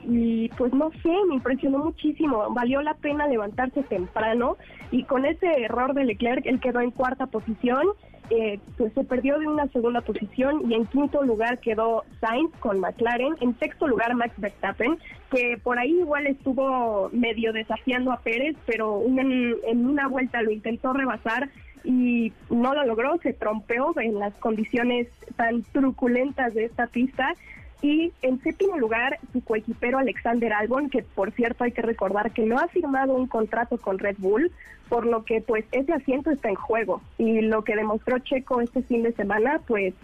Y 0.04 0.48
pues 0.50 0.72
no 0.72 0.90
sé, 1.02 1.12
me 1.28 1.34
impresionó 1.34 1.78
muchísimo. 1.78 2.48
Valió 2.50 2.80
la 2.80 2.94
pena 2.94 3.26
levantarse 3.26 3.82
temprano. 3.82 4.56
Y 4.92 5.02
con 5.02 5.24
ese 5.24 5.46
error 5.62 5.92
de 5.92 6.04
Leclerc, 6.04 6.46
él 6.46 6.60
quedó 6.60 6.80
en 6.80 6.92
cuarta 6.92 7.26
posición 7.26 7.88
eh, 8.30 8.60
pues 8.78 8.92
se 8.94 9.04
perdió 9.04 9.38
de 9.38 9.48
una 9.48 9.66
segunda 9.68 10.00
posición 10.00 10.70
y 10.70 10.74
en 10.74 10.86
quinto 10.86 11.22
lugar 11.22 11.58
quedó 11.58 12.04
Sainz 12.20 12.54
con 12.60 12.78
McLaren, 12.78 13.34
en 13.40 13.58
sexto 13.58 13.88
lugar 13.88 14.14
Max 14.14 14.34
Verstappen, 14.36 14.98
que 15.30 15.58
por 15.62 15.78
ahí 15.78 15.98
igual 15.98 16.26
estuvo 16.26 17.10
medio 17.12 17.52
desafiando 17.52 18.12
a 18.12 18.20
Pérez, 18.20 18.56
pero 18.66 19.02
en 19.04 19.86
una 19.86 20.08
vuelta 20.08 20.42
lo 20.42 20.50
intentó 20.50 20.92
rebasar 20.92 21.50
y 21.84 22.32
no 22.50 22.74
lo 22.74 22.84
logró, 22.84 23.18
se 23.22 23.32
trompeó 23.32 23.98
en 23.98 24.18
las 24.18 24.34
condiciones 24.34 25.08
tan 25.36 25.62
truculentas 25.72 26.54
de 26.54 26.66
esta 26.66 26.86
pista. 26.86 27.34
Y 27.82 28.12
en 28.22 28.42
séptimo 28.42 28.76
lugar, 28.78 29.18
su 29.32 29.42
coequipero 29.42 29.98
Alexander 29.98 30.52
Albon, 30.52 30.90
que 30.90 31.02
por 31.02 31.32
cierto 31.32 31.64
hay 31.64 31.72
que 31.72 31.82
recordar 31.82 32.32
que 32.32 32.42
no 32.42 32.58
ha 32.58 32.68
firmado 32.68 33.14
un 33.14 33.26
contrato 33.26 33.78
con 33.78 33.98
Red 33.98 34.16
Bull, 34.18 34.52
por 34.88 35.06
lo 35.06 35.24
que 35.24 35.40
pues 35.40 35.64
ese 35.72 35.92
asiento 35.92 36.30
está 36.30 36.50
en 36.50 36.56
juego. 36.56 37.00
Y 37.16 37.40
lo 37.40 37.64
que 37.64 37.76
demostró 37.76 38.18
Checo 38.18 38.60
este 38.60 38.82
fin 38.82 39.02
de 39.02 39.12
semana, 39.12 39.60
pues 39.66 39.94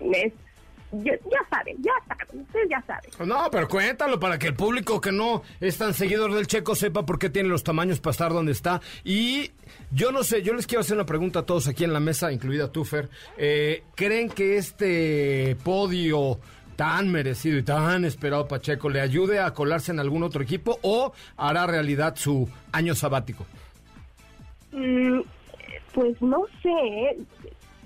es, 0.00 0.32
ya, 0.92 1.18
saben, 1.50 1.76
ya 1.80 1.92
saben, 2.06 2.42
ustedes 2.42 2.68
ya 2.68 2.82
saben. 2.86 3.28
No, 3.28 3.48
pero 3.50 3.68
cuéntalo 3.68 4.20
para 4.20 4.38
que 4.38 4.48
el 4.48 4.54
público 4.54 5.00
que 5.00 5.12
no 5.12 5.42
es 5.60 5.78
tan 5.78 5.94
seguidor 5.94 6.34
del 6.34 6.46
checo 6.46 6.74
sepa 6.74 7.06
por 7.06 7.18
qué 7.18 7.30
tiene 7.30 7.48
los 7.48 7.64
tamaños 7.64 8.00
para 8.00 8.12
estar 8.12 8.32
donde 8.32 8.52
está. 8.52 8.80
Y 9.04 9.52
yo 9.90 10.12
no 10.12 10.22
sé, 10.22 10.42
yo 10.42 10.54
les 10.54 10.66
quiero 10.66 10.80
hacer 10.80 10.96
una 10.96 11.06
pregunta 11.06 11.40
a 11.40 11.46
todos 11.46 11.66
aquí 11.68 11.84
en 11.84 11.92
la 11.92 12.00
mesa, 12.00 12.32
incluida 12.32 12.70
tú, 12.70 12.84
Fer. 12.84 13.08
Eh, 13.38 13.84
¿Creen 13.94 14.28
que 14.28 14.56
este 14.56 15.56
podio 15.64 16.38
tan 16.76 17.10
merecido 17.10 17.58
y 17.58 17.62
tan 17.62 18.04
esperado 18.04 18.48
Pacheco 18.48 18.88
le 18.88 19.00
ayude 19.00 19.40
a 19.40 19.52
colarse 19.52 19.92
en 19.92 20.00
algún 20.00 20.22
otro 20.22 20.42
equipo 20.42 20.78
o 20.82 21.12
hará 21.36 21.66
realidad 21.66 22.16
su 22.16 22.48
año 22.72 22.94
sabático? 22.94 23.46
Mm, 24.72 25.20
pues 25.92 26.20
no 26.20 26.44
sé. 26.62 26.70
¿eh? 26.70 27.18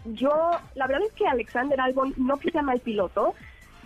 Yo, 0.06 0.30
la 0.74 0.86
verdad 0.86 1.06
es 1.06 1.12
que 1.12 1.26
Alexander 1.26 1.80
Albon 1.80 2.14
no 2.16 2.38
que 2.38 2.50
sea 2.50 2.62
mal 2.62 2.80
piloto, 2.80 3.34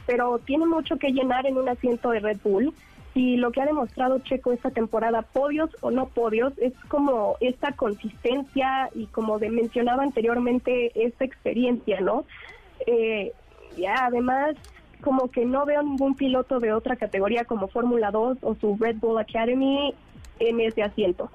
pero 0.06 0.38
tiene 0.38 0.66
mucho 0.66 0.96
que 0.96 1.12
llenar 1.12 1.46
en 1.46 1.56
un 1.56 1.68
asiento 1.68 2.10
de 2.10 2.20
Red 2.20 2.38
Bull. 2.42 2.72
Y 3.14 3.36
lo 3.36 3.52
que 3.52 3.60
ha 3.60 3.66
demostrado 3.66 4.20
Checo 4.20 4.52
esta 4.52 4.70
temporada, 4.70 5.20
podios 5.20 5.70
o 5.82 5.90
no 5.90 6.06
podios, 6.06 6.56
es 6.56 6.72
como 6.88 7.36
esta 7.40 7.72
consistencia 7.72 8.88
y 8.94 9.06
como 9.06 9.38
de 9.38 9.50
mencionaba 9.50 10.02
anteriormente, 10.02 10.92
esta 10.94 11.24
experiencia, 11.24 12.00
¿no? 12.00 12.24
Eh, 12.86 13.32
ya 13.76 14.06
además, 14.06 14.56
como 15.02 15.30
que 15.30 15.44
no 15.44 15.66
veo 15.66 15.82
ningún 15.82 16.14
piloto 16.14 16.58
de 16.58 16.72
otra 16.72 16.96
categoría 16.96 17.44
como 17.44 17.68
Fórmula 17.68 18.10
2 18.10 18.38
o 18.40 18.54
su 18.54 18.76
Red 18.80 18.96
Bull 18.96 19.18
Academy 19.18 19.94
en 20.38 20.60
ese 20.60 20.82
asiento. 20.82 21.30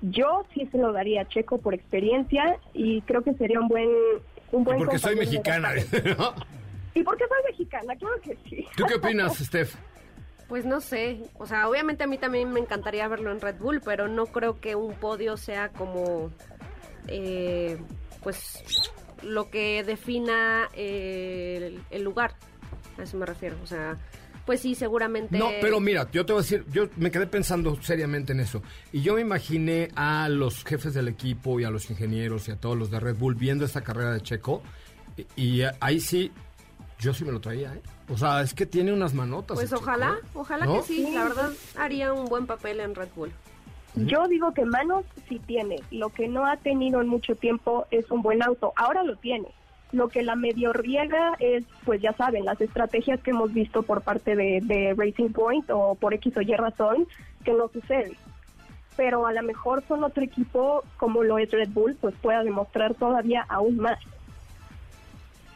Yo 0.00 0.44
sí 0.54 0.66
se 0.72 0.78
lo 0.78 0.92
daría 0.92 1.22
a 1.22 1.28
Checo 1.28 1.58
por 1.58 1.74
experiencia 1.74 2.58
y 2.72 3.02
creo 3.02 3.22
que 3.22 3.34
sería 3.34 3.60
un 3.60 3.68
buen 3.68 3.88
un 4.52 4.64
buen 4.64 4.78
Porque 4.78 4.98
soy 4.98 5.16
mexicana. 5.16 5.72
¿no? 6.18 6.34
Y 6.94 7.02
porque 7.02 7.24
soy 7.26 7.38
mexicana, 7.50 7.96
claro 7.96 8.20
que 8.22 8.36
sí. 8.48 8.66
¿Tú 8.76 8.84
qué 8.86 8.94
opinas, 8.94 9.36
Steph? 9.38 9.74
Pues 10.48 10.66
no 10.66 10.80
sé, 10.80 11.20
o 11.38 11.46
sea, 11.46 11.68
obviamente 11.68 12.04
a 12.04 12.06
mí 12.06 12.18
también 12.18 12.52
me 12.52 12.60
encantaría 12.60 13.08
verlo 13.08 13.32
en 13.32 13.40
Red 13.40 13.56
Bull, 13.58 13.80
pero 13.82 14.08
no 14.08 14.26
creo 14.26 14.60
que 14.60 14.74
un 14.74 14.92
podio 14.94 15.38
sea 15.38 15.70
como, 15.70 16.30
eh, 17.08 17.78
pues, 18.22 18.62
lo 19.22 19.48
que 19.48 19.82
defina 19.82 20.68
eh, 20.74 21.56
el, 21.56 21.82
el 21.90 22.02
lugar. 22.02 22.34
A 22.98 23.02
eso 23.02 23.16
me 23.16 23.26
refiero, 23.26 23.56
o 23.62 23.66
sea, 23.66 23.96
pues 24.44 24.60
sí, 24.60 24.74
seguramente. 24.74 25.38
No, 25.38 25.50
pero 25.60 25.78
mira, 25.80 26.10
yo 26.10 26.26
te 26.26 26.32
voy 26.32 26.40
a 26.40 26.42
decir, 26.42 26.64
yo 26.70 26.88
me 26.96 27.10
quedé 27.10 27.26
pensando 27.26 27.80
seriamente 27.80 28.32
en 28.32 28.40
eso. 28.40 28.62
Y 28.92 29.02
yo 29.02 29.14
me 29.14 29.20
imaginé 29.20 29.88
a 29.94 30.28
los 30.28 30.64
jefes 30.64 30.94
del 30.94 31.08
equipo 31.08 31.60
y 31.60 31.64
a 31.64 31.70
los 31.70 31.88
ingenieros 31.90 32.48
y 32.48 32.52
a 32.52 32.56
todos 32.56 32.76
los 32.76 32.90
de 32.90 32.98
Red 32.98 33.16
Bull 33.16 33.34
viendo 33.34 33.64
esta 33.64 33.82
carrera 33.82 34.12
de 34.12 34.20
Checo. 34.20 34.62
Y, 35.36 35.60
y 35.60 35.62
ahí 35.80 36.00
sí, 36.00 36.32
yo 36.98 37.14
sí 37.14 37.24
me 37.24 37.32
lo 37.32 37.40
traía, 37.40 37.74
¿eh? 37.74 37.82
O 38.08 38.16
sea, 38.18 38.42
es 38.42 38.52
que 38.52 38.66
tiene 38.66 38.92
unas 38.92 39.14
manotas. 39.14 39.56
Pues 39.56 39.70
Checo, 39.70 39.80
ojalá, 39.80 40.18
¿eh? 40.20 40.26
ojalá 40.34 40.66
¿No? 40.66 40.76
que 40.76 40.82
sí, 40.82 41.12
la 41.14 41.24
verdad 41.24 41.50
haría 41.76 42.12
un 42.12 42.26
buen 42.26 42.46
papel 42.46 42.80
en 42.80 42.94
Red 42.94 43.08
Bull. 43.14 43.32
Yo 43.94 44.26
digo 44.26 44.52
que 44.54 44.64
manos 44.64 45.04
sí 45.28 45.38
tiene. 45.46 45.76
Lo 45.90 46.08
que 46.08 46.26
no 46.26 46.46
ha 46.46 46.56
tenido 46.56 47.00
en 47.00 47.08
mucho 47.08 47.34
tiempo 47.34 47.86
es 47.90 48.10
un 48.10 48.22
buen 48.22 48.42
auto. 48.42 48.72
Ahora 48.74 49.02
lo 49.02 49.16
tiene. 49.16 49.48
Lo 49.92 50.08
que 50.08 50.22
la 50.22 50.36
medio 50.36 50.72
riega 50.72 51.34
es, 51.38 51.64
pues 51.84 52.00
ya 52.00 52.12
saben, 52.14 52.44
las 52.44 52.60
estrategias 52.60 53.20
que 53.20 53.30
hemos 53.30 53.52
visto 53.52 53.82
por 53.82 54.02
parte 54.02 54.34
de, 54.34 54.60
de 54.62 54.94
Racing 54.96 55.30
Point 55.30 55.70
o 55.70 55.94
por 55.94 56.14
X 56.14 56.36
o 56.36 56.40
Y 56.40 56.54
razón 56.54 57.06
que 57.44 57.52
no 57.52 57.68
sucede. 57.68 58.16
Pero 58.96 59.26
a 59.26 59.32
lo 59.32 59.42
mejor 59.42 59.82
con 59.84 60.02
otro 60.02 60.22
equipo 60.22 60.82
como 60.96 61.22
lo 61.22 61.38
es 61.38 61.50
Red 61.50 61.70
Bull, 61.70 61.96
pues 62.00 62.14
pueda 62.22 62.42
demostrar 62.42 62.94
todavía 62.94 63.44
aún 63.48 63.76
más. 63.76 63.98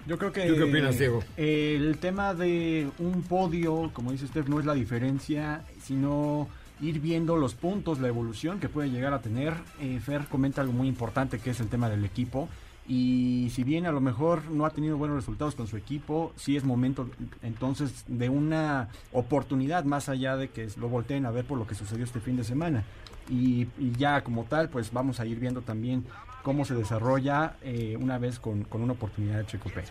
Yo 0.07 0.19
creo 0.19 0.33
que... 0.33 0.47
¿Tú 0.47 0.55
qué 0.55 0.63
opinas, 0.63 0.99
Diego? 0.99 1.23
El 1.37 1.99
tema 1.99 2.33
de 2.33 2.89
un 2.99 3.23
podio, 3.23 3.91
como 3.93 4.13
dice 4.13 4.27
usted, 4.27 4.47
no 4.47 4.61
es 4.61 4.67
la 4.67 4.75
diferencia, 4.75 5.63
sino 5.83 6.49
ir 6.81 7.01
viendo 7.01 7.37
los 7.37 7.55
puntos, 7.55 8.01
la 8.01 8.09
evolución 8.09 8.61
que 8.61 8.69
puede 8.69 8.91
llegar 8.91 9.13
a 9.15 9.21
tener. 9.21 9.55
Eh, 9.81 9.99
Fer 10.01 10.27
comenta 10.27 10.61
algo 10.61 10.73
muy 10.73 10.89
importante 10.89 11.39
que 11.39 11.51
es 11.51 11.61
el 11.61 11.69
tema 11.69 11.89
del 11.89 12.05
equipo. 12.05 12.49
Y 12.89 13.51
si 13.51 13.65
bien 13.65 13.87
a 13.87 13.93
lo 13.93 14.01
mejor 14.01 14.49
no 14.51 14.65
ha 14.65 14.71
tenido 14.71 14.97
buenos 14.97 15.17
resultados 15.17 15.55
con 15.55 15.67
su 15.67 15.77
equipo, 15.77 16.33
sí 16.37 16.57
es 16.57 16.65
momento 16.65 17.09
entonces 17.43 18.05
de 18.07 18.29
una 18.29 18.89
oportunidad 19.13 19.85
más 19.85 20.09
allá 20.09 20.37
de 20.37 20.49
que 20.51 20.69
lo 20.77 20.89
volteen 20.89 21.27
a 21.27 21.31
ver 21.31 21.45
por 21.45 21.59
lo 21.59 21.67
que 21.67 21.75
sucedió 21.75 22.05
este 22.05 22.21
fin 22.21 22.37
de 22.37 22.45
semana. 22.45 22.85
Y, 23.29 23.67
y 23.79 23.93
ya 23.99 24.23
como 24.23 24.45
tal, 24.45 24.69
pues 24.69 24.93
vamos 24.93 25.19
a 25.19 25.27
ir 25.27 25.41
viendo 25.41 25.63
también 25.63 26.05
cómo 26.45 26.65
se 26.65 26.75
desarrolla 26.75 27.57
eh, 27.63 27.97
una 28.01 28.19
vez 28.19 28.39
con, 28.39 28.63
con 28.63 28.81
una 28.83 28.93
oportunidad 28.93 29.39
de 29.39 29.47
Checo 29.47 29.69
Pérez. 29.69 29.91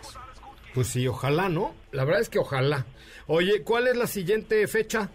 Pues 0.72 0.86
sí, 0.86 1.06
ojalá, 1.06 1.50
¿no? 1.50 1.72
La 1.92 2.04
verdad 2.04 2.22
es 2.22 2.30
que 2.30 2.38
ojalá. 2.38 2.86
Oye, 3.26 3.62
¿cuál 3.62 3.88
es 3.88 3.96
la 3.96 4.06
siguiente 4.06 4.66
fecha? 4.66 5.10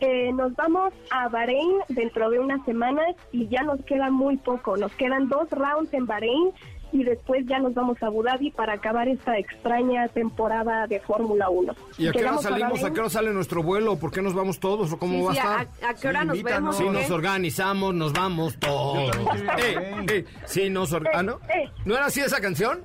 Eh, 0.00 0.32
nos 0.32 0.54
vamos 0.56 0.92
a 1.10 1.28
Bahrein 1.28 1.78
dentro 1.88 2.28
de 2.30 2.38
unas 2.38 2.64
semanas 2.64 3.14
y 3.32 3.48
ya 3.48 3.62
nos 3.62 3.80
queda 3.84 4.10
muy 4.10 4.36
poco. 4.36 4.76
Nos 4.76 4.92
quedan 4.92 5.28
dos 5.28 5.48
rounds 5.50 5.92
en 5.94 6.06
Bahrein 6.06 6.50
y 6.92 7.02
después 7.02 7.44
ya 7.46 7.58
nos 7.58 7.74
vamos 7.74 8.00
a 8.02 8.06
Abu 8.06 8.22
Dhabi 8.22 8.50
para 8.52 8.74
acabar 8.74 9.08
esta 9.08 9.36
extraña 9.38 10.06
temporada 10.08 10.86
de 10.86 11.00
Fórmula 11.00 11.48
1. 11.48 11.74
¿Y 11.98 12.06
a 12.08 12.12
qué 12.12 12.20
hora 12.20 12.38
salimos? 12.38 12.84
¿A 12.84 12.92
qué 12.92 13.00
hora 13.00 13.10
sale 13.10 13.32
nuestro 13.32 13.62
vuelo? 13.62 13.96
¿Por 13.96 14.12
qué 14.12 14.22
nos 14.22 14.34
vamos 14.34 14.60
todos? 14.60 14.92
¿O 14.92 14.98
cómo 14.98 15.18
Sí, 15.18 15.24
va 15.24 15.32
sí, 15.32 15.38
a 15.40 15.58
¿a, 15.58 15.62
estar? 15.62 15.90
a 15.90 15.94
qué 15.94 16.08
hora 16.08 16.24
nos 16.24 16.42
vemos? 16.42 16.76
Si 16.76 16.84
nos 16.88 17.10
organizamos, 17.10 17.94
nos 17.94 18.12
vamos 18.12 18.56
todos. 18.58 19.10
Eh, 19.58 20.04
eh, 20.08 20.24
sí, 20.46 20.70
nos 20.70 20.92
or- 20.92 21.08
ah, 21.14 21.22
¿no? 21.22 21.32
Eh, 21.48 21.64
eh. 21.64 21.70
¿No 21.84 21.96
era 21.96 22.06
así 22.06 22.20
esa 22.20 22.40
canción? 22.40 22.84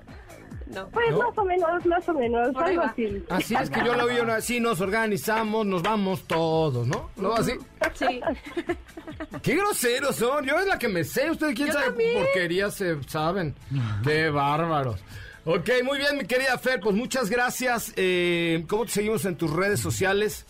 No. 0.70 0.88
Pues 0.90 1.12
¿No? 1.12 1.18
más 1.18 1.38
o 1.38 1.44
menos, 1.44 1.86
más 1.86 2.10
o 2.10 2.14
menos, 2.14 2.50
Por 2.54 2.64
algo 2.64 2.82
así. 2.84 3.24
Así 3.30 3.56
es 3.56 3.70
que 3.70 3.84
yo 3.84 3.96
la 3.96 4.06
oí 4.06 4.20
una 4.20 4.40
sí, 4.40 4.60
nos 4.60 4.80
organizamos, 4.82 5.66
nos 5.66 5.82
vamos 5.82 6.28
todos, 6.28 6.86
¿no? 6.88 7.10
¿No 7.16 7.34
así? 7.34 7.54
Sí. 7.96 8.22
Qué 9.42 9.56
groseros 9.56 10.16
son. 10.16 10.46
Yo 10.46 10.58
es 10.60 10.68
la 10.68 10.78
que 10.78 10.88
me 10.88 11.04
sé. 11.04 11.32
Ustedes 11.32 11.56
quién 11.56 11.68
Yo 11.68 11.74
sabe 11.74 11.88
también. 11.88 12.24
porquerías 12.24 12.76
se 12.76 13.02
saben. 13.04 13.56
Qué 14.04 14.30
bárbaros. 14.30 15.04
Ok, 15.46 15.70
muy 15.84 15.98
bien, 15.98 16.18
mi 16.18 16.26
querida 16.26 16.58
Fer. 16.58 16.80
Pues 16.80 16.96
muchas 16.96 17.30
gracias. 17.30 17.94
Eh, 17.96 18.64
¿Cómo 18.68 18.86
te 18.86 18.92
seguimos 18.92 19.26
en 19.26 19.36
tus 19.36 19.52
redes 19.52 19.80
sociales? 19.80 20.46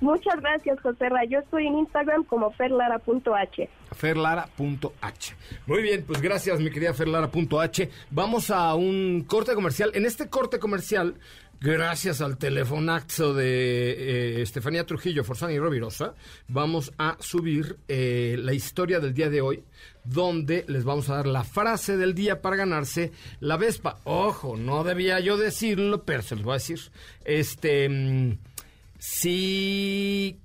Muchas 0.00 0.40
gracias, 0.40 0.80
José 0.80 1.08
Ra. 1.08 1.24
Yo 1.24 1.38
estoy 1.40 1.66
en 1.66 1.78
Instagram 1.78 2.24
como 2.24 2.50
ferlara.h. 2.52 3.68
ferlara.h. 3.92 5.34
Muy 5.66 5.82
bien, 5.82 6.04
pues 6.06 6.20
gracias, 6.20 6.60
mi 6.60 6.70
querida 6.70 6.94
ferlara.h. 6.94 7.90
Vamos 8.10 8.50
a 8.50 8.74
un 8.74 9.24
corte 9.26 9.54
comercial. 9.54 9.90
En 9.94 10.06
este 10.06 10.28
corte 10.28 10.58
comercial, 10.58 11.14
gracias 11.60 12.20
al 12.20 12.38
telefonazo 12.38 13.34
de 13.34 13.90
eh, 13.90 14.42
Estefanía 14.42 14.86
Trujillo, 14.86 15.24
Forzani 15.24 15.54
y 15.54 15.58
Rovirosa, 15.58 16.14
vamos 16.46 16.92
a 16.98 17.16
subir 17.20 17.78
eh, 17.88 18.36
la 18.38 18.52
historia 18.52 19.00
del 19.00 19.14
día 19.14 19.30
de 19.30 19.40
hoy, 19.40 19.64
donde 20.04 20.64
les 20.68 20.84
vamos 20.84 21.08
a 21.10 21.16
dar 21.16 21.26
la 21.26 21.44
frase 21.44 21.96
del 21.96 22.14
día 22.14 22.40
para 22.40 22.56
ganarse 22.56 23.12
la 23.40 23.56
Vespa. 23.56 24.00
Ojo, 24.04 24.56
no 24.56 24.84
debía 24.84 25.20
yo 25.20 25.36
decirlo, 25.36 26.04
pero 26.04 26.22
se 26.22 26.36
los 26.36 26.44
voy 26.44 26.52
a 26.52 26.54
decir. 26.54 26.80
Este, 27.24 27.88
mm, 27.88 28.38
si 28.98 30.38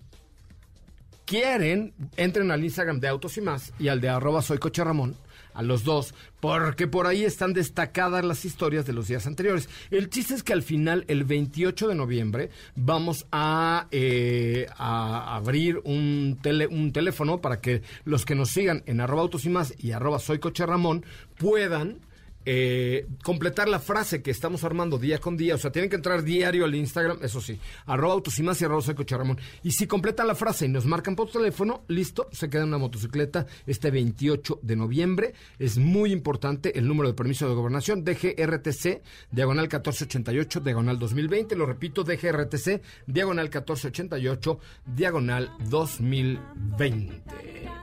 quieren, 1.25 1.93
entren 2.17 2.51
al 2.51 2.63
Instagram 2.63 2.99
de 2.99 3.07
Autos 3.07 3.37
y 3.37 3.41
Más 3.41 3.73
y 3.79 3.87
al 3.87 4.01
de 4.01 4.09
arroba 4.09 4.41
soy 4.41 4.57
Coche 4.57 4.83
Ramón, 4.83 5.15
a 5.53 5.61
los 5.61 5.83
dos, 5.83 6.15
porque 6.39 6.87
por 6.87 7.05
ahí 7.05 7.23
están 7.25 7.53
destacadas 7.53 8.25
las 8.25 8.43
historias 8.43 8.85
de 8.87 8.93
los 8.93 9.07
días 9.07 9.27
anteriores. 9.27 9.69
El 9.91 10.09
chiste 10.09 10.33
es 10.33 10.41
que 10.43 10.51
al 10.53 10.63
final, 10.63 11.05
el 11.07 11.25
28 11.25 11.87
de 11.87 11.95
noviembre, 11.95 12.49
vamos 12.75 13.27
a, 13.31 13.87
eh, 13.91 14.65
a 14.77 15.35
abrir 15.35 15.79
un, 15.83 16.39
tele- 16.41 16.67
un 16.67 16.91
teléfono 16.91 17.39
para 17.39 17.61
que 17.61 17.83
los 18.03 18.25
que 18.25 18.33
nos 18.35 18.49
sigan 18.49 18.81
en 18.87 18.99
arroba 18.99 19.21
Autos 19.21 19.45
y 19.45 19.49
Más 19.49 19.73
y 19.77 19.91
arroba 19.91 20.17
soy 20.19 20.39
Coche 20.39 20.65
Ramón 20.65 21.05
puedan 21.37 21.99
eh, 22.45 23.07
completar 23.23 23.67
la 23.69 23.79
frase 23.79 24.21
que 24.21 24.31
estamos 24.31 24.63
armando 24.63 24.97
día 24.97 25.19
con 25.19 25.37
día. 25.37 25.55
O 25.55 25.57
sea, 25.57 25.71
tienen 25.71 25.89
que 25.89 25.95
entrar 25.95 26.23
diario 26.23 26.65
al 26.65 26.75
Instagram, 26.75 27.19
eso 27.21 27.41
sí, 27.41 27.59
arroba 27.85 28.13
autos 28.13 28.37
y 28.39 28.43
más 28.43 28.61
y 28.61 28.65
arroba 28.65 28.81
soy 28.81 28.95
Coche 28.95 29.17
Ramón. 29.17 29.39
Y 29.63 29.71
si 29.71 29.87
completan 29.87 30.27
la 30.27 30.35
frase 30.35 30.65
y 30.65 30.69
nos 30.69 30.85
marcan 30.85 31.15
por 31.15 31.29
teléfono, 31.31 31.83
listo, 31.87 32.27
se 32.31 32.49
queda 32.49 32.63
una 32.65 32.77
motocicleta 32.77 33.45
este 33.65 33.91
28 33.91 34.59
de 34.61 34.75
noviembre. 34.75 35.33
Es 35.59 35.77
muy 35.77 36.11
importante 36.11 36.77
el 36.77 36.87
número 36.87 37.07
de 37.07 37.13
permiso 37.13 37.47
de 37.47 37.55
gobernación, 37.55 38.03
DGRTC, 38.03 39.01
diagonal 39.31 39.65
1488, 39.65 40.59
diagonal 40.59 40.99
2020. 40.99 41.55
Lo 41.55 41.65
repito, 41.65 42.03
DGRTC, 42.03 42.81
diagonal 43.07 43.45
1488, 43.45 44.59
diagonal 44.85 45.51
2020. 45.69 47.23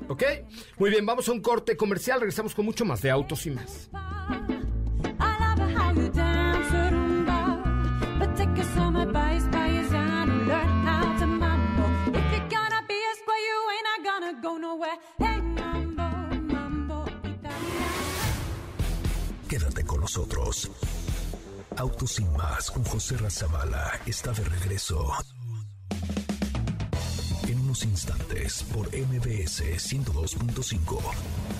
¿Ok? 0.08 0.22
Muy 0.78 0.90
bien, 0.90 1.06
vamos 1.06 1.28
a 1.28 1.32
un 1.32 1.40
corte 1.40 1.76
comercial. 1.76 2.20
Regresamos 2.20 2.54
con 2.54 2.64
mucho 2.64 2.84
más 2.84 3.02
de 3.02 3.10
autos 3.10 3.46
y 3.46 3.50
más. 3.50 3.90
Quédate 19.48 19.84
con 19.84 20.00
nosotros. 20.00 20.70
Autos 21.76 22.12
sin 22.12 22.32
más 22.34 22.70
con 22.70 22.84
José 22.84 23.16
Razabala 23.16 24.00
está 24.06 24.32
de 24.32 24.44
regreso. 24.44 25.12
En 27.48 27.60
unos 27.60 27.82
instantes 27.84 28.62
por 28.72 28.86
MBS 28.86 29.62
102.5. 29.76 31.59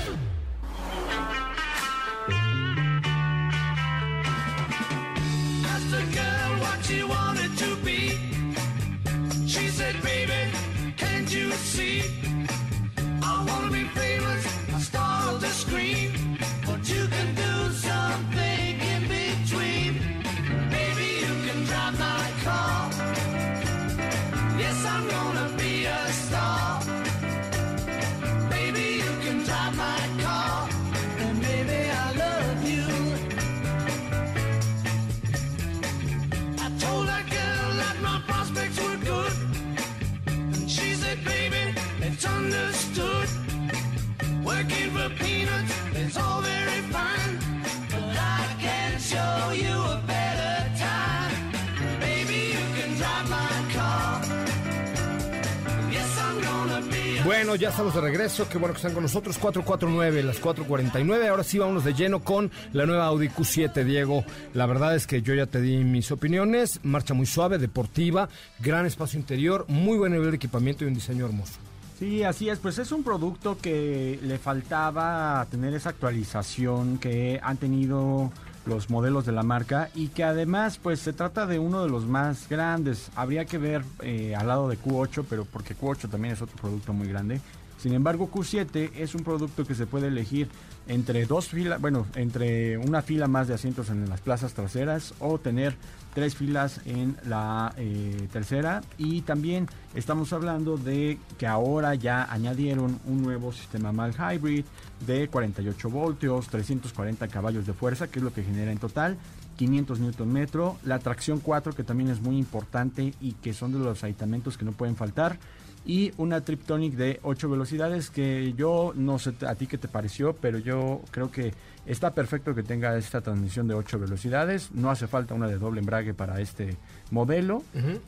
Bueno, 57.51 57.63
ya 57.63 57.69
estamos 57.71 57.93
de 57.93 57.99
regreso. 57.99 58.47
Qué 58.47 58.57
bueno 58.57 58.73
que 58.73 58.77
están 58.77 58.93
con 58.93 59.03
nosotros. 59.03 59.37
449, 59.37 60.23
las 60.23 60.39
449. 60.39 61.27
Ahora 61.27 61.43
sí, 61.43 61.59
vámonos 61.59 61.83
de 61.83 61.93
lleno 61.93 62.21
con 62.21 62.49
la 62.71 62.85
nueva 62.85 63.07
Audi 63.07 63.27
Q7, 63.27 63.83
Diego. 63.83 64.23
La 64.53 64.65
verdad 64.67 64.95
es 64.95 65.05
que 65.05 65.21
yo 65.21 65.33
ya 65.33 65.47
te 65.47 65.59
di 65.59 65.83
mis 65.83 66.13
opiniones. 66.13 66.79
Marcha 66.83 67.13
muy 67.13 67.25
suave, 67.25 67.57
deportiva, 67.57 68.29
gran 68.59 68.85
espacio 68.85 69.19
interior, 69.19 69.65
muy 69.67 69.97
buen 69.97 70.13
nivel 70.13 70.31
de 70.31 70.37
equipamiento 70.37 70.85
y 70.85 70.87
un 70.87 70.93
diseño 70.93 71.25
hermoso. 71.25 71.55
Sí, 71.99 72.23
así 72.23 72.47
es, 72.47 72.57
pues 72.59 72.77
es 72.77 72.93
un 72.93 73.03
producto 73.03 73.57
que 73.61 74.17
le 74.23 74.37
faltaba 74.37 75.45
tener 75.51 75.73
esa 75.73 75.89
actualización 75.89 76.99
que 76.99 77.37
han 77.43 77.57
tenido 77.57 78.31
los 78.65 78.89
modelos 78.89 79.25
de 79.25 79.31
la 79.31 79.43
marca 79.43 79.89
y 79.95 80.09
que 80.09 80.23
además 80.23 80.79
pues 80.81 80.99
se 80.99 81.13
trata 81.13 81.45
de 81.45 81.59
uno 81.59 81.83
de 81.83 81.89
los 81.89 82.05
más 82.05 82.47
grandes. 82.49 83.09
Habría 83.15 83.45
que 83.45 83.57
ver 83.57 83.83
eh, 84.01 84.35
al 84.35 84.47
lado 84.47 84.69
de 84.69 84.77
Q8, 84.77 85.25
pero 85.29 85.45
porque 85.45 85.75
Q8 85.75 86.09
también 86.09 86.33
es 86.33 86.41
otro 86.41 86.55
producto 86.57 86.93
muy 86.93 87.07
grande. 87.07 87.41
Sin 87.77 87.93
embargo, 87.93 88.29
Q7 88.31 88.91
es 88.95 89.15
un 89.15 89.23
producto 89.23 89.65
que 89.65 89.73
se 89.73 89.87
puede 89.87 90.07
elegir 90.07 90.47
entre 90.87 91.25
dos 91.25 91.47
filas, 91.47 91.81
bueno, 91.81 92.05
entre 92.15 92.77
una 92.77 93.01
fila 93.01 93.27
más 93.27 93.47
de 93.47 93.55
asientos 93.55 93.89
en 93.89 94.07
las 94.07 94.21
plazas 94.21 94.53
traseras 94.53 95.13
o 95.19 95.39
tener 95.39 95.75
tres 96.13 96.35
filas 96.35 96.81
en 96.85 97.17
la 97.25 97.73
eh, 97.77 98.27
tercera. 98.31 98.81
Y 98.97 99.21
también 99.21 99.67
estamos 99.95 100.33
hablando 100.33 100.77
de 100.77 101.17
que 101.37 101.47
ahora 101.47 101.95
ya 101.95 102.23
añadieron 102.31 102.99
un 103.05 103.21
nuevo 103.21 103.51
sistema 103.51 103.91
mal 103.91 104.13
hybrid 104.13 104.65
de 105.05 105.27
48 105.27 105.89
voltios, 105.89 106.47
340 106.47 107.27
caballos 107.27 107.65
de 107.65 107.73
fuerza, 107.73 108.07
que 108.07 108.19
es 108.19 108.23
lo 108.23 108.33
que 108.33 108.43
genera 108.43 108.71
en 108.71 108.77
total. 108.77 109.17
500 109.57 109.99
Newton 109.99 110.31
metro, 110.31 110.77
la 110.83 110.97
tracción 110.99 111.39
4 111.39 111.73
que 111.73 111.83
también 111.83 112.09
es 112.09 112.19
muy 112.19 112.37
importante 112.37 113.13
y 113.21 113.33
que 113.33 113.53
son 113.53 113.73
de 113.73 113.79
los 113.79 114.03
aditamentos 114.03 114.57
que 114.57 114.65
no 114.65 114.71
pueden 114.71 114.95
faltar 114.95 115.37
y 115.85 116.11
una 116.17 116.41
Triptonic 116.41 116.93
de 116.93 117.19
8 117.23 117.49
velocidades 117.49 118.09
que 118.09 118.53
yo 118.53 118.93
no 118.95 119.17
sé 119.19 119.33
a 119.47 119.55
ti 119.55 119.67
qué 119.67 119.77
te 119.77 119.87
pareció, 119.87 120.33
pero 120.33 120.59
yo 120.59 121.01
creo 121.11 121.31
que 121.31 121.53
está 121.85 122.13
perfecto 122.13 122.53
que 122.53 122.63
tenga 122.63 122.95
esta 122.97 123.21
transmisión 123.21 123.67
de 123.67 123.73
8 123.73 123.99
velocidades, 123.99 124.71
no 124.73 124.91
hace 124.91 125.07
falta 125.07 125.33
una 125.33 125.47
de 125.47 125.57
doble 125.57 125.79
embrague 125.79 126.13
para 126.13 126.39
este 126.39 126.77
modelo 127.09 127.63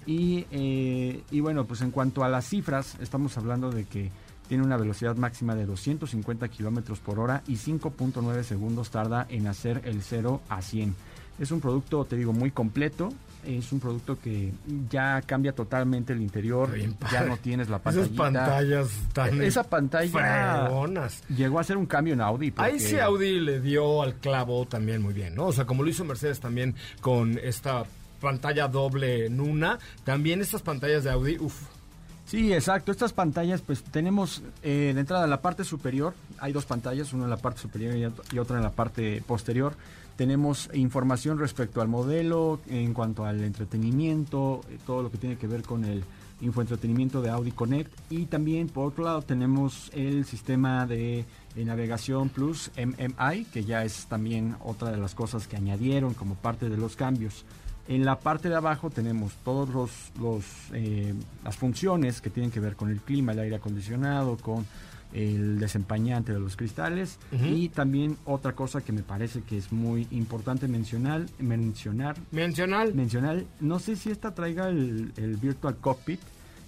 y, 0.05 0.45
eh, 0.51 1.23
y 1.31 1.39
bueno, 1.39 1.65
pues 1.65 1.81
en 1.81 1.91
cuanto 1.91 2.23
a 2.23 2.29
las 2.29 2.45
cifras, 2.47 2.95
estamos 3.01 3.37
hablando 3.37 3.71
de 3.71 3.85
que 3.85 4.11
tiene 4.47 4.63
una 4.63 4.77
velocidad 4.77 5.15
máxima 5.15 5.55
de 5.55 5.65
250 5.65 6.47
kilómetros 6.49 6.99
por 6.99 7.19
hora 7.19 7.43
y 7.47 7.53
5.9 7.53 8.43
segundos 8.43 8.91
tarda 8.91 9.25
en 9.29 9.47
hacer 9.47 9.81
el 9.85 10.01
0 10.01 10.41
a 10.49 10.61
100. 10.61 10.95
Es 11.39 11.51
un 11.51 11.61
producto, 11.61 12.05
te 12.05 12.15
digo, 12.15 12.33
muy 12.33 12.51
completo. 12.51 13.09
Es 13.45 13.71
un 13.71 13.79
producto 13.79 14.17
que 14.19 14.51
ya 14.89 15.21
cambia 15.21 15.53
totalmente 15.53 16.13
el 16.13 16.21
interior. 16.21 16.69
Ya 17.11 17.23
no 17.25 17.37
tienes 17.37 17.69
la 17.69 17.79
pantalla. 17.79 18.05
Esas 18.05 18.17
pantallas 18.17 18.87
tan 19.13 19.41
Esa 19.41 19.63
pantalla 19.63 20.09
fregonas. 20.67 21.21
llegó 21.29 21.59
a 21.59 21.63
ser 21.63 21.77
un 21.77 21.85
cambio 21.85 22.13
en 22.13 22.21
Audi. 22.21 22.51
porque- 22.51 22.71
Ahí 22.71 22.79
sí 22.79 22.97
Audi 22.99 23.39
le 23.39 23.59
dio 23.59 24.01
al 24.01 24.15
clavo 24.15 24.65
también 24.65 25.01
muy 25.01 25.13
bien, 25.13 25.35
¿no? 25.35 25.47
O 25.47 25.53
sea, 25.53 25.65
como 25.65 25.83
lo 25.83 25.89
hizo 25.89 26.05
Mercedes 26.05 26.39
también 26.39 26.75
con 27.01 27.37
esta 27.43 27.83
pantalla 28.21 28.67
doble 28.67 29.29
Nuna, 29.29 29.79
también 30.05 30.41
estas 30.41 30.61
pantallas 30.61 31.03
de 31.03 31.11
Audi, 31.11 31.37
uff, 31.39 31.61
Sí, 32.25 32.53
exacto. 32.53 32.91
Estas 32.93 33.11
pantallas, 33.11 33.61
pues 33.61 33.83
tenemos 33.83 34.41
eh, 34.63 34.91
de 34.93 34.99
entrada 35.01 35.25
en 35.25 35.29
la 35.29 35.41
parte 35.41 35.65
superior, 35.65 36.13
hay 36.39 36.53
dos 36.53 36.63
pantallas, 36.65 37.11
una 37.11 37.25
en 37.25 37.29
la 37.29 37.35
parte 37.37 37.59
superior 37.59 38.13
y 38.31 38.37
otra 38.39 38.55
en 38.57 38.63
la 38.63 38.71
parte 38.71 39.21
posterior. 39.27 39.73
Tenemos 40.15 40.69
información 40.73 41.39
respecto 41.39 41.81
al 41.81 41.87
modelo, 41.87 42.59
en 42.67 42.93
cuanto 42.93 43.25
al 43.25 43.43
entretenimiento, 43.43 44.61
eh, 44.69 44.77
todo 44.85 45.01
lo 45.01 45.09
que 45.09 45.17
tiene 45.17 45.37
que 45.37 45.47
ver 45.47 45.63
con 45.63 45.85
el 45.85 46.03
infoentretenimiento 46.41 47.21
de 47.21 47.29
Audi 47.29 47.51
Connect. 47.51 47.91
Y 48.11 48.25
también, 48.25 48.67
por 48.67 48.89
otro 48.89 49.05
lado, 49.05 49.21
tenemos 49.23 49.89
el 49.93 50.25
sistema 50.25 50.85
de, 50.85 51.25
eh, 51.55 51.65
navegación 51.65 52.29
Plus 52.29 52.69
MMI, 52.77 53.45
que 53.45 53.63
ya 53.63 53.83
es 53.83 54.05
también 54.05 54.55
otra 54.63 54.91
de 54.91 54.97
las 54.97 55.15
cosas 55.15 55.47
que 55.47 55.55
añadieron 55.55 56.13
como 56.13 56.35
parte 56.35 56.69
de 56.69 56.77
los 56.77 56.95
cambios. 56.95 57.45
En 57.87 58.05
la 58.05 58.19
parte 58.19 58.49
de 58.49 58.55
abajo 58.55 58.89
tenemos 58.89 59.33
todos 59.43 59.69
los, 59.69 59.91
los, 60.19 60.45
eh, 60.73 61.13
las 61.43 61.57
funciones 61.57 62.21
que 62.21 62.29
tienen 62.29 62.51
que 62.51 62.59
ver 62.59 62.75
con 62.75 62.89
el 62.89 63.01
clima, 63.01 63.33
el 63.33 63.39
aire 63.39 63.55
acondicionado, 63.57 64.37
con 64.37 64.65
el 65.13 65.59
desempañante 65.59 66.33
de 66.33 66.39
los 66.39 66.55
cristales. 66.55 67.19
Y 67.31 67.69
también 67.69 68.17
otra 68.25 68.53
cosa 68.53 68.81
que 68.81 68.91
me 68.91 69.03
parece 69.03 69.41
que 69.41 69.57
es 69.57 69.71
muy 69.71 70.07
importante 70.11 70.67
mencionar, 70.67 71.25
mencionar, 71.39 72.15
mencionar, 72.31 72.93
mencionar, 72.93 73.43
no 73.59 73.79
sé 73.79 73.95
si 73.95 74.11
esta 74.11 74.33
traiga 74.33 74.69
el, 74.69 75.13
el 75.17 75.37
Virtual 75.37 75.75
Cockpit, 75.77 76.19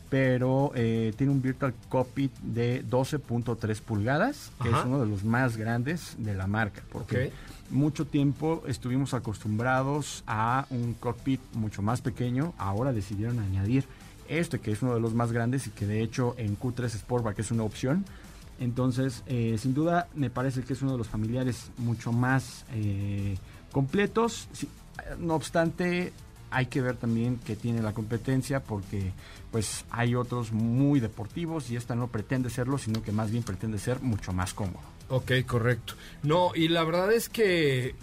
pero 0.09 0.71
eh, 0.75 1.13
tiene 1.17 1.33
un 1.33 1.41
Virtual 1.41 1.73
Cockpit 1.89 2.31
de 2.39 2.85
12.3 2.85 3.81
pulgadas, 3.81 4.51
que 4.61 4.69
Ajá. 4.69 4.79
es 4.79 4.85
uno 4.85 4.99
de 4.99 5.07
los 5.07 5.23
más 5.23 5.57
grandes 5.57 6.15
de 6.19 6.35
la 6.35 6.47
marca, 6.47 6.83
porque 6.91 7.31
mucho 7.71 8.05
tiempo 8.05 8.63
estuvimos 8.67 9.13
acostumbrados 9.13 10.23
a 10.27 10.67
un 10.69 10.93
cockpit 10.93 11.41
mucho 11.53 11.81
más 11.81 12.01
pequeño, 12.01 12.53
ahora 12.57 12.93
decidieron 12.93 13.39
añadir 13.39 13.85
este 14.27 14.59
que 14.59 14.71
es 14.71 14.81
uno 14.81 14.93
de 14.93 14.99
los 14.99 15.13
más 15.13 15.31
grandes 15.31 15.67
y 15.67 15.69
que 15.69 15.85
de 15.85 16.01
hecho 16.01 16.33
en 16.37 16.57
Q3 16.57 16.89
Sportback 16.89 17.39
es 17.39 17.51
una 17.51 17.63
opción. 17.63 18.05
Entonces, 18.59 19.23
eh, 19.27 19.57
sin 19.59 19.73
duda, 19.73 20.07
me 20.15 20.29
parece 20.29 20.63
que 20.63 20.73
es 20.73 20.81
uno 20.81 20.93
de 20.93 20.97
los 20.97 21.07
familiares 21.07 21.71
mucho 21.77 22.11
más 22.11 22.65
eh, 22.73 23.37
completos. 23.71 24.47
No 25.19 25.35
obstante, 25.35 26.13
hay 26.51 26.67
que 26.67 26.81
ver 26.81 26.95
también 26.95 27.37
que 27.37 27.55
tiene 27.55 27.81
la 27.81 27.93
competencia 27.93 28.63
porque 28.63 29.11
pues 29.51 29.85
hay 29.89 30.15
otros 30.15 30.51
muy 30.51 30.99
deportivos 30.99 31.69
y 31.69 31.75
esta 31.75 31.95
no 31.95 32.07
pretende 32.07 32.49
serlo, 32.49 32.77
sino 32.77 33.01
que 33.03 33.11
más 33.11 33.31
bien 33.31 33.43
pretende 33.43 33.77
ser 33.77 34.01
mucho 34.01 34.31
más 34.31 34.53
cómodo. 34.53 34.95
Ok, 35.09 35.31
correcto. 35.45 35.95
No, 36.23 36.51
y 36.55 36.69
la 36.69 36.83
verdad 36.83 37.11
es 37.11 37.29
que 37.29 37.95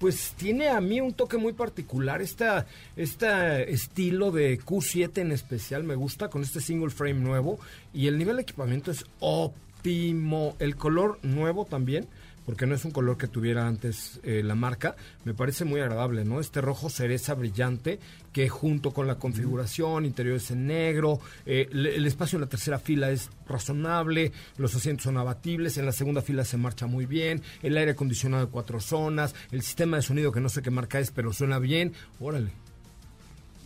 pues 0.00 0.32
tiene 0.34 0.70
a 0.70 0.80
mí 0.80 0.98
un 1.02 1.12
toque 1.12 1.36
muy 1.36 1.52
particular. 1.52 2.22
Esta, 2.22 2.66
este 2.96 3.70
estilo 3.70 4.30
de 4.30 4.58
Q7 4.58 5.18
en 5.18 5.30
especial 5.30 5.84
me 5.84 5.94
gusta 5.94 6.28
con 6.28 6.40
este 6.40 6.62
single 6.62 6.88
frame 6.88 7.20
nuevo. 7.20 7.60
Y 7.92 8.06
el 8.06 8.16
nivel 8.16 8.36
de 8.36 8.42
equipamiento 8.42 8.90
es 8.90 9.04
óptimo. 9.20 10.56
El 10.58 10.76
color 10.76 11.18
nuevo 11.22 11.66
también, 11.66 12.08
porque 12.50 12.66
no 12.66 12.74
es 12.74 12.84
un 12.84 12.90
color 12.90 13.16
que 13.16 13.28
tuviera 13.28 13.68
antes 13.68 14.18
eh, 14.24 14.42
la 14.42 14.56
marca. 14.56 14.96
Me 15.24 15.34
parece 15.34 15.64
muy 15.64 15.80
agradable, 15.80 16.24
¿no? 16.24 16.40
Este 16.40 16.60
rojo 16.60 16.90
cereza 16.90 17.34
brillante 17.34 18.00
que 18.32 18.48
junto 18.48 18.90
con 18.90 19.06
la 19.06 19.20
configuración, 19.20 20.04
interiores 20.04 20.50
en 20.50 20.66
negro, 20.66 21.20
eh, 21.46 21.68
el 21.70 22.04
espacio 22.04 22.38
en 22.38 22.40
la 22.40 22.48
tercera 22.48 22.80
fila 22.80 23.12
es 23.12 23.30
razonable, 23.46 24.32
los 24.58 24.74
asientos 24.74 25.04
son 25.04 25.16
abatibles, 25.16 25.78
en 25.78 25.86
la 25.86 25.92
segunda 25.92 26.22
fila 26.22 26.44
se 26.44 26.56
marcha 26.56 26.88
muy 26.88 27.06
bien, 27.06 27.40
el 27.62 27.76
aire 27.76 27.92
acondicionado 27.92 28.46
de 28.46 28.50
cuatro 28.50 28.80
zonas, 28.80 29.32
el 29.52 29.62
sistema 29.62 29.98
de 29.98 30.02
sonido 30.02 30.32
que 30.32 30.40
no 30.40 30.48
sé 30.48 30.60
qué 30.60 30.72
marca 30.72 30.98
es, 30.98 31.12
pero 31.12 31.32
suena 31.32 31.60
bien, 31.60 31.92
órale. 32.18 32.50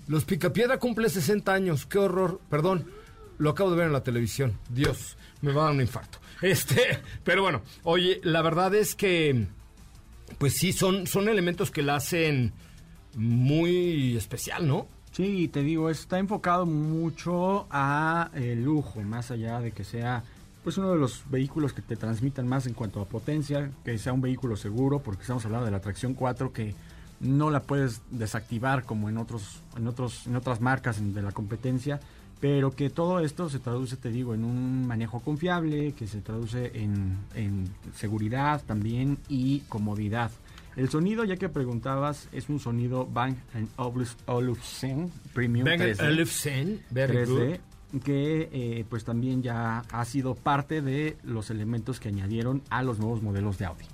Los 0.08 0.26
Picapiedra 0.26 0.76
cumple 0.76 1.08
60 1.08 1.54
años, 1.54 1.86
qué 1.86 1.96
horror, 1.96 2.38
perdón, 2.50 2.84
lo 3.38 3.50
acabo 3.50 3.70
de 3.70 3.76
ver 3.76 3.86
en 3.86 3.92
la 3.92 4.02
televisión, 4.02 4.58
Dios, 4.68 5.16
me 5.40 5.52
va 5.52 5.62
a 5.62 5.64
dar 5.66 5.74
un 5.74 5.80
infarto. 5.80 6.18
Este, 6.42 6.98
pero 7.22 7.40
bueno, 7.40 7.62
oye, 7.84 8.20
la 8.22 8.42
verdad 8.42 8.74
es 8.74 8.94
que, 8.94 9.46
pues 10.36 10.54
sí, 10.54 10.72
son, 10.74 11.06
son 11.06 11.28
elementos 11.28 11.70
que 11.70 11.80
la 11.80 11.96
hacen 11.96 12.52
muy 13.16 14.14
especial, 14.16 14.66
¿no? 14.66 14.86
Sí, 15.12 15.48
te 15.48 15.62
digo, 15.62 15.88
está 15.90 16.18
enfocado 16.18 16.66
mucho 16.66 17.66
a 17.70 18.30
el 18.34 18.64
lujo, 18.64 19.00
más 19.02 19.30
allá 19.30 19.60
de 19.60 19.70
que 19.70 19.84
sea 19.84 20.24
pues 20.64 20.78
uno 20.78 20.92
de 20.92 20.98
los 20.98 21.22
vehículos 21.30 21.74
que 21.74 21.82
te 21.82 21.94
transmitan 21.94 22.48
más 22.48 22.66
en 22.66 22.72
cuanto 22.72 23.00
a 23.00 23.04
potencia, 23.04 23.70
que 23.84 23.98
sea 23.98 24.14
un 24.14 24.22
vehículo 24.22 24.56
seguro, 24.56 24.98
porque 24.98 25.20
estamos 25.20 25.44
hablando 25.44 25.66
de 25.66 25.70
la 25.70 25.80
tracción 25.80 26.14
4 26.14 26.52
que 26.54 26.74
no 27.20 27.50
la 27.50 27.60
puedes 27.60 28.00
desactivar 28.10 28.84
como 28.84 29.08
en 29.08 29.18
otros 29.18 29.60
en 29.76 29.86
otros 29.86 30.26
en 30.26 30.36
otras 30.36 30.60
marcas 30.60 30.96
de 31.14 31.22
la 31.22 31.32
competencia, 31.32 32.00
pero 32.44 32.72
que 32.72 32.90
todo 32.90 33.20
esto 33.20 33.48
se 33.48 33.58
traduce, 33.58 33.96
te 33.96 34.10
digo, 34.10 34.34
en 34.34 34.44
un 34.44 34.86
manejo 34.86 35.20
confiable, 35.20 35.94
que 35.94 36.06
se 36.06 36.20
traduce 36.20 36.72
en, 36.74 37.16
en 37.34 37.70
seguridad 37.94 38.62
también 38.66 39.16
y 39.30 39.60
comodidad. 39.60 40.30
El 40.76 40.90
sonido, 40.90 41.24
ya 41.24 41.36
que 41.36 41.48
preguntabas, 41.48 42.28
es 42.32 42.50
un 42.50 42.60
sonido 42.60 43.06
Bang 43.06 43.36
Olufsen 44.26 45.10
Premium 45.32 45.64
Bang 45.64 45.80
3D. 45.80 46.06
Olufsen, 46.06 46.82
very 46.90 47.16
3D, 47.16 47.60
que 48.04 48.50
eh, 48.52 48.84
pues 48.90 49.04
también 49.04 49.42
ya 49.42 49.78
ha 49.78 50.04
sido 50.04 50.34
parte 50.34 50.82
de 50.82 51.16
los 51.22 51.48
elementos 51.48 51.98
que 51.98 52.10
añadieron 52.10 52.60
a 52.68 52.82
los 52.82 52.98
nuevos 52.98 53.22
modelos 53.22 53.56
de 53.56 53.64
Audi. 53.64 53.86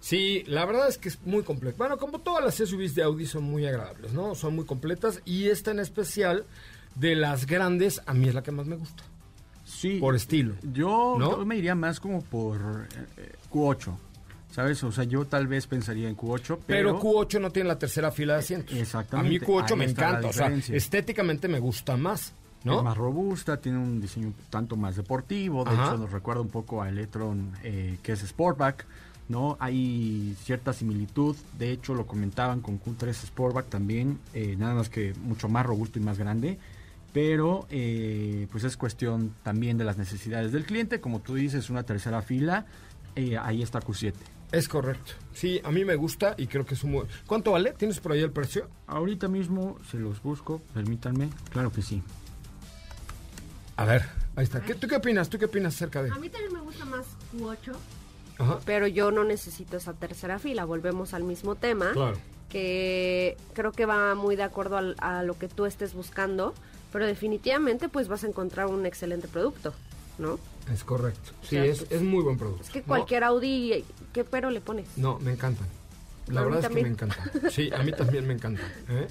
Sí, 0.00 0.44
la 0.46 0.64
verdad 0.64 0.88
es 0.88 0.96
que 0.96 1.10
es 1.10 1.20
muy 1.26 1.42
completo. 1.42 1.76
Bueno, 1.76 1.98
como 1.98 2.20
todas 2.20 2.42
las 2.42 2.54
SUVs 2.54 2.94
de 2.94 3.02
Audi 3.02 3.26
son 3.26 3.44
muy 3.44 3.66
agradables, 3.66 4.14
¿no? 4.14 4.34
Son 4.34 4.54
muy 4.54 4.64
completas 4.64 5.20
y 5.26 5.48
esta 5.48 5.72
en 5.72 5.80
especial 5.80 6.46
de 6.96 7.14
las 7.14 7.46
grandes 7.46 8.02
a 8.06 8.14
mí 8.14 8.28
es 8.28 8.34
la 8.34 8.42
que 8.42 8.50
más 8.52 8.66
me 8.66 8.76
gusta. 8.76 9.04
Sí. 9.64 9.98
Por 10.00 10.14
estilo. 10.14 10.54
Yo, 10.72 11.16
¿No? 11.18 11.44
me 11.44 11.56
iría 11.56 11.74
más 11.74 12.00
como 12.00 12.22
por 12.22 12.86
eh, 12.94 13.06
eh, 13.16 13.32
Q8, 13.50 13.96
¿sabes? 14.52 14.82
O 14.84 14.92
sea, 14.92 15.04
yo 15.04 15.24
tal 15.26 15.46
vez 15.48 15.66
pensaría 15.66 16.08
en 16.08 16.16
Q8, 16.16 16.58
Pero 16.66 16.98
pero... 16.98 17.00
Q8 17.00 17.40
no 17.40 17.50
tiene 17.50 17.68
la 17.68 17.78
tercera 17.78 18.10
fila 18.10 18.34
de 18.34 18.38
asientos. 18.40 18.76
Exactamente, 18.76 19.36
A 19.36 19.40
mí 19.40 19.44
Q8 19.44 19.70
ahí 19.72 19.76
me 19.76 19.84
encanta, 19.86 20.28
o 20.28 20.32
sea, 20.32 20.48
estéticamente 20.48 21.48
me 21.48 21.58
gusta 21.58 21.96
más, 21.96 22.32
¿no? 22.64 22.78
Es 22.78 22.84
más 22.84 22.96
robusta, 22.96 23.56
tiene 23.60 23.78
un 23.78 24.00
diseño 24.00 24.32
tanto 24.50 24.76
más 24.76 24.94
deportivo. 24.96 25.64
De 25.64 25.70
Ajá. 25.72 25.86
hecho, 25.88 25.96
nos 25.98 26.10
recuerda 26.12 26.40
un 26.42 26.48
poco 26.48 26.80
a 26.80 26.88
Electron, 26.88 27.52
eh, 27.64 27.98
que 28.02 28.12
es 28.12 28.20
Sportback. 28.20 28.86
¿no? 29.28 29.56
Hay 29.58 30.36
cierta 30.44 30.72
similitud. 30.72 31.34
De 31.58 31.72
hecho, 31.72 31.94
lo 31.94 32.06
comentaban 32.06 32.60
con 32.60 32.80
Q3 32.80 33.12
Sportback 33.12 33.68
también. 33.68 34.20
eh, 34.32 34.54
nada 34.56 34.74
más 34.74 34.88
que 34.88 35.14
mucho 35.20 35.48
más 35.48 35.66
robusto 35.66 35.98
y 35.98 36.02
más 36.02 36.16
grande. 36.16 36.60
Pero, 37.12 37.66
eh, 37.70 38.46
pues 38.52 38.64
es 38.64 38.76
cuestión 38.76 39.34
también 39.42 39.78
de 39.78 39.84
las 39.84 39.96
necesidades 39.96 40.52
del 40.52 40.64
cliente. 40.66 41.00
Como 41.00 41.20
tú 41.20 41.34
dices, 41.34 41.70
una 41.70 41.82
tercera 41.82 42.22
fila. 42.22 42.66
eh, 43.14 43.38
ahí 43.38 43.62
está 43.62 43.80
Q7. 43.80 44.12
Es 44.52 44.68
correcto. 44.68 45.12
Sí, 45.32 45.60
a 45.64 45.70
mí 45.70 45.84
me 45.84 45.96
gusta 45.96 46.34
y 46.36 46.46
creo 46.46 46.64
que 46.66 46.74
es 46.74 46.84
un 46.84 46.92
muy... 46.92 47.06
¿Cuánto 47.26 47.52
vale? 47.52 47.72
¿Tienes 47.72 47.98
por 47.98 48.12
ahí 48.12 48.20
el 48.20 48.30
precio? 48.30 48.68
Ahorita 48.86 49.26
mismo 49.28 49.78
se 49.90 49.98
los 49.98 50.22
busco, 50.22 50.60
permítanme. 50.74 51.30
Claro 51.50 51.72
que 51.72 51.80
sí. 51.82 52.02
A 53.76 53.84
ver, 53.84 54.02
ahí 54.36 54.44
está. 54.44 54.60
¿Qué, 54.62 54.74
¿Tú 54.74 54.86
qué 54.86 54.96
opinas? 54.96 55.28
¿Tú 55.28 55.38
qué 55.38 55.46
opinas 55.46 55.74
acerca 55.74 56.02
de...? 56.02 56.10
A 56.10 56.16
mí 56.16 56.28
también 56.30 56.52
me 56.52 56.60
gusta 56.60 56.84
más 56.84 57.06
Q8, 57.36 57.74
Ajá. 58.38 58.58
pero 58.64 58.86
yo 58.86 59.10
no 59.10 59.24
necesito 59.24 59.76
esa 59.78 59.92
tercera 59.94 60.38
fila. 60.38 60.64
Volvemos 60.64 61.12
al 61.14 61.24
mismo 61.24 61.54
tema. 61.56 61.90
Claro. 61.92 62.16
que 62.48 63.36
creo 63.54 63.72
que 63.72 63.84
va 63.86 64.14
muy 64.14 64.36
de 64.36 64.44
acuerdo 64.44 64.76
al- 64.76 64.94
a 65.00 65.22
lo 65.24 65.36
que 65.36 65.48
tú 65.48 65.66
estés 65.66 65.92
buscando, 65.94 66.54
pero 66.92 67.06
definitivamente 67.06 67.88
pues 67.88 68.08
vas 68.08 68.24
a 68.24 68.28
encontrar 68.28 68.66
un 68.66 68.86
excelente 68.86 69.28
producto, 69.28 69.74
¿no? 70.18 70.38
Es 70.72 70.82
correcto. 70.84 71.30
Sí, 71.42 71.56
O 71.56 71.62
sea, 71.62 71.64
es, 71.64 71.78
pues, 71.80 71.92
es 71.92 72.02
muy 72.02 72.22
buen 72.22 72.38
producto. 72.38 72.62
Es 72.62 72.70
que 72.70 72.80
¿no? 72.80 72.86
cualquier 72.86 73.24
Audi, 73.24 73.84
¿qué 74.12 74.24
pero 74.24 74.50
le 74.50 74.60
pones? 74.60 74.86
No, 74.96 75.18
me 75.20 75.32
encantan. 75.32 75.66
La 76.28 76.40
A 76.40 76.44
verdad 76.44 76.60
es 76.64 76.68
que 76.76 76.82
me 76.82 76.88
encantan. 76.88 77.30
Sí, 77.50 77.70
a 77.72 77.82
mí 77.82 77.92
también 77.92 78.26
me 78.26 78.34
encantan. 78.34 78.66
¿eh? 78.88 79.06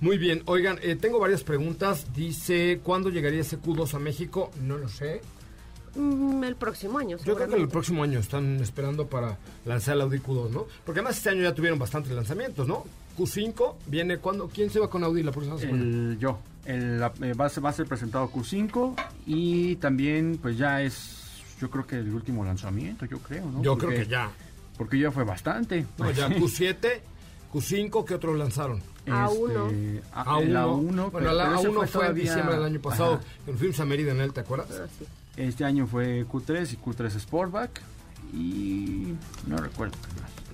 Muy 0.00 0.16
bien, 0.16 0.42
oigan, 0.46 0.78
eh, 0.82 0.96
tengo 0.96 1.18
varias 1.18 1.42
preguntas. 1.44 2.06
Dice, 2.14 2.80
¿cuándo 2.82 3.10
llegaría 3.10 3.42
ese 3.42 3.58
Q2 3.58 3.94
a 3.94 3.98
México? 3.98 4.50
No 4.62 4.78
lo 4.78 4.88
sé. 4.88 5.20
Mm, 5.94 6.44
el 6.44 6.56
próximo 6.56 6.98
año, 6.98 7.18
Yo 7.18 7.34
creo 7.34 7.48
que 7.48 7.56
el 7.56 7.68
próximo 7.68 8.02
año 8.02 8.18
están 8.20 8.56
esperando 8.60 9.08
para 9.08 9.36
lanzar 9.66 9.96
el 9.96 10.02
Audi 10.02 10.18
Q2, 10.20 10.50
¿no? 10.50 10.66
Porque 10.86 11.00
además 11.00 11.18
este 11.18 11.30
año 11.30 11.42
ya 11.42 11.54
tuvieron 11.54 11.78
bastantes 11.78 12.12
lanzamientos, 12.12 12.66
¿no? 12.66 12.84
Q5 13.20 13.74
viene 13.86 14.16
cuando... 14.18 14.48
¿Quién 14.48 14.70
se 14.70 14.80
va 14.80 14.88
con 14.88 15.04
Audi 15.04 15.22
la 15.22 15.32
próxima 15.32 15.58
semana? 15.58 15.82
El, 15.82 16.18
yo. 16.18 16.38
El, 16.64 17.00
la- 17.00 17.12
eh, 17.22 17.34
va, 17.34 17.46
a 17.46 17.48
ser, 17.48 17.64
va 17.64 17.70
a 17.70 17.72
ser 17.72 17.86
presentado 17.86 18.30
Q5 18.30 18.94
y 19.26 19.76
también 19.76 20.38
pues 20.40 20.56
ya 20.56 20.82
es 20.82 21.16
yo 21.60 21.68
creo 21.70 21.86
que 21.86 21.96
el 21.96 22.12
último 22.14 22.42
lanzamiento, 22.44 23.04
yo 23.04 23.18
creo, 23.18 23.44
¿no? 23.44 23.62
Yo 23.62 23.72
Porque- 23.76 23.86
creo 23.94 23.98
que 24.04 24.10
ya. 24.10 24.30
Porque 24.78 24.98
ya 24.98 25.10
fue 25.10 25.24
bastante. 25.24 25.84
No, 25.98 26.10
ya 26.10 26.28
Q7, 26.30 27.00
Q5, 27.52 28.04
¿qué 28.06 28.14
otros 28.14 28.38
lanzaron? 28.38 28.80
A1. 29.06 29.66
Este, 29.70 30.02
a- 30.12 30.24
A1. 30.24 30.42
el 30.42 30.56
A1, 30.56 30.82
bueno, 30.82 31.10
pero- 31.12 31.32
la 31.34 31.44
pero 31.44 31.58
ese 31.58 31.68
A1 31.68 31.86
fue, 31.88 32.06
en 32.06 32.14
diciembre 32.14 32.54
del 32.54 32.64
año 32.64 32.80
pasado. 32.80 33.14
Ajá. 33.14 33.24
que 33.44 33.50
Nos 33.52 33.60
fuimos 33.60 33.80
a 33.80 33.84
Mérida 33.84 34.12
en 34.12 34.20
él, 34.22 34.32
¿te 34.32 34.40
acuerdas? 34.40 34.68
Ah. 34.72 34.86
Este 35.36 35.64
año 35.64 35.86
fue 35.86 36.26
Q3 36.26 36.72
y 36.72 36.76
Q3 36.76 37.10
Sportback 37.20 37.80
y 38.32 39.14
no 39.46 39.56
recuerdo. 39.58 39.96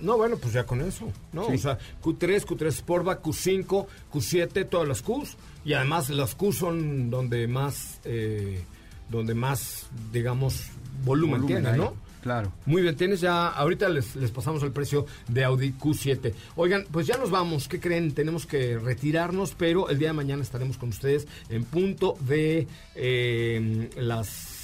No, 0.00 0.16
bueno, 0.16 0.36
pues 0.36 0.52
ya 0.52 0.64
con 0.64 0.80
eso, 0.80 1.10
¿no? 1.32 1.46
Sí. 1.48 1.54
O 1.54 1.58
sea, 1.58 1.78
Q3, 2.02 2.44
Q3 2.44 2.72
Sportback, 2.72 3.22
Q5, 3.22 3.86
Q7, 4.12 4.68
todas 4.68 4.88
las 4.88 5.02
Qs. 5.02 5.36
Y 5.64 5.72
además 5.72 6.10
las 6.10 6.34
Q 6.34 6.52
son 6.52 7.10
donde 7.10 7.46
más, 7.48 8.00
eh, 8.04 8.64
donde 9.08 9.34
más, 9.34 9.88
digamos, 10.12 10.70
volumen, 11.04 11.42
Volumen 11.42 11.62
tiene, 11.62 11.76
¿no? 11.76 11.94
Claro. 12.22 12.52
Muy 12.64 12.82
bien, 12.82 12.96
tienes 12.96 13.20
ya, 13.20 13.46
ahorita 13.46 13.88
les, 13.88 14.16
les 14.16 14.32
pasamos 14.32 14.60
el 14.64 14.72
precio 14.72 15.06
de 15.28 15.44
Audi 15.44 15.72
Q7. 15.74 16.34
Oigan, 16.56 16.84
pues 16.90 17.06
ya 17.06 17.16
nos 17.18 17.30
vamos, 17.30 17.68
¿qué 17.68 17.78
creen? 17.78 18.14
Tenemos 18.14 18.46
que 18.46 18.78
retirarnos, 18.78 19.54
pero 19.56 19.88
el 19.90 19.98
día 20.00 20.08
de 20.08 20.14
mañana 20.14 20.42
estaremos 20.42 20.76
con 20.76 20.88
ustedes 20.88 21.28
en 21.50 21.64
punto 21.64 22.16
de 22.26 22.66
eh, 22.96 23.90
las 23.96 24.55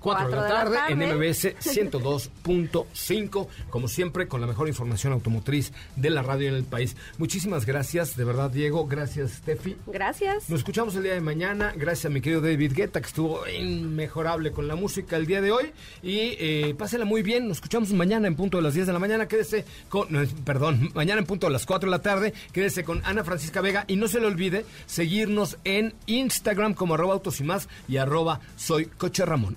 4 0.00 0.28
de 0.28 0.36
la 0.36 0.40
Cuatro 0.40 0.42
de 0.42 0.48
la 0.48 0.80
tarde, 0.84 0.92
en 0.92 0.98
MBS 1.16 1.56
102.5, 1.58 3.48
como 3.70 3.88
siempre, 3.88 4.28
con 4.28 4.40
la 4.40 4.46
mejor 4.46 4.68
información 4.68 5.12
automotriz 5.12 5.72
de 5.96 6.10
la 6.10 6.22
radio 6.22 6.48
en 6.48 6.54
el 6.54 6.64
país. 6.64 6.96
Muchísimas 7.18 7.66
gracias, 7.66 8.16
de 8.16 8.24
verdad, 8.24 8.50
Diego, 8.50 8.86
gracias, 8.86 9.32
Steffi. 9.32 9.76
Gracias. 9.86 10.48
Nos 10.48 10.60
escuchamos 10.60 10.94
el 10.96 11.02
día 11.02 11.14
de 11.14 11.20
mañana. 11.20 11.72
Gracias 11.76 12.06
a 12.06 12.08
mi 12.10 12.20
querido 12.20 12.40
David 12.40 12.72
Guetta, 12.74 13.00
que 13.00 13.06
estuvo 13.06 13.46
inmejorable 13.48 14.52
con 14.52 14.68
la 14.68 14.76
música 14.76 15.16
el 15.16 15.26
día 15.26 15.40
de 15.40 15.52
hoy. 15.52 15.72
Y 16.02 16.36
eh, 16.38 16.74
pásela 16.76 17.04
muy 17.04 17.22
bien. 17.22 17.48
Nos 17.48 17.58
escuchamos 17.58 17.92
mañana 17.92 18.26
en 18.26 18.36
punto 18.36 18.56
de 18.56 18.62
las 18.62 18.74
10 18.74 18.86
de 18.86 18.92
la 18.92 18.98
mañana. 18.98 19.28
Quédese 19.28 19.64
con. 19.88 20.10
no, 20.10 20.20
perdón, 20.44 20.90
mañana 20.94 21.20
en 21.20 21.26
punto 21.26 21.46
de 21.46 21.52
las 21.52 21.66
4 21.66 21.90
de 21.90 21.96
la 21.96 22.02
tarde. 22.02 22.32
Quédese 22.52 22.84
con 22.84 23.02
Ana 23.04 23.24
Francisca 23.24 23.60
Vega. 23.60 23.84
Y 23.86 23.96
no 23.96 24.08
se 24.08 24.20
le 24.20 24.26
olvide 24.26 24.64
seguirnos 24.86 25.58
en 25.64 25.94
Instagram 26.06 26.74
como 26.74 26.94
arroba 26.94 27.14
autos 27.14 27.40
y 27.40 27.44
más 27.44 27.68
y 27.88 27.96
arroba 27.98 28.40
soy 28.56 28.86
Coche 28.86 29.24
Ramón. 29.24 29.56